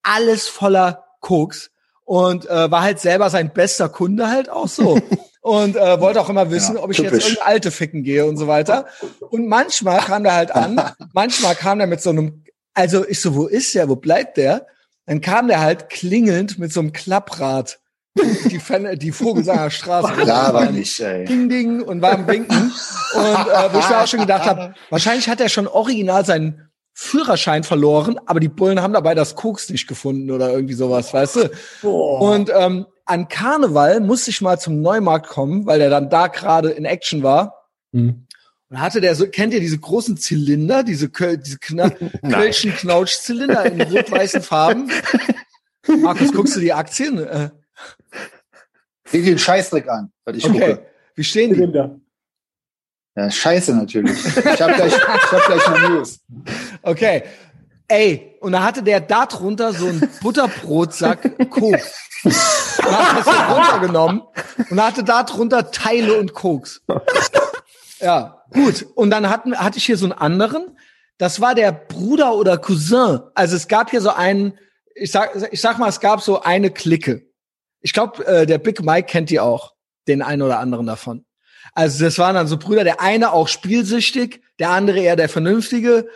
[0.04, 1.72] alles voller Koks
[2.04, 5.00] und äh, war halt selber sein bester Kunde halt auch so.
[5.46, 7.26] und äh, wollte auch immer wissen, Ja, ob ich jetzt typisch.
[7.26, 8.88] irgendeine alte ficken gehe und so weiter.
[9.30, 10.82] Und manchmal kam der halt an,
[11.14, 12.44] manchmal kam der mit so einem,
[12.74, 14.66] also ich so, wo ist der, wo bleibt der?
[15.06, 17.80] Dann kam der halt klingelnd mit so einem Klapprad
[18.50, 20.24] die, Fan die Vogelsanger Straße.
[20.24, 21.26] Laber nicht, ey.
[21.26, 22.58] Ding, ding und war am Winken.
[23.14, 26.72] Und äh, wo ich mir auch schon gedacht habe, wahrscheinlich hat er schon original seinen
[26.94, 31.36] Führerschein verloren, aber die Bullen haben dabei das Koks nicht gefunden oder irgendwie sowas, weißt
[31.36, 31.88] du?
[31.88, 36.72] Und ähm, an Karneval musste ich mal zum Neumarkt kommen, weil der dann da gerade
[36.72, 37.70] in Action war.
[37.94, 38.26] Hm.
[38.70, 41.90] Und hatte der so, kennt ihr diese großen Zylinder, diese, Köl diese Kna
[42.32, 44.92] Kölschen Knautsch-Zylinder in rot-weißen Farben?
[46.02, 47.20] Markus, guckst du die Aktien?
[47.20, 47.52] Äh,
[49.08, 50.60] Sieh dir den Scheißdreck an, was ich okay.
[50.60, 50.86] gucke.
[51.14, 51.58] Wie stehen die?
[51.58, 52.00] Zylinder.
[53.16, 54.18] Ja, scheiße natürlich.
[54.26, 56.20] Ich hab gleich, ich hab gleich noch News.
[56.82, 57.24] Okay.
[57.88, 61.96] Ey, und da hatte der da drunter so einen Butterbrotsack Koks.
[62.24, 62.32] Und
[62.86, 64.22] hat das so runtergenommen
[64.70, 66.84] und hatte da drunter Teile und Koks.
[68.00, 68.86] Ja, gut.
[68.94, 70.78] Und dann hatten, hatte ich hier so einen anderen.
[71.18, 73.22] Das war der Bruder oder Cousin.
[73.34, 74.60] Also es gab hier so einen,
[74.94, 77.28] ich sag, ich sag mal, es gab so eine Clique.
[77.82, 79.74] Ich glaube, äh, der Big Mike kennt die auch,
[80.08, 81.25] den einen oder anderen davon.
[81.74, 86.08] Also das waren dann so Brüder, der eine auch spielsüchtig, der andere eher der vernünftige,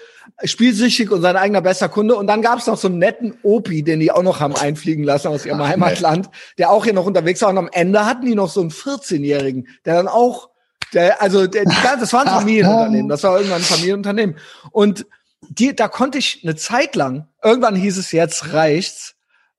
[0.44, 2.16] spielsüchtig und sein eigener bester Kunde.
[2.16, 5.04] Und dann gab es noch so einen netten Opi, den die auch noch haben einfliegen
[5.04, 7.50] lassen aus ihrem Ach, Heimatland, der auch hier noch unterwegs war.
[7.50, 10.50] Und am Ende hatten die noch so einen 14-Jährigen, der dann auch,
[10.94, 14.38] der, also der, das war ein Familienunternehmen, das war irgendwann ein Familienunternehmen.
[14.72, 15.06] Und
[15.50, 19.16] die, da konnte ich eine Zeit lang, irgendwann hieß es, jetzt reicht's.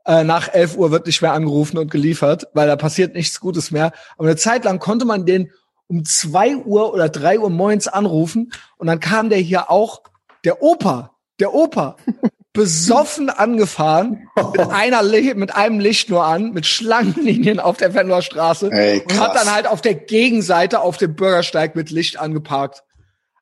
[0.07, 3.70] Äh, nach 11 Uhr wird nicht mehr angerufen und geliefert, weil da passiert nichts Gutes
[3.70, 3.93] mehr.
[4.16, 5.51] Aber eine Zeit lang konnte man den
[5.91, 10.03] um zwei Uhr oder drei Uhr morgens anrufen und dann kam der hier auch,
[10.45, 11.97] der Opa, der Opa,
[12.53, 15.03] besoffen angefahren, mit einer,
[15.34, 19.53] mit einem Licht nur an, mit Schlangenlinien auf der Venloer Straße Ey, und hat dann
[19.53, 22.82] halt auf der Gegenseite auf dem Bürgersteig mit Licht angeparkt.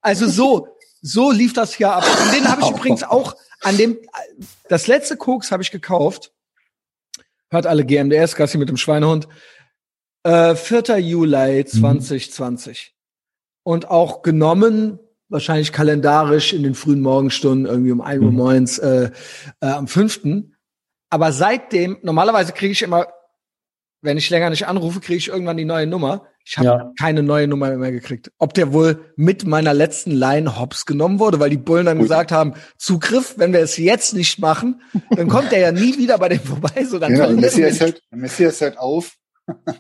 [0.03, 0.69] Also so,
[1.01, 2.05] so lief das hier ab.
[2.05, 3.99] Und den habe ich übrigens auch an dem,
[4.69, 6.33] das letzte Koks habe ich gekauft.
[7.51, 9.27] Hört alle GMDS, Gassi mit dem Schweinehund.
[10.29, 10.99] Äh, 4.
[10.99, 12.95] Juli 2020.
[13.65, 14.99] Und auch genommen,
[15.31, 19.11] wahrscheinlich kalendarisch in den frühen Morgenstunden, irgendwie um 1 Uhr morgens, äh,
[19.61, 20.21] äh, am 5.
[21.11, 23.07] Aber seitdem, normalerweise kriege ich immer,
[24.03, 26.27] wenn ich länger nicht anrufe, kriege ich irgendwann die neue Nummer.
[26.45, 26.93] Ich habe Ja.
[27.01, 28.31] keine neue Nummer mehr gekriegt.
[28.39, 32.33] Ob der wohl mit meiner letzten Line hops genommen wurde, weil die Bullen dann gesagt
[32.33, 36.29] haben, Zugriff, wenn wir es jetzt nicht machen, dann kommt der ja nie wieder bei
[36.29, 36.85] dem vorbei.
[36.85, 39.15] So, dann Genau, Messias wir- hört, der Messias hört auf.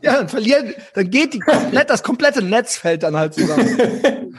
[0.02, 4.34] Ja, dann verlieren, dann geht die komplett, das komplette Netz fällt dann halt zusammen.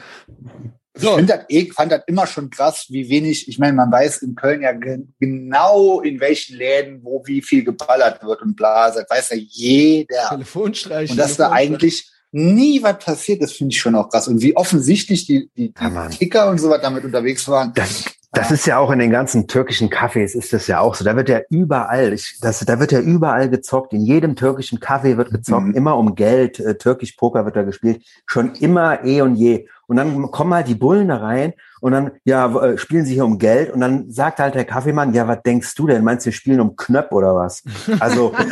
[1.02, 4.18] Ich finde das, eh- fand das immer schon krass, wie wenig, ich meine, man weiß
[4.22, 8.90] in Köln ja gen- genau in welchen Läden, wo wie viel geballert wird und bla,
[8.90, 10.28] das weiß ja jeder.
[10.28, 11.10] Telefonstreich.
[11.10, 14.28] Und dass da eigentlich nie was passiert ist, finde ich schon auch krass.
[14.28, 17.72] Und wie offensichtlich die, die, Ja, die Kicker und so was damit unterwegs waren.
[17.74, 21.04] Das, das ist ja auch in den ganzen türkischen Cafés ist das ja auch so.
[21.04, 23.92] Da wird ja überall, ich, das, da wird ja überall gezockt.
[23.92, 25.74] In jedem türkischen Café wird gezockt, Mhm.
[25.74, 26.60] immer um Geld.
[26.60, 28.04] Äh, Türkisch Poker wird da gespielt.
[28.26, 29.66] Schon immer eh und je.
[29.88, 33.24] Und dann kommen halt die Bullen da rein und dann, ja, äh, spielen sie hier
[33.24, 33.72] um Geld.
[33.72, 36.04] Und dann sagt halt der Kaffeemann, ja, was denkst du denn?
[36.04, 37.64] Meinst du, wir spielen um Knöpf oder was?
[37.98, 38.32] Also,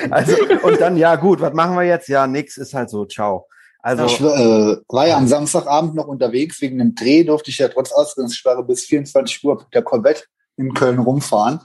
[0.10, 2.08] also, und dann, ja, gut, was machen wir jetzt?
[2.08, 3.46] Ja, nix, ist halt so, ciao.
[3.82, 6.60] Also, Ich äh, war ja am Samstagabend noch unterwegs.
[6.60, 10.24] Wegen einem Dreh durfte ich ja trotz Ausgangssperre bis 24 Uhr mit der Corvette
[10.56, 11.60] in Köln rumfahren.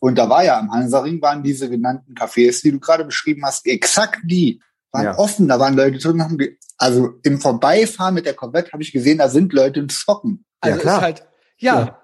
[0.00, 3.66] Und da war ja am Hansaring waren diese genannten Cafés, die du gerade beschrieben hast,
[3.66, 4.62] exakt die.
[4.92, 5.18] Waren Ja.
[5.18, 6.22] offen, da waren Leute drin.
[6.22, 6.38] Haben
[6.78, 10.46] also im Vorbeifahren mit der Corvette habe ich gesehen, da sind Leute im Zocken.
[10.60, 10.96] Also Ja, klar.
[10.96, 11.26] ist halt,
[11.58, 11.98] ja,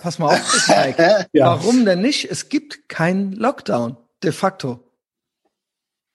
[0.00, 1.26] pass mal auf, Mike.
[1.32, 1.46] Ja.
[1.46, 2.30] Warum denn nicht?
[2.30, 4.80] Es gibt keinen Lockdown, de facto.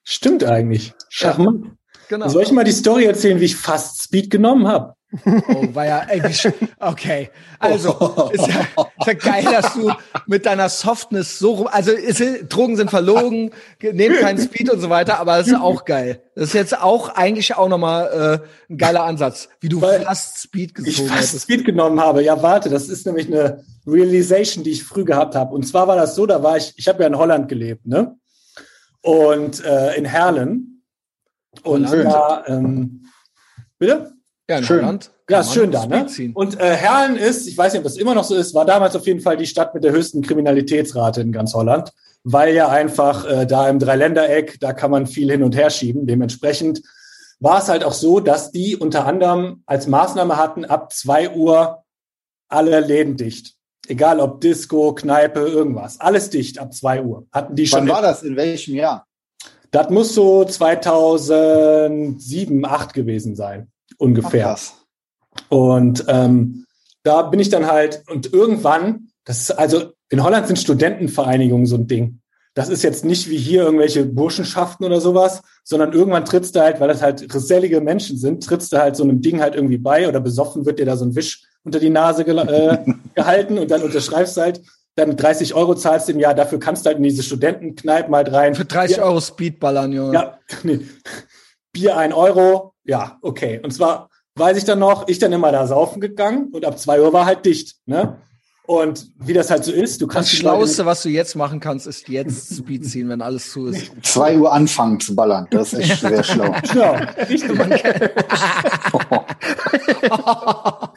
[0.02, 0.94] Stimmt eigentlich.
[1.08, 1.76] Charmant.
[2.08, 2.28] Genau.
[2.28, 4.94] Soll ich mal die Story erzählen, wie ich fast Speed genommen habe?
[5.24, 7.30] Oh, war ja, sch- okay.
[7.60, 8.60] Also, ist ja,
[8.98, 9.90] ist ja geil, dass du
[10.26, 14.80] mit deiner Softness so rum, also ist, Drogen sind verlogen, ge- nehmt keinen Speed und
[14.80, 16.22] so weiter, aber das ist auch geil.
[16.34, 20.38] Das ist jetzt auch eigentlich auch nochmal äh, ein geiler Ansatz, wie du Weil fast
[20.42, 21.42] Speed Ich gezogen fast hättest.
[21.44, 22.22] Speed genommen habe.
[22.22, 25.54] Ja, warte, das ist nämlich eine Realization, die ich früh gehabt habe.
[25.54, 28.16] Und zwar war das so, da war ich, ich habe ja in Holland gelebt, ne?
[29.02, 30.75] Und äh, in Herlen.
[31.64, 33.06] Und da, ähm,
[33.78, 34.12] bitte?
[34.48, 34.82] Ja, in Schön.
[34.82, 35.10] Holland.
[35.28, 36.06] Ja, ist schön da, ne?
[36.34, 38.94] Und äh, Herlen ist, ich weiß nicht, ob das immer noch so ist, war damals
[38.94, 41.90] auf jeden Fall die Stadt mit der höchsten Kriminalitätsrate in ganz Holland,
[42.22, 46.06] weil ja einfach äh, da im Dreiländereck, da kann man viel hin und her schieben.
[46.06, 46.80] Dementsprechend
[47.40, 51.82] war es halt auch so, dass die unter anderem als Maßnahme hatten, ab zwei Uhr
[52.48, 53.54] alle Läden dicht.
[53.88, 56.00] Egal ob Disco, Kneipe, irgendwas.
[56.00, 57.26] Alles dicht ab zwei Uhr.
[57.32, 57.80] Hatten die schon.
[57.80, 58.22] Wann war das?
[58.22, 59.05] In welchem Jahr?
[59.70, 64.44] Das muss so 2007, 8 gewesen sein, ungefähr.
[64.44, 64.74] Krass.
[65.48, 66.64] Und ähm,
[67.02, 71.76] da bin ich dann halt, und irgendwann, das ist, also in Holland sind Studentenvereinigungen so
[71.76, 72.20] ein Ding.
[72.54, 76.80] Das ist jetzt nicht wie hier irgendwelche Burschenschaften oder sowas, sondern irgendwann trittst du halt,
[76.80, 80.08] weil das halt gesellige Menschen sind, trittst du halt so einem Ding halt irgendwie bei
[80.08, 82.78] oder besoffen wird dir da so ein Wisch unter die Nase gel- äh,
[83.14, 84.62] gehalten und dann unterschreibst du halt,
[84.96, 88.32] dann 30 Euro zahlst du im Jahr, dafür kannst du halt in diese Studentenkneipen halt
[88.32, 88.54] rein.
[88.54, 89.04] Für 30 Ja.
[89.04, 90.14] Euro Speedballern, Junge.
[90.14, 90.80] Ja, nee.
[91.72, 93.60] Bier ein Euro, ja, okay.
[93.62, 97.00] Und zwar weiß ich dann noch, ich dann immer da saufen gegangen und ab zwei
[97.00, 98.18] Uhr war halt dicht, ne?
[98.66, 101.60] Und wie das halt so ist, du Das kannst Leute Schlauste, was du jetzt machen
[101.60, 103.92] kannst, ist jetzt Speed ziehen, wenn alles zu ist.
[104.02, 105.46] Zwei Uhr anfangen zu ballern.
[105.50, 106.54] Das ist echt sehr schlau.
[106.66, 106.96] Genau.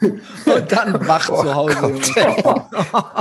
[0.00, 2.00] Und dann wach zu Hause, Junge.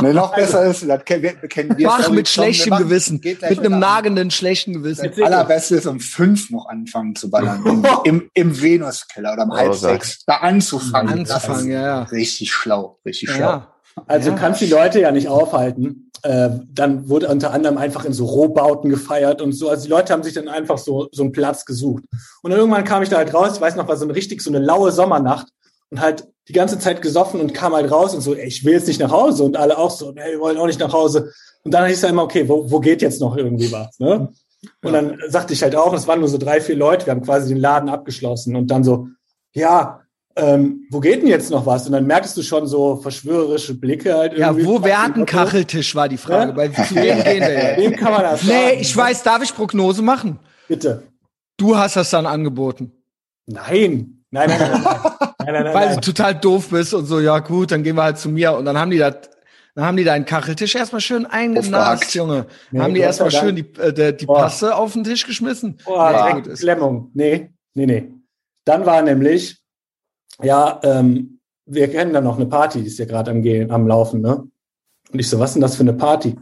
[0.02, 3.22] nee, noch besser ist, das kennen wir, kennen wir Wach mit schlechtem Gewissen.
[3.24, 5.12] Mit einem nagenden, schlechten Gewissen.
[5.16, 7.84] Das allerbeste ist, um fünf noch anfangen zu ballern.
[8.04, 9.80] Im, im, Venuskeller oder um halb Oh Gott.
[9.80, 10.24] sechs.
[10.26, 11.20] Da anzufangen.
[11.20, 12.04] Anzufangen, Das ist ja, ja.
[12.04, 13.00] Richtig schlau.
[13.06, 13.39] Richtig schlau.
[13.39, 13.68] Ja.
[14.08, 14.36] Also Ja.
[14.36, 16.06] kannst die Leute ja nicht aufhalten.
[16.24, 19.70] äh, dann wurde unter anderem einfach in so Rohbauten gefeiert und so.
[19.70, 22.04] Also die Leute haben sich dann einfach so, so einen Platz gesucht.
[22.43, 24.41] Und dann irgendwann kam ich da halt raus, ich weiß noch, war so eine richtig
[24.41, 25.47] so eine laue Sommernacht
[25.91, 28.74] und halt die ganze Zeit gesoffen und kam halt raus und so, ey, ich will
[28.74, 31.32] jetzt nicht nach Hause und alle auch so, hey, wir wollen auch nicht nach Hause.
[31.64, 34.28] Und dann hieß es ja immer, okay, wo, wo geht jetzt noch irgendwie was, ne?
[34.84, 37.22] Und dann sagte ich halt auch, es waren nur so drei, vier Leute, wir haben
[37.24, 39.08] quasi den Laden abgeschlossen und dann so,
[39.54, 40.02] ja,
[40.42, 41.86] ähm, wo geht denn jetzt noch was?
[41.86, 44.66] Und dann merkst du schon so verschwörerische Blicke halt Ja, irgendwie.
[44.66, 46.52] wo wäre ein Kacheltisch, war die Frage.
[46.52, 46.56] Ja?
[46.56, 47.78] Bei, zu wem gehen wir jetzt?
[47.80, 48.78] Wem kann man das Nee, sagen?
[48.80, 50.40] ich weiß, darf ich Prognose machen?
[50.68, 51.04] Bitte.
[51.58, 52.92] Du hast das dann angeboten.
[53.46, 54.24] Nein.
[54.32, 54.72] Nein, nein, nein.
[54.72, 55.96] nein, nein, nein, nein, weil nein.
[55.96, 58.54] du total doof bist und so, ja gut, dann gehen wir halt zu mir.
[58.54, 59.16] Und dann haben die das,
[59.76, 62.14] dann haben die deinen Kacheltisch erstmal schön eingenast.
[62.14, 62.46] Junge.
[62.72, 64.42] Nee, haben die erstmal schön die, äh, die Boah.
[64.44, 65.78] Passe auf den Tisch geschmissen.
[65.84, 66.60] Boah, ist.
[66.62, 67.10] Klemmung.
[67.14, 68.12] Nee, nee, nee.
[68.66, 69.59] Dann war nämlich,
[70.42, 73.88] ja, ähm, wir kennen da noch eine Party, die ist ja gerade am Gehen, am
[73.88, 74.48] Laufen, ne?
[75.12, 76.36] Und ich so, was ist denn das für eine Party?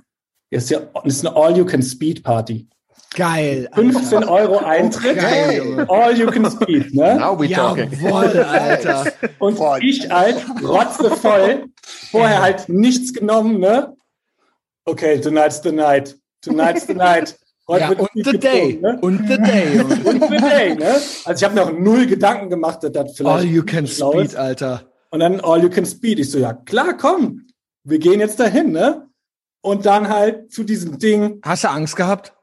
[0.51, 2.67] Das ist ja, das ist eine All-You-Can-Speed-Party.
[3.15, 3.67] Geil.
[3.71, 3.91] Alter.
[3.91, 5.89] 15 Euro Eintritt, Geil, Junge.
[5.89, 7.15] All-You-Can-Speed, ne?
[7.15, 7.91] Now we talking.
[7.91, 9.05] Jawohl, Alter.
[9.39, 9.79] Und Boah.
[9.81, 11.65] ich halt, rotzevoll,
[12.11, 13.95] vorher halt nichts genommen, ne?
[14.85, 16.17] Okay, tonight's the night.
[16.41, 17.37] Tonight's the night.
[17.67, 18.79] Heute Ja, und the day.
[18.81, 18.97] ne?
[19.01, 19.79] Und the day.
[20.05, 20.85] Und the day, ne?
[21.25, 24.25] Also ich habe mir auch null Gedanken gemacht, dass das vielleicht All you can speed,
[24.27, 24.35] ist.
[24.37, 24.83] Alter.
[25.11, 26.19] Und dann all you can speed.
[26.19, 27.47] Ich so, ja klar, komm,
[27.83, 29.07] wir gehen jetzt dahin, ne?
[29.61, 31.39] Und dann halt zu diesem Ding.
[31.43, 32.33] Hast du Angst gehabt?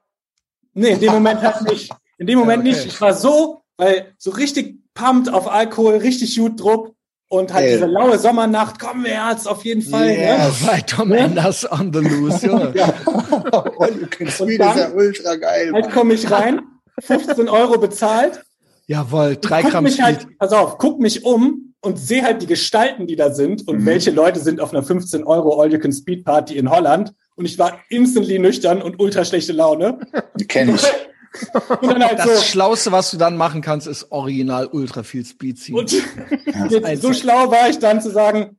[0.75, 1.91] Nee, in dem Moment halt nicht.
[2.19, 2.83] In dem Moment Ja, okay.
[2.85, 2.95] nicht.
[2.95, 6.95] Ich war so, weil so richtig pumped auf Alkohol, richtig gut Druck
[7.29, 7.73] und halt Ey.
[7.75, 10.49] diese laue Sommernacht, komm, wir hat's auf jeden Fall, Yeah.
[10.49, 10.53] ne?
[10.67, 12.75] Bei Tom Enders on the loose, Junge.
[13.79, 15.73] All you can speed dann- ist ja ultra geil.
[15.73, 16.61] Halt komme ich rein,
[17.01, 18.43] 15 Euro bezahlt,
[18.87, 20.05] Jawohl, drei guck Gramm mich Speed.
[20.05, 23.79] halt, pass auf, guck mich um und sehe halt die Gestalten, die da sind und
[23.81, 23.87] Mhm.
[23.87, 27.15] welche Leute sind auf einer 15 Euro All-You-Can-Speed-Party in Holland.
[27.37, 29.99] Und ich war instantly nüchtern und ultra schlechte Laune.
[30.49, 30.83] Kenn ich.
[31.81, 35.25] Und dann halt Das so, Schlauste, was du dann machen kannst, ist original ultra viel
[35.25, 35.75] Speed ziehen.
[35.75, 35.91] und
[36.71, 38.57] jetzt, so schlau war ich dann zu sagen,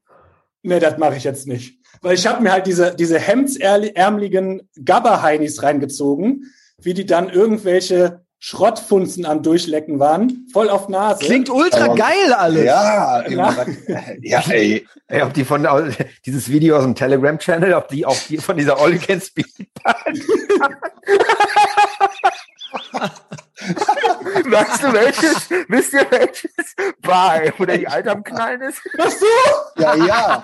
[0.66, 1.80] nee, das mache ich jetzt nicht.
[2.02, 6.52] Weil ich habe mir halt diese, diese hemdsärmeligen Gabba-Heinis reingezogen,
[6.82, 11.26] wie die dann irgendwelche Schrottfunzen am Durchlecken waren, voll auf Nase.
[11.26, 12.64] Klingt ultra Aber- geil alles.
[12.66, 13.56] Ja, Ja.
[13.88, 14.02] ja.
[14.22, 14.86] ja, ey.
[15.08, 15.66] Ey, ob die von
[16.26, 19.48] dieses Video aus dem Telegram-Channel, ob die auch die von dieser All You Can Speed
[24.52, 25.50] Weißt du welches?
[25.70, 26.52] Wisst ihr welches?
[27.02, 28.80] Bye, wo der die Alte am Knallen ist?
[28.98, 29.26] Ach so!
[29.82, 30.44] Ja, ja.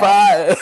[0.00, 0.56] Bye.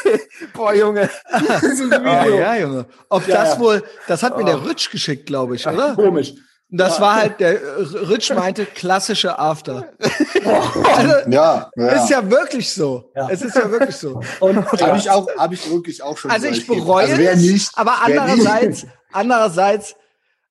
[0.55, 1.11] Boah, Junge.
[1.31, 2.87] Oh, ja, Junge.
[3.09, 3.61] Ob Ja, das ja.
[3.61, 5.95] wohl, das hat mir der Rutsch geschickt, glaube ich, oder?
[5.95, 6.35] Komisch.
[6.75, 7.61] Das war halt, der
[8.09, 9.93] Rutsch meinte klassische After.
[10.01, 11.87] also, Ja, ja.
[11.89, 13.11] ist ja wirklich so.
[13.14, 13.29] Ja.
[13.31, 14.23] Es ist ja wirklich so.
[14.41, 16.31] Und Habe ich auch, habe ich wirklich auch schon.
[16.31, 19.97] Also ich bereue also es, nicht, aber andererseits, andererseits,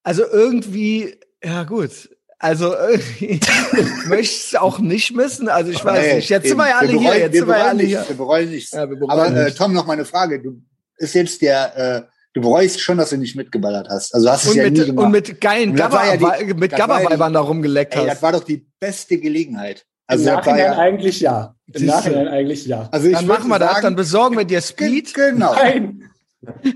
[0.04, 2.10] also irgendwie, ja gut.
[2.38, 3.40] Also irgendwie
[4.08, 5.50] möchte ich es auch nicht missen.
[5.50, 6.30] Also ich weiß Nee, nicht.
[6.30, 6.60] Jetzt sind eben.
[6.60, 7.18] wir ja alle bereuen, hier.
[7.18, 8.10] Jetzt wir sind wir ja bereuen alle nichts, hier.
[8.10, 8.72] Wir bereuen nichts.
[8.72, 9.58] Ja, wir bereuen aber äh, nichts.
[9.58, 10.42] Tom, noch mal eine Frage.
[10.42, 10.62] Du
[10.98, 12.02] ist jetzt der, äh,
[12.34, 14.14] du bereust schon, dass du nicht mitgeballert hast.
[14.16, 15.06] Also du hast es Und ja nie mit, gemacht.
[15.06, 17.40] und mit geilen Und das war ja die- Gabba, mit das ja die- Gabba-Weibern da
[17.42, 18.22] rumgeleckt Ey, das hast.
[18.24, 19.86] war doch die beste Gelegenheit.
[20.08, 21.56] Also Im das Nachhinein ja, eigentlich ja.
[21.74, 21.86] Im.
[21.86, 22.90] Nachhinein eigentlich ja.
[22.92, 25.14] also ich Dann machen wir das, sagen, dann besorgen wir dir Speed.
[25.14, 25.54] Ge- Genau.
[25.54, 26.11] Nein.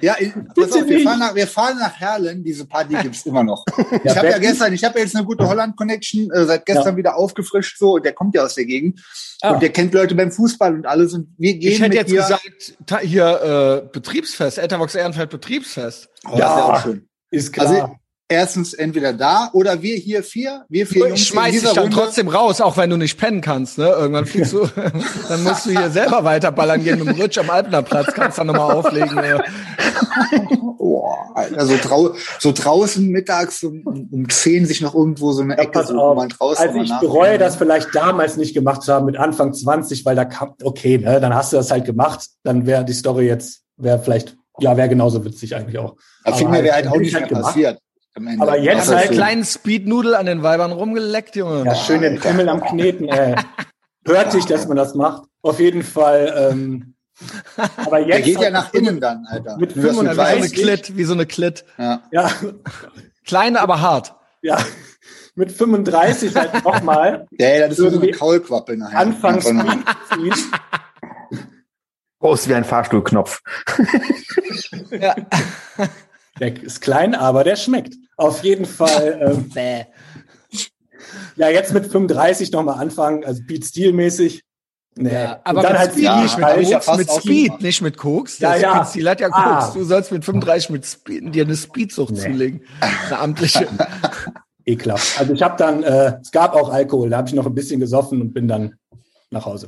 [0.01, 2.43] Ja, ich, pass auf, wir fahren, nach, wir fahren nach Herlen.
[2.43, 3.63] Diese Party gibt's immer noch.
[3.91, 6.93] Ich Ja, habe ja gestern, ich habe ja jetzt eine gute Holland-Connection äh, seit gestern
[6.93, 6.97] Ja.
[6.97, 9.01] wieder aufgefrischt so und der kommt ja aus der Gegend
[9.41, 9.53] Ah.
[9.53, 12.11] und der kennt Leute beim Fußball und alles und wir gehen Ich hätte mit jetzt
[12.29, 16.09] gesagt, hier äh, Betriebsfest, Etherbox Ehrenfeld Betriebsfest.
[16.25, 17.07] oh, das ist ja auch schön.
[17.31, 17.67] Ist klar.
[17.67, 17.95] Also
[18.27, 21.95] erstens entweder da oder wir hier vier, wir vier Jungs Ich schmeiß dich dann Runde.
[21.95, 23.77] trotzdem raus, auch wenn du nicht pennen kannst.
[23.77, 23.87] Ne?
[23.87, 24.67] Irgendwann fliegst du,
[25.29, 28.75] dann musst du hier selber weiterballern gehen mit dem Rutsch am Alpnerplatz, kannst dann nochmal
[28.75, 29.15] auflegen.
[29.25, 29.39] Äh.
[30.77, 35.55] Oh, Alter, so, trau so draußen mittags um, um, 10 sich noch irgendwo so eine
[35.55, 36.15] Ja, Ecke pass suchen, auf.
[36.15, 40.05] mal draußen Also ich bereue das vielleicht damals nicht gemacht zu haben mit Anfang 20,
[40.05, 43.27] weil da kam, okay, ne, dann hast du das halt gemacht, dann wäre die Story
[43.27, 45.95] jetzt, wäre vielleicht, ja, wäre genauso witzig eigentlich auch.
[46.23, 47.79] Da viel Aber mehr wäre halt halt auch nicht halt mehr passiert.
[48.15, 48.41] Am Ende.
[48.41, 51.63] Aber jetzt halt kleinen Speednudel an den Weibern rumgeleckt, Junge?
[51.65, 52.19] Ja, schön den.
[52.19, 53.35] Pimmel am Kneten, ey.
[54.07, 55.23] Hört sich, dass man das macht.
[55.41, 56.95] Auf jeden Fall, ähm,
[57.77, 58.09] aber jetzt.
[58.09, 59.57] Der geht ja halt nach innen dann, Alter.
[59.57, 61.65] Mit Nur, dass du Ja, wie so eine Klit, wie so eine Klit.
[61.77, 62.01] ja.
[62.11, 62.31] Ja,
[63.25, 64.15] Kleine, aber hart.
[64.41, 64.57] ja.
[65.37, 68.99] Mit 35 halt nochmal Ja, das ist so eine Irgendwie Kaulquappe nachher.
[68.99, 69.45] anfangs.
[72.19, 73.41] Groß wie ein Fahrstuhlknopf.
[74.91, 75.15] Ja.
[76.39, 77.95] Der ist klein, aber der schmeckt.
[78.17, 79.41] Auf jeden Fall.
[79.55, 79.85] Ähm,
[81.35, 84.41] ja, jetzt mit 35 nochmal anfangen, also Beat Stil-mäßig.
[84.97, 85.13] Nee.
[85.13, 87.81] Ja, aber dann mit halt Speed, ja, nicht mit ja Koks, fast mit Speed, nicht
[87.81, 88.39] mit Koks.
[88.39, 88.85] Ja, ja.
[88.85, 89.59] Speed hat ja Ah.
[89.61, 89.73] Koks.
[89.73, 92.61] Du sollst mit 35 mit Speed, dir eine Speedsucht zulegen.
[93.07, 93.67] Eine amtliche.
[94.65, 95.19] Ekelhaft.
[95.19, 97.79] Also ich habe dann, äh, es gab auch Alkohol, da habe ich noch ein bisschen
[97.81, 98.75] gesoffen und bin dann
[99.31, 99.67] nach Hause.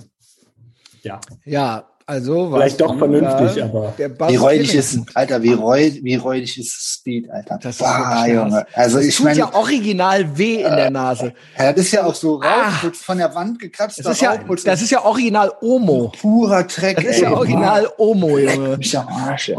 [1.03, 3.93] Ja, Ja, also war Vielleicht doch vernünftig, aber-
[4.29, 7.59] Wie räudig ist, Alter, wie, reu, wie räudig ist Speed, Alter.
[7.61, 8.65] Das ist Boah, Junge.
[8.73, 11.33] Also Das ich tut meine, ja original weh in der Nase.
[11.59, 12.83] ja, das ist ja auch so Rauch, Ah.
[12.83, 13.99] wird von der Wand gekratzt.
[13.99, 16.11] Das ist ja, das ist ja original Omo.
[16.19, 16.95] purer Dreck.
[16.97, 17.23] Das ist ey.
[17.23, 18.77] ja original Omo, Leck Junge.
[18.77, 19.57] mich am Arsch, ey.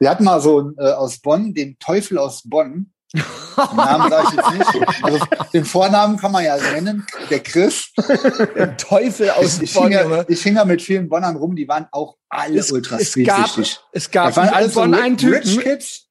[0.00, 2.90] Wir hatten mal so äh, aus Bonn, den Teufel aus Bonn.
[3.14, 5.04] Den Namen sage ich jetzt nicht.
[5.04, 5.18] Also,
[5.52, 7.92] den Vornamen kann man ja nennen, der Chris.
[8.56, 11.54] Der Teufel aus Ich, ich, Bonn, hing ja, ich hing ja mit vielen Bonnern rum,
[11.54, 13.50] die waren auch alle Es, ultra es gab,
[13.92, 15.62] es gab Das waren in alles so Bonn Rich- einen Rich Typen.
[15.62, 16.03] Kids.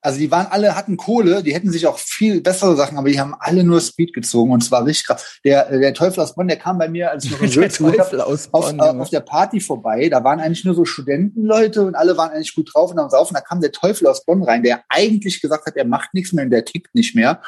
[0.00, 3.18] Also die waren alle, hatten Kohle, die hätten sich auch viel bessere Sachen, aber die
[3.18, 5.38] haben alle nur Speed gezogen und zwar richtig krass.
[5.44, 7.68] Der, äh, der Teufel aus Bonn, der kam bei mir, als ich noch in Der
[7.70, 9.02] Teufel aus auf, Bonn, äh, Junge.
[9.02, 10.08] auf der Party vorbei.
[10.08, 13.34] Da waren eigentlich nur so Studentenleute und alle waren eigentlich gut drauf und am Saufen.
[13.34, 16.44] Da kam der Teufel aus Bonn rein, der eigentlich gesagt hat, er macht nichts mehr
[16.44, 17.42] und der tickt nicht mehr.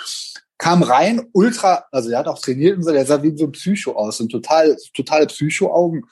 [0.59, 3.53] Kam rein, ultra, also er hat auch trainiert und so, der sah wie so ein
[3.53, 6.03] Psycho aus und total, totale Psycho-Augen.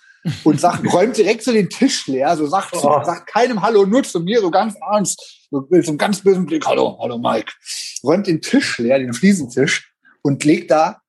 [0.45, 3.03] Und sagt, räumt direkt so den Tisch leer, so sagt, Oh.
[3.05, 6.47] sagt keinem Hallo, nur zu mir, so ganz ernst, so mit so einem ganz bösen
[6.47, 7.53] Blick, Hallo, hallo Mike.
[8.03, 9.93] Räumt den Tisch leer, den Fliesentisch
[10.23, 11.01] und legt da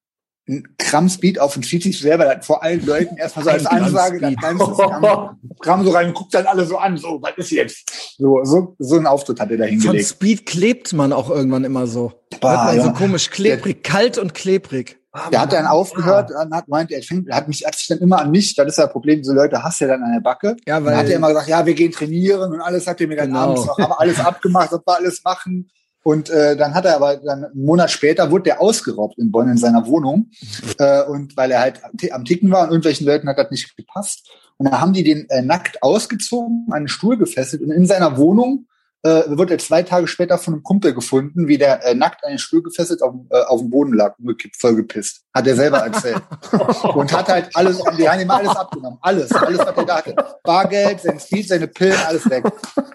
[0.48, 3.66] ein Gramm Speed auf und zieht sich selber dann vor allen Leuten erstmal so als
[3.68, 4.41] Ein Ansage das Speed.
[4.41, 8.16] ganze Gramm, Gramm so rein und guckt dann alle so an, so, was ist jetzt?
[8.18, 10.07] So, so, so einen Auftritt hat er da Von hingelegt.
[10.07, 12.14] Speed klebt man auch irgendwann immer so.
[12.41, 12.94] Bah, man so ja.
[12.94, 14.98] komisch klebrig, kalt und klebrig.
[15.31, 18.19] Der hat dann aufgehört und hat meint, er fängt, hat mich, hat sich dann immer
[18.22, 20.19] an mich, das ist ja das Problem, so Leute hast du ja dann an der
[20.22, 20.56] Backe.
[20.68, 23.07] Ja, Dann weil hat er immer gesagt, ja, wir gehen trainieren und alles hat er
[23.07, 23.40] mir dann Genau.
[23.40, 25.69] abends noch aber alles abgemacht, ob wir alles machen.
[26.03, 29.49] Und äh, dann hat er aber dann einen Monat später wurde der ausgeraubt in Bonn
[29.49, 30.30] in seiner Wohnung.
[30.77, 33.52] äh, und weil er halt am Ti- am Ticken war und irgendwelchen Leuten hat das
[33.52, 34.30] nicht gepasst.
[34.57, 38.15] Und dann haben die den äh, nackt ausgezogen, an einen Stuhl gefesselt und in seiner
[38.18, 38.68] Wohnung
[39.03, 42.31] äh, wird er zwei Tage später von einem Kumpel gefunden, wie der äh, nackt an
[42.31, 45.21] den Stuhl gefesselt auf, äh, auf dem Boden lag, umgekippt, vollgepisst.
[45.34, 46.21] Hat er selber erzählt.
[46.95, 48.99] und hat halt alles, die haben ihm alles abgenommen.
[49.01, 50.15] Alles, alles, was er da hatte.
[50.43, 52.43] Bargeld, sein Speed, seine Pillen, alles weg.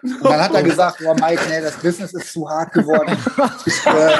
[0.03, 3.17] Und dann hat er gesagt, oh Mike, nee, das Business ist zu hart geworden.
[3.67, 4.11] Ich, äh,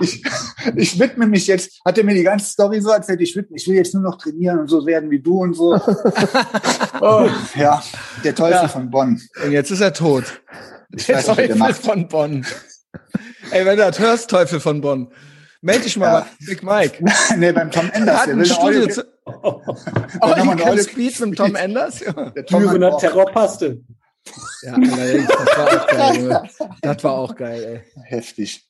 [0.00, 3.36] ich, ich, ich widme mich jetzt, hat er mir die ganze Story so erzählt, ich,
[3.36, 5.78] widme, ich will jetzt nur noch trainieren und so werden wie du und so.
[7.00, 7.82] Oh, ja,
[8.24, 8.68] der Teufel Ja.
[8.68, 9.20] von Bonn.
[9.44, 10.24] Und jetzt ist er tot.
[10.96, 11.76] Ich Der weiß was der Teufel macht.
[11.76, 12.46] von Bonn.
[13.50, 15.12] Ey, wenn du das hörst, Teufel von Bonn,
[15.60, 16.20] meld dich mal Ja.
[16.20, 17.04] bei Big Mike.
[17.38, 18.20] nee, beim Tom Er Enders.
[18.20, 19.02] hat ein Studio zu...
[19.02, 19.60] der Oh,
[20.26, 22.00] die eine kann Audio- Speed mit Tom Enders?
[22.00, 22.62] Ja, der Tom
[22.98, 23.80] Terrorpaste.
[24.62, 26.42] ja allerdings, das war auch geil.
[26.82, 27.64] Das war auch geil,
[27.96, 28.02] ey.
[28.04, 28.66] Heftig.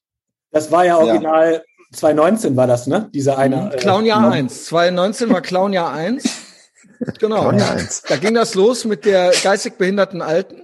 [0.52, 3.09] Das war ja original 2019 war das, ne?
[3.12, 3.72] Dieser eine.
[3.72, 4.30] äh, Clownjahr genau.
[4.32, 4.64] 1.
[4.66, 6.24] 2019 war Clownjahr 1.
[7.18, 7.40] Genau.
[7.42, 8.02] Clownjahr 1.
[8.09, 10.62] Da ging das los mit der geistig behinderten Alten.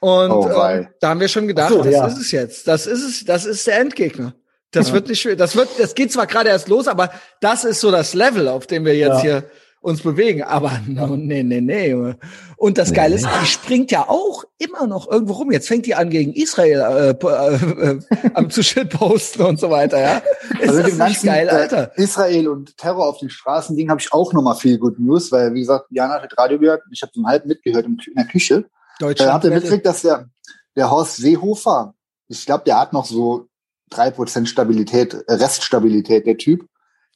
[0.00, 0.90] Und Oh, wei.
[1.00, 2.06] da haben wir schon gedacht, Ach so, das ja.
[2.06, 2.68] ist es jetzt.
[2.68, 4.34] Das ist es, das ist der Endgegner.
[4.70, 7.10] Das wird nicht, das wird, das geht zwar gerade erst los, aber
[7.40, 9.20] das ist so das Level, auf dem wir jetzt Ja.
[9.22, 9.44] hier
[9.80, 10.42] uns bewegen.
[10.42, 11.94] Aber no, nee, nee, nee.
[12.56, 15.52] Und das Geile ist, die springt ja auch immer noch irgendwo rum.
[15.52, 18.00] Jetzt fängt die an, gegen Israel äh, äh, äh,
[18.34, 20.22] am zu shitposten und so weiter, ja.
[20.60, 21.92] Ist Also das dem ganzen geil, äh, Alter?
[21.96, 25.54] Israel und Terror auf den Straßen Ding habe ich auch nochmal viel Good News, weil
[25.54, 28.64] wie gesagt, Jana hat Radio gehört, ich habe so halb mitgehört in der Küche.
[28.98, 29.32] Äh, Deutschland.
[29.32, 30.28] habt ihr mitgekriegt, dass der,
[30.76, 31.94] der Horst Seehofer,
[32.28, 33.48] ich glaube, der hat noch so
[33.90, 36.66] drei Prozent Stabilität, äh, Reststabilität, der Typ.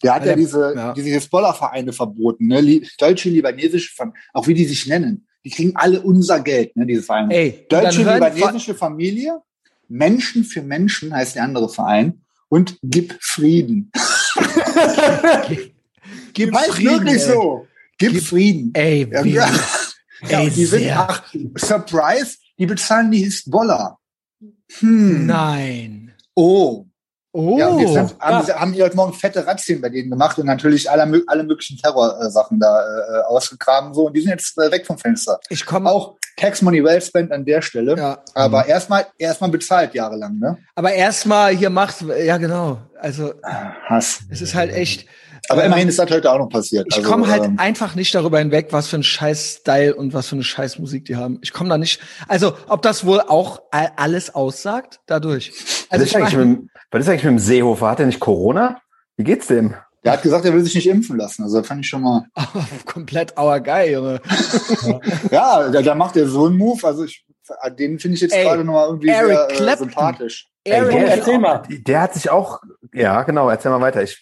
[0.03, 0.93] Der hat Ja, ja, der- diese, ja.
[0.95, 2.81] diese Hezbollah-Vereine verboten, ne?
[2.99, 3.93] Deutsche, libanesische,
[4.33, 5.27] auch wie die sich nennen.
[5.45, 7.35] Die kriegen alle unser Geld, ne, diese Vereine.
[7.35, 9.41] Ey, Deutsche, libanesische Familie,
[9.89, 13.91] Menschen für Menschen heißt der andere Verein und gib Frieden.
[16.33, 17.29] Gib heißt Frieden, wirklich ey.
[17.33, 17.67] so.
[17.99, 18.71] Gib, Gib- Frieden.
[18.75, 19.51] Ey, Ja, wie, ja.
[20.23, 21.23] ey, Ja, die sind, ach,
[21.57, 23.99] Surprise, die bezahlen die Hisbollah.
[24.79, 25.27] Hm.
[25.27, 26.15] Nein.
[26.35, 26.87] Oh.
[27.35, 27.59] Oh.
[27.59, 30.45] Ja, jetzt haben, haben, sie, haben die heute Morgen fette Razzien bei denen gemacht und
[30.45, 34.87] natürlich alle, alle möglichen Terrorsachen da äh, ausgegraben so und die sind jetzt äh, weg
[34.87, 35.41] vom Fenster.
[35.49, 37.97] ich komme Auch Tax Money well spent an der Stelle.
[37.97, 38.23] Ja.
[38.35, 40.59] Aber erstmal erstmal bezahlt jahrelang, ne?
[40.75, 42.79] Aber erstmal hier macht, ja genau.
[42.99, 44.21] Also Hass.
[44.31, 45.07] es ist halt echt.
[45.49, 46.87] Aber ähm, immerhin ist das heute auch noch passiert.
[46.91, 50.15] Ich Also, komme halt ähm, einfach nicht darüber hinweg, was für ein scheiß Style und
[50.15, 51.39] was für eine scheiß Musik die haben.
[51.43, 52.01] Ich komme da nicht.
[52.29, 55.51] Also ob das wohl auch alles aussagt dadurch.
[55.53, 57.91] Was Also ist, ich eigentlich mein, mit, dem- was ist eigentlich mit dem Seehofer?
[57.91, 58.81] Hat er nicht Corona?
[59.17, 59.75] Wie geht's dem?
[60.05, 61.45] der hat gesagt, er will sich nicht impfen lassen.
[61.45, 62.27] Also das fand ich schon mal.
[62.87, 64.21] komplett auer geil, Junge.
[65.31, 66.85] Ja, da, da macht er so einen Move.
[66.87, 67.25] Also ich,
[67.79, 70.49] den finde ich jetzt Ey, gerade nochmal irgendwie Eric sehr äh, sympathisch.
[70.65, 71.63] Eric, der, erzähl mal.
[71.69, 72.61] Der hat sich auch,
[72.93, 74.03] ja genau, erzähl mal weiter.
[74.03, 74.21] Ich,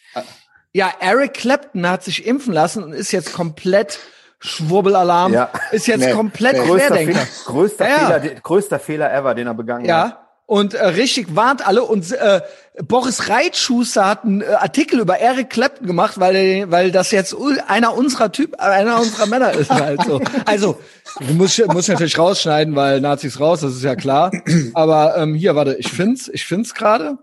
[0.73, 3.99] Ja, Eric Clapton hat sich impfen lassen und ist jetzt komplett
[4.39, 5.33] Schwurbelalarm.
[5.33, 5.51] Ja.
[5.73, 6.67] Ist jetzt Nee, komplett nee.
[6.67, 7.13] Größter, Querdenker.
[7.21, 7.99] Fehler, größter, Ja.
[8.21, 9.89] Fehler, größter Fehler ever, den er begangen hat.
[9.89, 10.27] Ja.
[10.47, 11.83] Und äh, richtig warnt alle.
[11.85, 12.41] Und äh,
[12.83, 17.37] Boris Reitschuster hat einen äh, Artikel über Eric Clapton gemacht, weil, er- weil das jetzt
[17.69, 20.21] einer unserer Typ, einer unserer Männer ist halt so.
[20.47, 20.81] Also,
[21.21, 24.33] du musst, musst natürlich rausschneiden, weil Nazis raus, das ist ja klar.
[24.75, 27.19] Aber ähm, hier, warte, ich find's, ich find's gerade.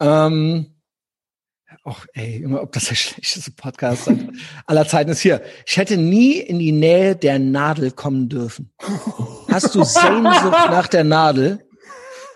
[0.00, 0.73] ähm,
[1.86, 4.10] Och, ey, Junge, ob das der schlechteste Podcast
[4.66, 5.42] aller Zeiten ist hier.
[5.66, 8.72] Ich hätte nie in die Nähe der Nadel kommen dürfen.
[9.50, 11.68] Hast du Sehnsucht nach der Nadel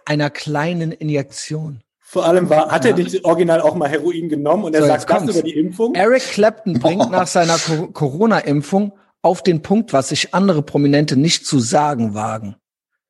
[0.05, 1.83] einer kleinen Injektion?
[1.99, 5.11] Vor allem war, hat er nicht original auch mal Heroin genommen und er So, sagt
[5.11, 5.95] das über die Impfung?
[5.95, 11.47] Eric Clapton bringt nach seiner Co Corona-Impfung auf den Punkt, was sich andere Prominente nicht
[11.47, 12.57] zu sagen wagen.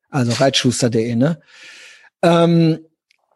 [0.08, 1.40] Also reitschuster.de, ne?
[2.22, 2.78] Ähm,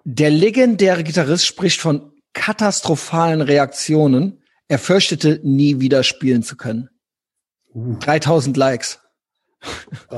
[0.04, 4.42] der legendäre Gitarrist spricht von katastrophalen Reaktionen.
[4.68, 6.88] Er fürchtete, nie wieder spielen zu können.
[7.74, 8.98] 3000 Likes.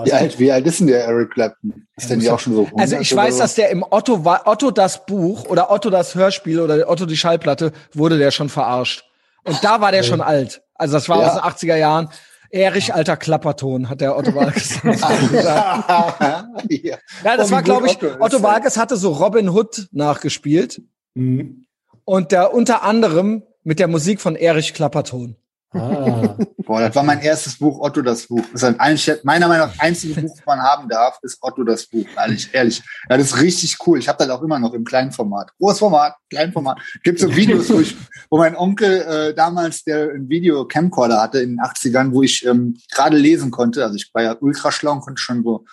[0.05, 1.87] Wie alt, wie alt ist denn der Eric Clapton?
[1.97, 2.63] Ist denn muss die doch- auch schon so?
[2.77, 3.41] Also 100 ich weiß, so?
[3.41, 7.73] dass der im Otto Otto das Buch oder Otto das Hörspiel oder Otto die Schallplatte
[7.93, 9.05] wurde der schon verarscht.
[9.45, 10.63] Und da war der schon alt.
[10.75, 11.29] Also das war Ja.
[11.29, 12.09] aus den 80er Jahren.
[12.51, 15.33] Erich alter Klapperton, hat der Otto Walkes gesagt.
[15.33, 16.99] ja.
[17.25, 18.43] Ja, das Oh, war, glaube ich, Otto.
[18.43, 20.81] Walkes hatte so Robin Hood nachgespielt
[21.17, 21.64] Mhm.
[22.05, 25.37] Und der unter anderem mit der Musik von Erich Klapperton.
[25.75, 26.37] Ah.
[26.67, 28.45] Boah, das war mein erstes Buch, Otto das Buch.
[28.53, 31.63] Das ist ein, ein meiner Meinung nach einzige Buch, das man haben darf, ist Otto
[31.63, 32.07] das Buch.
[32.17, 32.83] Ehrlich, ehrlich.
[33.11, 33.99] Ja, das ist richtig cool.
[33.99, 35.53] Ich habe das auch immer noch im kleinen Format.
[35.59, 36.79] Großes Format, kleinen Format.
[37.03, 37.97] Gibt so Videos, wo, ich,
[38.31, 42.79] wo mein Onkel äh, damals, der ein Video-Camcorder hatte in den 80ern, wo ich ähm,
[42.91, 43.85] gerade lesen konnte.
[43.85, 45.65] Also ich war ja ultra schlau und konnte schon so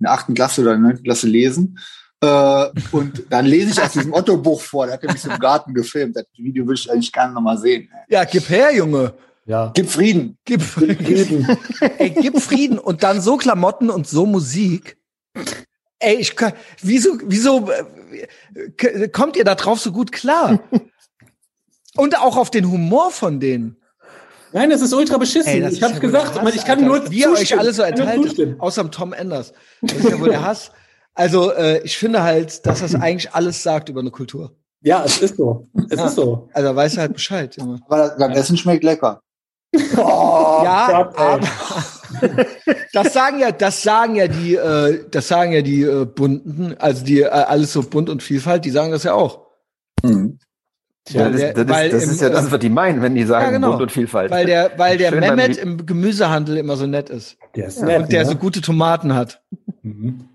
[0.00, 1.78] in der achten Klasse oder in der neunten Klasse lesen.
[2.22, 4.86] Äh, und dann lese ich aus diesem Otto-Buch vor.
[4.86, 6.16] Der hat er mich so im Garten gefilmt.
[6.16, 7.90] Das Video würde ich eigentlich gerne nochmal sehen.
[8.08, 9.14] Ja, gib her, Junge.
[9.46, 9.72] Ja.
[9.74, 10.36] Gib Frieden.
[10.44, 11.58] Gib, Frieden.
[11.98, 14.98] ey, gib Frieden und dann so Klamotten und so Musik.
[15.98, 16.52] Ey, ich kann,
[16.82, 17.68] wieso, wieso
[18.78, 20.60] äh, kommt ihr da drauf so gut klar?
[21.96, 23.76] Und auch auf den Humor von denen.
[24.52, 25.50] Nein, das ist ultra beschissen.
[25.62, 27.00] Ey, ich habe ja gesagt, Hass, ich kann Alter.
[27.00, 27.82] nur Wie ihr euch alle so
[28.22, 28.60] zustimmen.
[28.60, 29.52] außer dem Tom Enders.
[29.80, 30.70] Das ist ja wohl der Hass.
[31.20, 34.52] Also, äh, ich finde halt, dass das eigentlich alles sagt über eine Kultur.
[34.82, 35.68] Ja, es ist so.
[35.90, 36.06] Es Ja.
[36.06, 36.48] ist so.
[36.54, 37.78] Also, weiß halt Bescheid, Junge.
[37.86, 39.20] Aber das, das Essen schmeckt lecker.
[39.96, 41.42] Oh, ja, Gott,
[42.94, 47.04] das sagen ja, das sagen ja die, äh, das sagen ja die äh, bunten, also
[47.04, 49.46] die äh, alles so bunt und Vielfalt, die sagen das ja auch.
[50.02, 50.38] Hm.
[51.10, 53.14] Ja, das, der- das, ist, das im, ist ja äh, das, was die meinen, wenn
[53.14, 53.70] die sagen ja, genau.
[53.72, 54.30] Bunt und Vielfalt.
[54.30, 58.02] Weil der, weil der Schön Mehmet im Gemüsehandel immer so nett ist Der ist nett.
[58.04, 58.30] und der ne?
[58.30, 59.42] so gute Tomaten hat.
[59.82, 60.29] Mhm.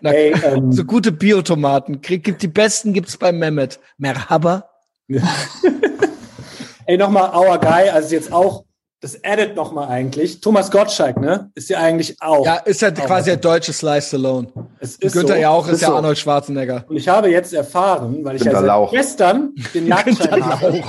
[0.00, 2.00] Na, Ey, ähm, so gute Biotomaten.
[2.00, 3.80] Krieg, gibt die besten gibt's beim Mehmet.
[3.96, 4.68] Merhaba.
[6.86, 8.64] Ey, nochmal Our Guy, also jetzt auch,
[9.00, 10.40] das addet nochmal eigentlich.
[10.40, 11.50] Thomas Gottschalk, ne?
[11.54, 12.44] Ist ja eigentlich auch.
[12.44, 13.06] Ja, ist ja Auch.
[13.06, 14.48] quasi der deutsche Slice Alone.
[14.80, 15.40] es ist Günther so.
[15.40, 15.94] Jauch ist, ist ja so.
[15.94, 16.84] Arnold Schwarzenegger.
[16.88, 18.90] Und ich habe jetzt erfahren, weil ich Günther ja Lauch.
[18.90, 20.82] gestern den Nacktschein habe.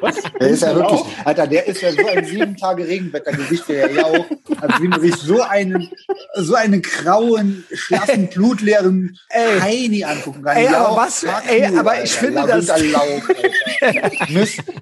[0.00, 0.14] Was?
[0.40, 1.06] Der ist ja wirklich, Lauch.
[1.24, 4.24] Alter, der ist ja so ein sieben Tage Regenwettergesicht, der ja auch,
[4.62, 5.90] also wie man sich so einen,
[6.36, 9.18] so einen grauen, schlaffen, blutleeren.
[9.60, 10.56] Heini angucken kann.
[10.56, 13.22] Ey, aber Lauch, was- fuck ey, aber ich finde, Lavender das- Lauch.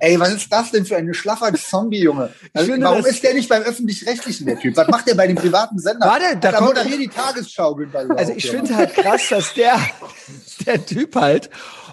[0.01, 2.31] Ey, was ist das denn für ein schlaffer Zombie, Junge?
[2.55, 4.77] Also, finde, warum ist der nicht beim Öffentlich-Rechtlichen, der Typ?
[4.77, 6.07] Was macht der bei dem privaten Sender?
[6.07, 7.79] Warte, da da moderiert die Tagesschau,
[8.17, 9.79] Also ich finde halt krass, dass der,
[10.67, 11.51] der Typ halt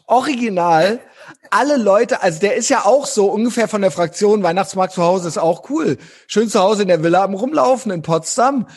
[0.08, 1.00] original
[1.50, 5.28] alle Leute, also der ist ja auch so ungefähr von der Fraktion Weihnachtsmarkt zu Hause
[5.28, 5.98] ist auch cool.
[6.28, 8.68] Schön zu Hause in der Villa am Rumlaufen in Potsdam.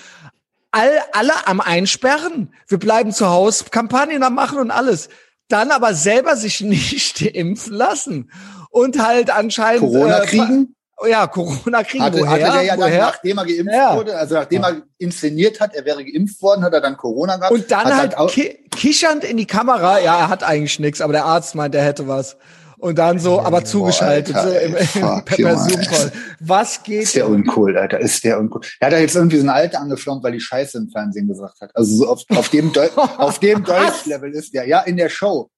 [0.71, 2.53] All, alle am Einsperren.
[2.69, 5.09] Wir bleiben zu Hause, Kampagnen am machen und alles.
[5.49, 8.31] Dann aber selber sich nicht impfen lassen.
[8.71, 9.81] Und halt anscheinend.
[9.81, 10.75] Corona äh, kriegen?
[11.07, 12.05] Ja, Corona kriegen.
[12.05, 12.31] Hatte, woher?
[12.31, 13.03] hatte der ja dann, woher?
[13.03, 13.97] nachdem er geimpft Ja.
[13.97, 17.53] wurde, also nachdem er inszeniert hat, er wäre geimpft worden, hat er dann Corona gehabt.
[17.53, 21.01] Und dann hat halt auch, ki kichernd in die Kamera, ja, er hat eigentlich nichts,
[21.01, 22.37] aber der Arzt meint, er hätte was.
[22.79, 25.59] Und dann so, aber zugeschaltet, Alter, so im, im per.
[25.59, 26.13] Zoom-Call.
[26.39, 27.03] Was geht?
[27.03, 28.63] ist der uncool, Alter, ist der uncool.
[28.79, 31.61] Er hat da jetzt irgendwie so eine Alte angeflaumt, weil die Scheiße im Fernsehen gesagt
[31.61, 31.71] hat.
[31.75, 32.89] Also so auf, auf dem, Deu
[33.19, 34.69] auf dem Deutsch-Level ist der.
[34.69, 35.51] Ja, in der Show.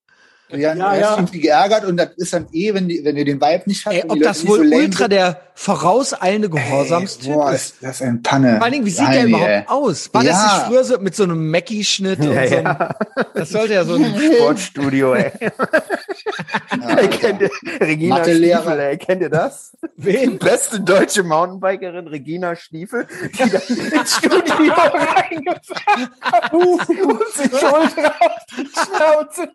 [0.53, 3.41] Ja, Ja, ja, irgendwie geärgert und das ist dann eh, wenn, die, wenn ihr den
[3.41, 3.95] Vibe nicht habt.
[3.97, 5.13] Ey, ob das wohl so ultra sind.
[5.13, 7.75] der vorauseilende Gehorsamstyp Boah, ist?
[7.75, 8.55] ist das ein Panne.
[8.57, 9.63] Vor allen Dingen, wie sieht der Heini, überhaupt ey.
[9.67, 10.09] aus?
[10.15, 10.31] War Ja.
[10.33, 12.21] das nicht früher so mit so einem Mackie-Schnitt?
[12.21, 12.95] und Ja, so einem, ja.
[13.35, 15.33] Das sollte ja so ein, Sportstudio, ey.
[16.81, 17.51] Ja, kennt ihr,
[17.81, 18.61] Regina Mathelehrer.
[18.63, 19.73] Stiefel, ey, kennt ihr das?
[19.97, 26.81] Die beste deutsche Mountainbikerin Regina Stiefel, die dann ins Studio reingefahren hat und
[27.35, 29.49] sich Schulter auf die Schnauze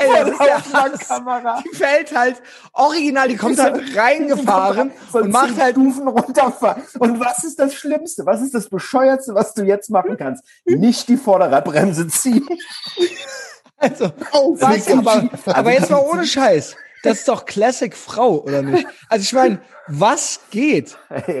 [0.00, 1.62] Ey, das ist der Hass.
[1.64, 6.82] Die fällt halt original, die kommt halt reingefahren Soll und macht halt Stufen runterfahren.
[6.98, 8.24] Und was ist das Schlimmste?
[8.26, 10.44] Was ist das Bescheuerste, was du jetzt machen kannst?
[10.64, 12.46] Nicht die Vorderradbremse ziehen.
[13.76, 16.76] also Oh, was, aber, aber jetzt mal ohne Scheiß.
[17.02, 18.86] Das ist doch Classic Frau, oder nicht?
[19.08, 20.96] Also ich meine, was geht?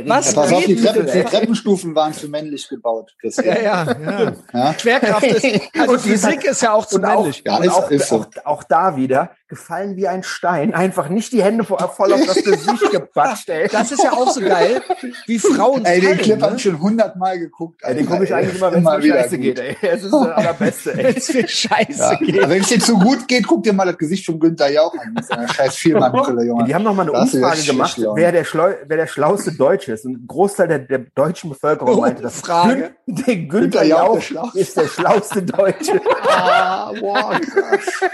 [0.06, 1.30] Was Pass auf, die, geht Treppen, denn, die?
[1.30, 3.14] Treppenstufen waren für männlich gebaut.
[3.20, 3.46] Christian.
[3.46, 4.32] Ja, ja, ja.
[4.52, 4.74] Ja?
[4.78, 5.44] Schwerkraft ist,
[5.78, 7.42] also Und die ist Physik ist ja auch zu Und auch, männlich.
[7.46, 8.16] Ja, und ist- auch, ist so.
[8.20, 10.72] auch, auch da wieder gefallen wie ein Stein.
[10.72, 13.68] Einfach nicht die Hände voll auf das Gesicht gepatscht, ey.
[13.70, 14.80] Das ist ja auch so geil,
[15.26, 16.56] wie Frauen Ey, den Clip habe ne?
[16.56, 17.80] ich schon hundertmal geguckt.
[17.82, 19.42] Ey, den gucke ich eigentlich immer, wenn es mir scheiße gut.
[19.44, 19.76] geht, ey.
[19.82, 21.04] Es ist der allerbeste, ey.
[21.04, 22.14] Wenn es mir scheiße Ja.
[22.14, 22.38] geht.
[22.38, 24.94] Aber wenn es dir zu gut geht, guck dir mal das Gesicht von Günther Jauch
[24.94, 25.48] an.
[25.52, 26.64] Scheiß Viermannbrille, Junge.
[26.64, 29.06] Die haben noch mal eine Da hast du Umfrage gemacht, wer der, Schlau wer der
[29.08, 30.04] schlauste Deutsche ist.
[30.04, 32.92] Und ein Großteil der, der deutschen Bevölkerung Oh, meinte, dass Frage.
[33.06, 34.58] Gün der Günther Günther Jauch Jauch der Schlauste.
[34.60, 36.00] ist der schlauste Deutsche.
[36.32, 38.10] Ah, wow, krass.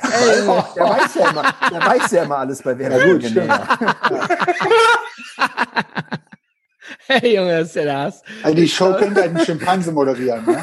[0.00, 0.46] Ey,
[0.78, 3.68] der weiß ja immer, der weiß ja immer alles bei Wer Ja, wird gut, Millionär.
[7.10, 8.22] Hey Junge, das ist ja das.
[8.42, 10.62] Also die Show könnte einen Schimpanse moderieren, ne?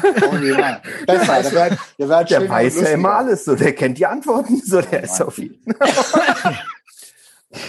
[1.04, 4.62] Besser, der wäre der wär Der weiß ja immer alles, so der kennt die Antworten,
[4.64, 5.60] so der ist auf jeden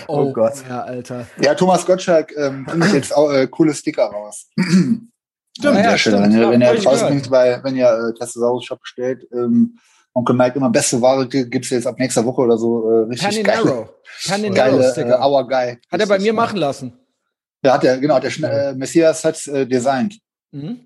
[0.08, 0.54] Oh Gott.
[0.70, 1.26] Ja, Alter.
[1.40, 4.48] Ja, Thomas Gottschalk ähm, bringt jetzt auch äh, coole Sticker raus.
[4.56, 5.10] Stimmt,
[5.62, 6.24] ja, der Stelle, stimmt.
[6.24, 9.80] wenn ihr, Ja, wenn ihr draußen bei, wenn ihr äh, Testosaurus Shop bestellt, ähm,
[10.18, 13.44] Onkel Mike immer beste Ware gi- gibt's jetzt ab nächster Woche oder so äh, richtig
[13.44, 13.90] geile, Paninaro.
[14.28, 15.26] Paninaro geile äh, Sticker.
[15.26, 15.78] Our Guy.
[15.92, 16.94] Hat er bei mir machen lassen.
[17.64, 20.20] Ja, hat er, genau, hat der äh, Messias hat's äh, designt.
[20.52, 20.80] Mhm.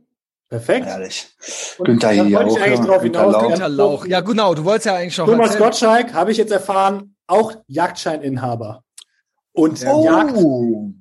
[0.49, 0.85] Perfekt.
[0.85, 1.29] Herrlich.
[1.77, 2.85] Und Günther hier wollte ich auch, eigentlich ja.
[2.85, 3.33] drauf Günther hinaus.
[3.33, 3.47] Lauch.
[3.49, 4.05] Günther Lauch.
[4.05, 5.63] Ja, genau, du wolltest ja eigentlich schon Thomas erzählen.
[5.63, 8.83] Gottschalk, habe ich jetzt erfahren, auch Jagdscheininhaber.
[9.53, 10.37] Und Oh, Jagd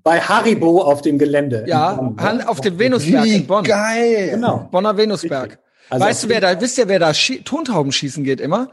[0.03, 1.65] bei Haribo auf dem Gelände.
[1.69, 1.97] Ja,
[2.47, 3.63] auf dem Venusberg wie in Bonn.
[3.65, 4.31] geil.
[4.35, 4.69] Genau.
[4.71, 5.59] Bonner Venusberg.
[5.91, 8.71] Also weißt du, wer da, wisst ihr, wer da Schie Tontauben schießen geht immer?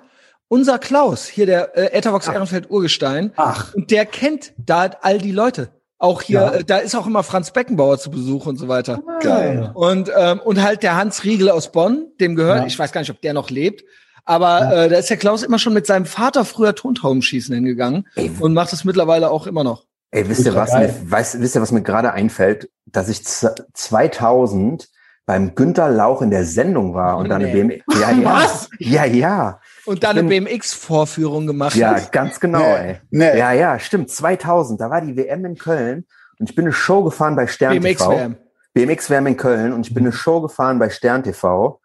[0.49, 3.33] Unser Klaus, hier der äh, Ethervox Ehrenfeld Urgestein.
[3.35, 5.69] Ach, Und der kennt da all die Leute.
[5.99, 6.51] Auch hier, Ja.
[6.53, 9.01] äh, da ist auch immer Franz Beckenbauer zu Besuch und so weiter.
[9.19, 9.71] Geil.
[9.73, 12.65] Und, ähm, und halt der Hans Riegel aus Bonn, dem gehört, Ja.
[12.67, 13.83] ich weiß gar nicht, ob der noch lebt,
[14.23, 18.31] aber äh, da ist der Klaus immer schon mit seinem Vater früher Tontaubenschießen hingegangen Ey.
[18.39, 19.85] und macht es mittlerweile auch immer noch.
[20.11, 20.69] Ey, wisst ihr was?
[20.71, 20.93] geil.
[21.03, 22.69] Mir, weiß, wisst ihr, was mir gerade einfällt?
[22.85, 24.87] Dass ich z- 2000
[25.27, 27.61] beim Günter Lauch in der Sendung war und dann eine Nee.
[27.61, 27.81] BMW.
[28.01, 28.33] Ja, ja.
[28.33, 28.69] Was?
[28.79, 29.59] Ja, ja.
[29.85, 32.65] Und dann eine BMX-Vorführung gemacht Ja, ganz genau, Nee.
[32.89, 32.95] ey.
[33.11, 33.37] Nee.
[33.37, 34.09] Ja, ja, stimmt.
[34.09, 36.05] 2000, da war die WM in Köln
[36.39, 38.09] und ich bin eine Show gefahren bei Stern TV.
[38.09, 38.35] BMX-WM.
[38.73, 41.81] BMX WM in Köln und ich bin eine Show gefahren bei Stern TV.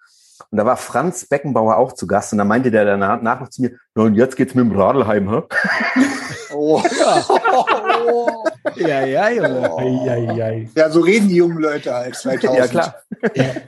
[0.51, 3.48] Und da war Franz Beckenbauer auch zu Gast und da meinte der danach nach noch
[3.48, 5.43] zu mir, "Na, und jetzt geht's mit dem Radlheim, hä?
[6.55, 6.81] Oh.
[7.01, 7.23] Ja,
[8.76, 9.70] ja, Junge.
[9.78, 10.68] Eieiei.
[10.76, 12.52] Ja, so reden die jungen Leute halt 2000.
[12.59, 12.94] Ja, klar.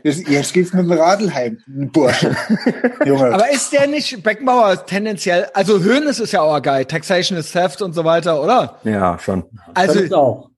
[0.03, 2.35] Jetzt, jetzt geht's mit dem Radlheim, Bursche.
[3.05, 3.33] Junge.
[3.35, 7.83] Aber ist der nicht Beckenbauer tendenziell, also Hönes ist ja auch geil, Taxation is Theft
[7.83, 8.79] und so weiter, oder?
[8.85, 9.45] Ja, schon.
[9.75, 10.51] Also, Tönnies auch.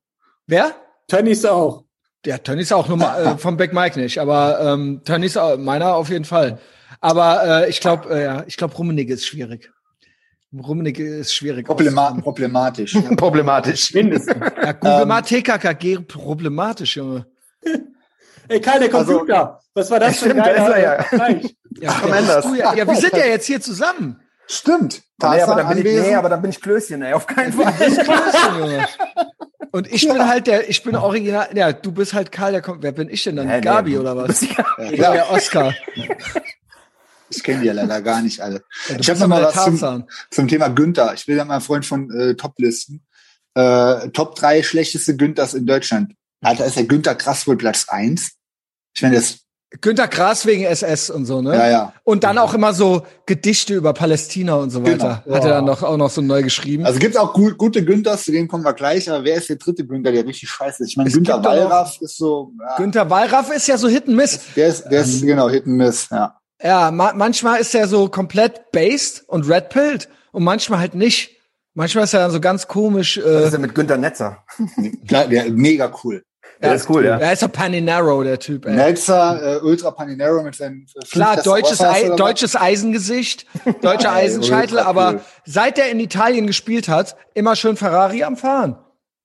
[0.47, 0.73] wer?
[1.09, 1.85] Tönnies auch.
[2.25, 5.95] Ja, Tönnies auch, nur mal, äh, vom Beck Mike nicht, aber ähm, Tönnies, auch- meiner
[5.95, 6.59] auf jeden Fall.
[7.01, 9.71] Aber äh, ich glaube, äh, ja, ich glaube, Rummenigge ist schwierig.
[10.61, 11.67] Rummenigge ist schwierig.
[11.67, 12.93] Problema problematisch.
[13.17, 13.93] Problematisch.
[13.95, 14.37] Mindestens.
[14.63, 17.27] Ja, Google Ähm, mal TKKG problematisch, Junge.
[18.49, 19.61] Ey, Kai, der Also- Computer.
[19.75, 20.93] Was war das für ein Stimmt, da ist er ja.
[21.81, 24.21] Ja, du ja, ja, wir sind ja jetzt hier zusammen.
[24.47, 25.03] Stimmt.
[25.21, 27.73] Nee, aber dann bin ich, nee, aber dann bin ich Klößchen, ey, auf keinen Fall.
[27.73, 28.87] Klößchen, Junge.
[29.73, 32.83] Und ich bin halt der, ich bin original, ja, du bist halt Karl, der kommt,
[32.83, 33.49] wer bin ich denn dann?
[33.49, 34.41] Nee, Gabi du oder was?
[34.41, 35.75] ja- ja, der Oscar.
[37.31, 38.63] ich kenne die ja leider gar nicht alle.
[38.89, 41.15] Du Ich habe noch mal was zum, zum Thema Günther.
[41.15, 43.05] Ich bin ja mal Freund von äh, Toplisten.
[43.55, 46.13] Äh, Top 3 schlechteste Günthers in Deutschland.
[46.43, 48.33] Alter, ist der Günther krass wohl Platz 1.
[48.95, 49.47] Ich meine, das,
[49.81, 51.55] Günter Grass wegen SS und so, ne?
[51.55, 51.93] ja, ja.
[52.05, 55.23] Und dann auch immer so Gedichte über Palästina und so weiter.
[55.25, 55.37] Genau.
[55.37, 56.87] Hat er dann noch, auch noch so neu geschrieben.
[56.87, 59.57] Also gibt's auch gut, gute Günthers, zu denen kommen wir gleich, aber wer ist der
[59.57, 60.91] dritte Günther, der richtig scheiße ist?
[60.91, 64.41] Ich meine, Günther Wallraff ist so, ja, Günter Wallraff ist ja so Hit and Miss.
[64.55, 66.39] der ist, der ist, genau, Hit and Miss, ja.
[66.67, 71.37] Ja, ma manchmal ist er so komplett based und red-pilled und manchmal halt nicht.
[71.75, 73.19] Manchmal ist er dann so ganz komisch.
[73.19, 74.45] Was Äh, ist denn mit Günter Netzer?
[75.11, 76.23] Der, mega cool.
[76.63, 77.19] Der ist cool, ja.
[77.19, 78.75] Er ist doch Paninaro, der Typ, ey.
[78.75, 82.17] Melzer, äh, Ultra Paninero mit seinen äh, Klar, deutsches, Ei, was?
[82.17, 83.45] deutsches Eisengesicht,
[83.83, 85.21] deutscher Eisenscheitel, aber cool.
[85.45, 88.79] seit er in Italien gespielt hat, immer schön Ferrari am Fahren.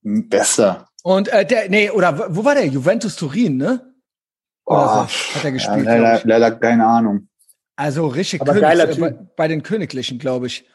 [0.03, 0.87] Bester.
[1.03, 2.65] Und äh, der, nee, oder wo- war der?
[2.67, 3.93] Juventus Turin, ne?
[4.65, 7.27] Oder Oh, so, hat er ja, gespielt, glaub leider, leider keine Ahnung.
[7.75, 9.35] Also richtig Aber geiler äh, bei, Typ.
[9.35, 10.65] bei den Königlichen, glaube ich.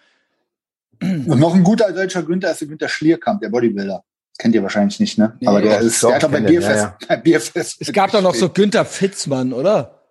[1.02, 4.02] Und noch ein guter deutscher Günther ist der Günther Schlierkamp, der Bodybuilder.
[4.38, 5.36] Kennt ihr wahrscheinlich nicht, ne?
[5.40, 7.80] Nee, Aber der doch, ist, der hat doch bei Bierfest, ja, bei Bierfest.
[7.80, 10.02] Es gab doch noch so Günther Fitzmann, oder?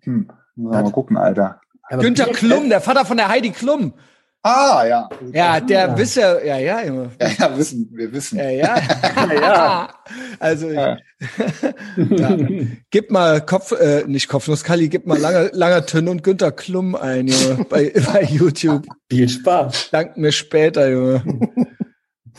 [0.00, 0.30] Hm.
[0.56, 1.60] Mal gucken, Alter.
[1.82, 3.94] Aber Günther Bier- Klum, der Vater von der Heidi Klum.
[4.48, 5.10] Ah, ja.
[5.34, 7.10] Ja, der wisst ja, ja, ja, Junge.
[7.20, 8.38] Ja, ja, wissen, wir wissen.
[8.38, 8.76] Ja, ja.
[9.34, 9.88] Ja.
[10.40, 10.96] Also, Ja.
[11.96, 12.36] ja.
[12.90, 16.94] gib mal Kopf, äh, nicht Kopfnuss, Kali, gib mal langer, langer Tünn und Günther Klum
[16.94, 18.86] ein, Junge, bei, bei YouTube.
[19.10, 19.90] Viel Spaß.
[19.90, 21.22] Dank mir später, Junge.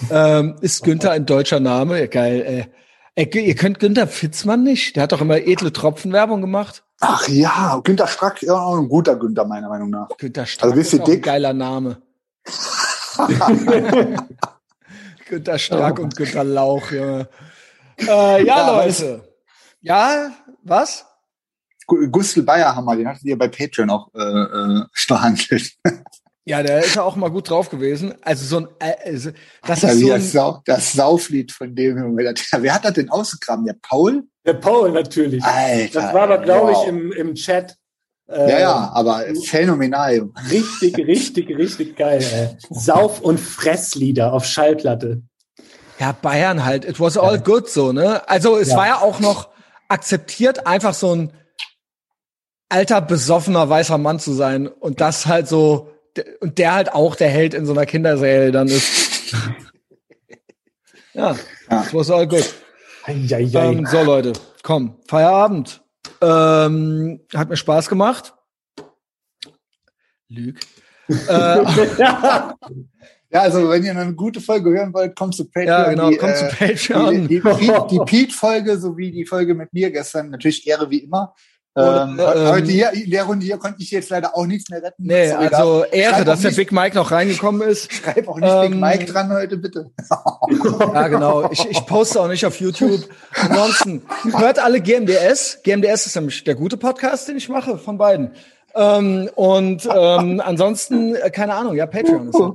[0.09, 1.99] ähm, ist Günther ein deutscher Name?
[1.99, 2.43] Ja, geil,
[3.15, 3.23] ey.
[3.23, 3.45] ey.
[3.45, 4.95] Ihr könnt Günther Fitzmann nicht?
[4.95, 6.83] Der hat doch immer edle Tropfenwerbung gemacht.
[7.01, 10.09] Ach ja, Günter Strack, ja, auch ein guter Günther, meiner Meinung nach.
[10.17, 11.23] Günther Stark Also ist auch ein dick?
[11.23, 12.01] geiler Name.
[15.27, 17.27] Günther Stark und Günther Lauch, Junge.
[17.99, 19.21] Äh, ja, Ja, Leute.
[19.81, 20.31] Ja,
[20.63, 21.05] was?
[21.85, 25.73] Gu- Gustl Bayerhammer, den hattet ihr bei Patreon auch äh, äh, verhandelt.
[26.49, 28.15] Ja, der ist ja auch mal gut drauf gewesen.
[28.23, 29.29] Also so ein, äh, also,
[29.67, 32.33] das Ja, ist wie so das, ein, Sau, das Sauflied von dem, Junge.
[32.57, 33.65] Wer hat das denn ausgegraben?
[33.65, 34.23] Der Paul?
[34.47, 35.43] Der Paul natürlich.
[35.43, 36.01] Alter.
[36.01, 36.81] Das war aber, glaube wow.
[36.83, 37.75] ich, im, im Chat.
[38.27, 40.29] äh, Ja, ja, aber phänomenal.
[40.49, 42.23] Richtig, richtig, richtig geil.
[42.33, 42.57] Ey.
[42.71, 45.21] Sauf- und Fresslieder auf Schallplatte.
[45.99, 46.83] ja, Bayern halt.
[46.83, 48.27] It was all good so, ne?
[48.27, 48.77] Also es Ja.
[48.77, 49.49] war ja auch noch
[49.87, 51.31] akzeptiert, einfach so ein
[52.69, 54.67] alter, besoffener, weißer Mann zu sein.
[54.67, 55.91] Und das halt so,
[56.39, 59.33] und der halt auch der Held in so einer Kinderserie dann ist.
[61.13, 61.35] ja,
[61.69, 61.83] Ja.
[61.83, 62.53] it was all good.
[63.05, 63.49] Eieiei.
[63.53, 64.33] Ähm, so, Leute,
[64.63, 65.81] komm, Feierabend.
[66.21, 68.33] Ähm, hat mir Spaß gemacht.
[70.27, 70.59] Lüg.
[71.09, 71.63] äh,
[71.97, 72.55] ja.
[73.31, 75.67] Also wenn ihr eine gute Folge hören wollt, kommt zu Patreon.
[75.67, 77.27] ja, genau, Die, kommt zu äh, Patreon.
[77.27, 77.41] Die, die,
[77.91, 81.33] die Pete-Folge sowie die Folge mit mir gestern, natürlich Ehre wie immer.
[81.75, 84.69] Oder, Ähm, ähm, heute hier, in der Runde hier konnte ich jetzt leider auch nichts
[84.69, 85.03] mehr retten.
[85.03, 87.91] Nee, Sorry, also Ehre, schreib dass der nicht, Big Mike noch reingekommen ist.
[87.93, 89.91] Schreib auch nicht Ähm, Big Mike dran heute, bitte.
[90.93, 91.49] Ja, genau.
[91.51, 93.07] Ich, ich poste auch nicht auf YouTube.
[93.35, 94.01] Ansonsten
[94.37, 95.59] hört alle GMDS.
[95.63, 98.31] GMDS ist nämlich der gute Podcast, den ich mache, von beiden.
[98.75, 102.53] Ähm, und ähm, ansonsten, äh, keine Ahnung, ja, Patreon ist halt,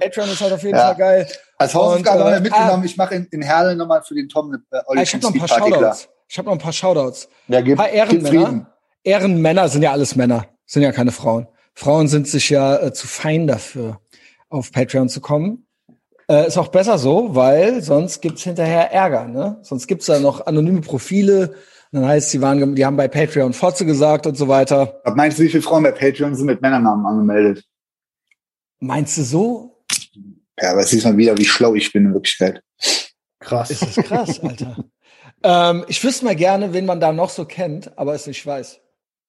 [0.00, 0.86] Patreon ist halt auf jeden Ja.
[0.86, 1.28] Fall geil.
[1.58, 4.28] Als Hausaufgabe Und, haben äh, wir mitgenommen, ich mache in, in Herle nochmal für den
[4.28, 5.48] Tom eine äh, Ah, Olli ich habe noch ein paar.
[5.48, 6.08] Shoutouts.
[6.32, 7.28] Ich habe noch ein paar Shoutouts.
[7.48, 8.66] Ja, Ein gib, paar gib Ehrenmänner.
[9.04, 11.46] Ehrenmänner sind ja alles Männer, sind ja keine Frauen.
[11.74, 14.00] Frauen sind sich ja äh, zu fein dafür,
[14.48, 15.66] auf Patreon zu kommen.
[16.30, 19.58] Äh, ist auch besser so, weil sonst gibt's hinterher Ärger, ne?
[19.60, 21.54] Sonst gibt's da noch anonyme Profile.
[21.90, 25.02] Dann heißt, sie waren, die haben bei Patreon Fotze gesagt und so weiter.
[25.04, 27.62] Was meinst du, wie viele Frauen bei Patreon sind mit Männernamen angemeldet?
[28.80, 29.84] Meinst du so?
[30.58, 32.62] Ja, aber siehst mal wieder, wie schlau ich bin in Wirklichkeit.
[33.38, 33.70] Krass.
[33.70, 34.82] Ist das krass, Alter.
[35.42, 38.78] Ähm, ich wüsste mal gerne, wen man da noch so kennt, aber es nicht weiß.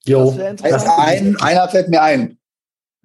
[0.06, 0.32] Jo.
[0.62, 2.38] Das ein, einer fällt mir ein.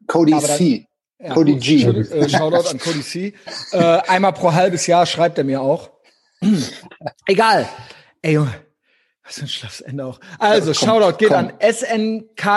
[0.07, 0.85] Cody dann- C.
[1.21, 1.63] Ja, Cody gut.
[1.63, 1.83] G.
[1.85, 3.35] Äh, Shoutout an Cody C.
[3.73, 5.91] Äh, einmal pro halbes Jahr schreibt er mir auch.
[7.27, 7.69] Egal.
[8.23, 8.55] Ey, Junge.
[9.25, 10.21] Was für ein schlaffes Ende auch.
[10.39, 11.39] Also, Komm, Shoutout geht komm.
[11.39, 11.53] an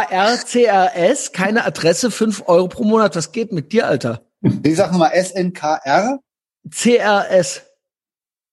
[0.02, 1.32] SNKRCRS.
[1.34, 3.16] Keine Adresse, 5 Euro pro Monat.
[3.16, 4.22] Was geht mit dir, Alter?
[4.64, 6.20] Ich sag nochmal SNKR,
[6.70, 7.62] CRS.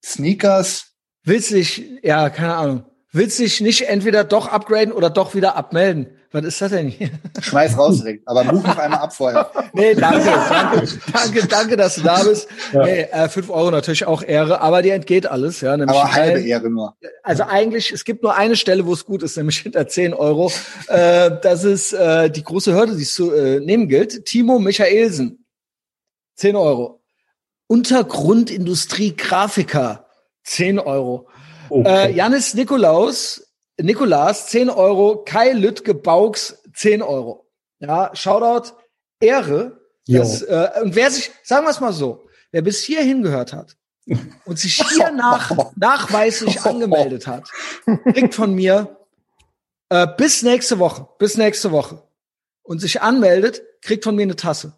[0.04, 0.88] Sneakers.
[1.24, 2.84] Willst dich, ja, keine Ahnung.
[3.10, 6.08] Willst dich nicht entweder doch upgraden oder doch wieder abmelden?
[6.30, 7.08] Was ist das denn hier?
[7.40, 8.28] Schmeiß raus direkt.
[8.28, 9.50] Aber buch noch einmal ab vorher.
[9.72, 12.48] Nee, danke, danke, danke, danke, dass du da bist.
[12.72, 15.76] Nee, äh, 5 Euro natürlich auch Ehre, aber dir entgeht alles, ja.
[15.76, 16.96] Nämlich Aber halbe Ehre nur.
[17.22, 20.52] Also eigentlich, es gibt nur eine Stelle, wo es gut ist, nämlich hinter 10 Euro.
[20.88, 24.26] Äh, das ist äh, die große Hürde, die es zu äh, nehmen gilt.
[24.26, 25.46] Timo Michaelsen,
[26.36, 27.02] 10 Euro.
[27.68, 30.07] Untergrundindustrie Grafiker,
[30.48, 31.28] 10 Euro.
[31.28, 31.34] Äh,
[31.70, 32.12] Okay.
[32.14, 33.46] Janis Nikolaus,
[33.78, 35.22] Nikolas, 10 Euro.
[35.24, 37.46] Kai Lütke Bauks, 10 Euro.
[37.78, 38.72] Ja, Shoutout,
[39.20, 39.78] Ehre.
[40.06, 43.76] Das, äh, und wer sich, sagen wir es mal so, wer bis hierhin gehört hat
[44.46, 47.44] und sich hier nach, nachweislich angemeldet hat,
[48.14, 48.96] kriegt von mir
[49.90, 52.02] äh, bis nächste Woche, bis nächste Woche
[52.62, 54.77] und sich anmeldet, kriegt von mir eine Tasse.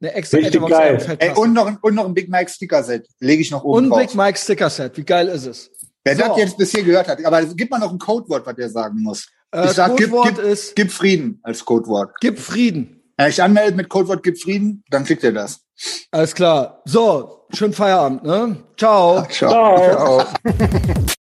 [0.00, 0.86] Eine extra Richtig Etavox geil.
[0.94, 3.06] Ehrenfeld Ey, und noch, ein- und noch ein Big Mike Sticker Set.
[3.20, 3.98] Lege ich noch oben Und drauf.
[4.00, 4.96] Big Mike Sticker Set.
[4.96, 5.70] Wie geil ist es?
[6.04, 6.22] Wer So.
[6.22, 7.24] das jetzt bis hier gehört hat.
[7.24, 9.26] Aber gib mal noch ein Codewort, was der sagen muss.
[9.52, 12.10] Äh, Ich sag, gib, Codewort gib, ist, gib Frieden als Codewort.
[12.20, 13.02] gib Frieden.
[13.16, 15.60] Wenn er sich anmeldet mit Codewort gib Frieden, dann kriegt er das.
[16.10, 16.82] Alles klar.
[16.84, 18.56] So, schönen Feierabend, ne?
[18.76, 19.24] Ciao.
[19.30, 19.78] Ciao.
[19.78, 20.20] Ciao.
[20.20, 21.06] Fragen,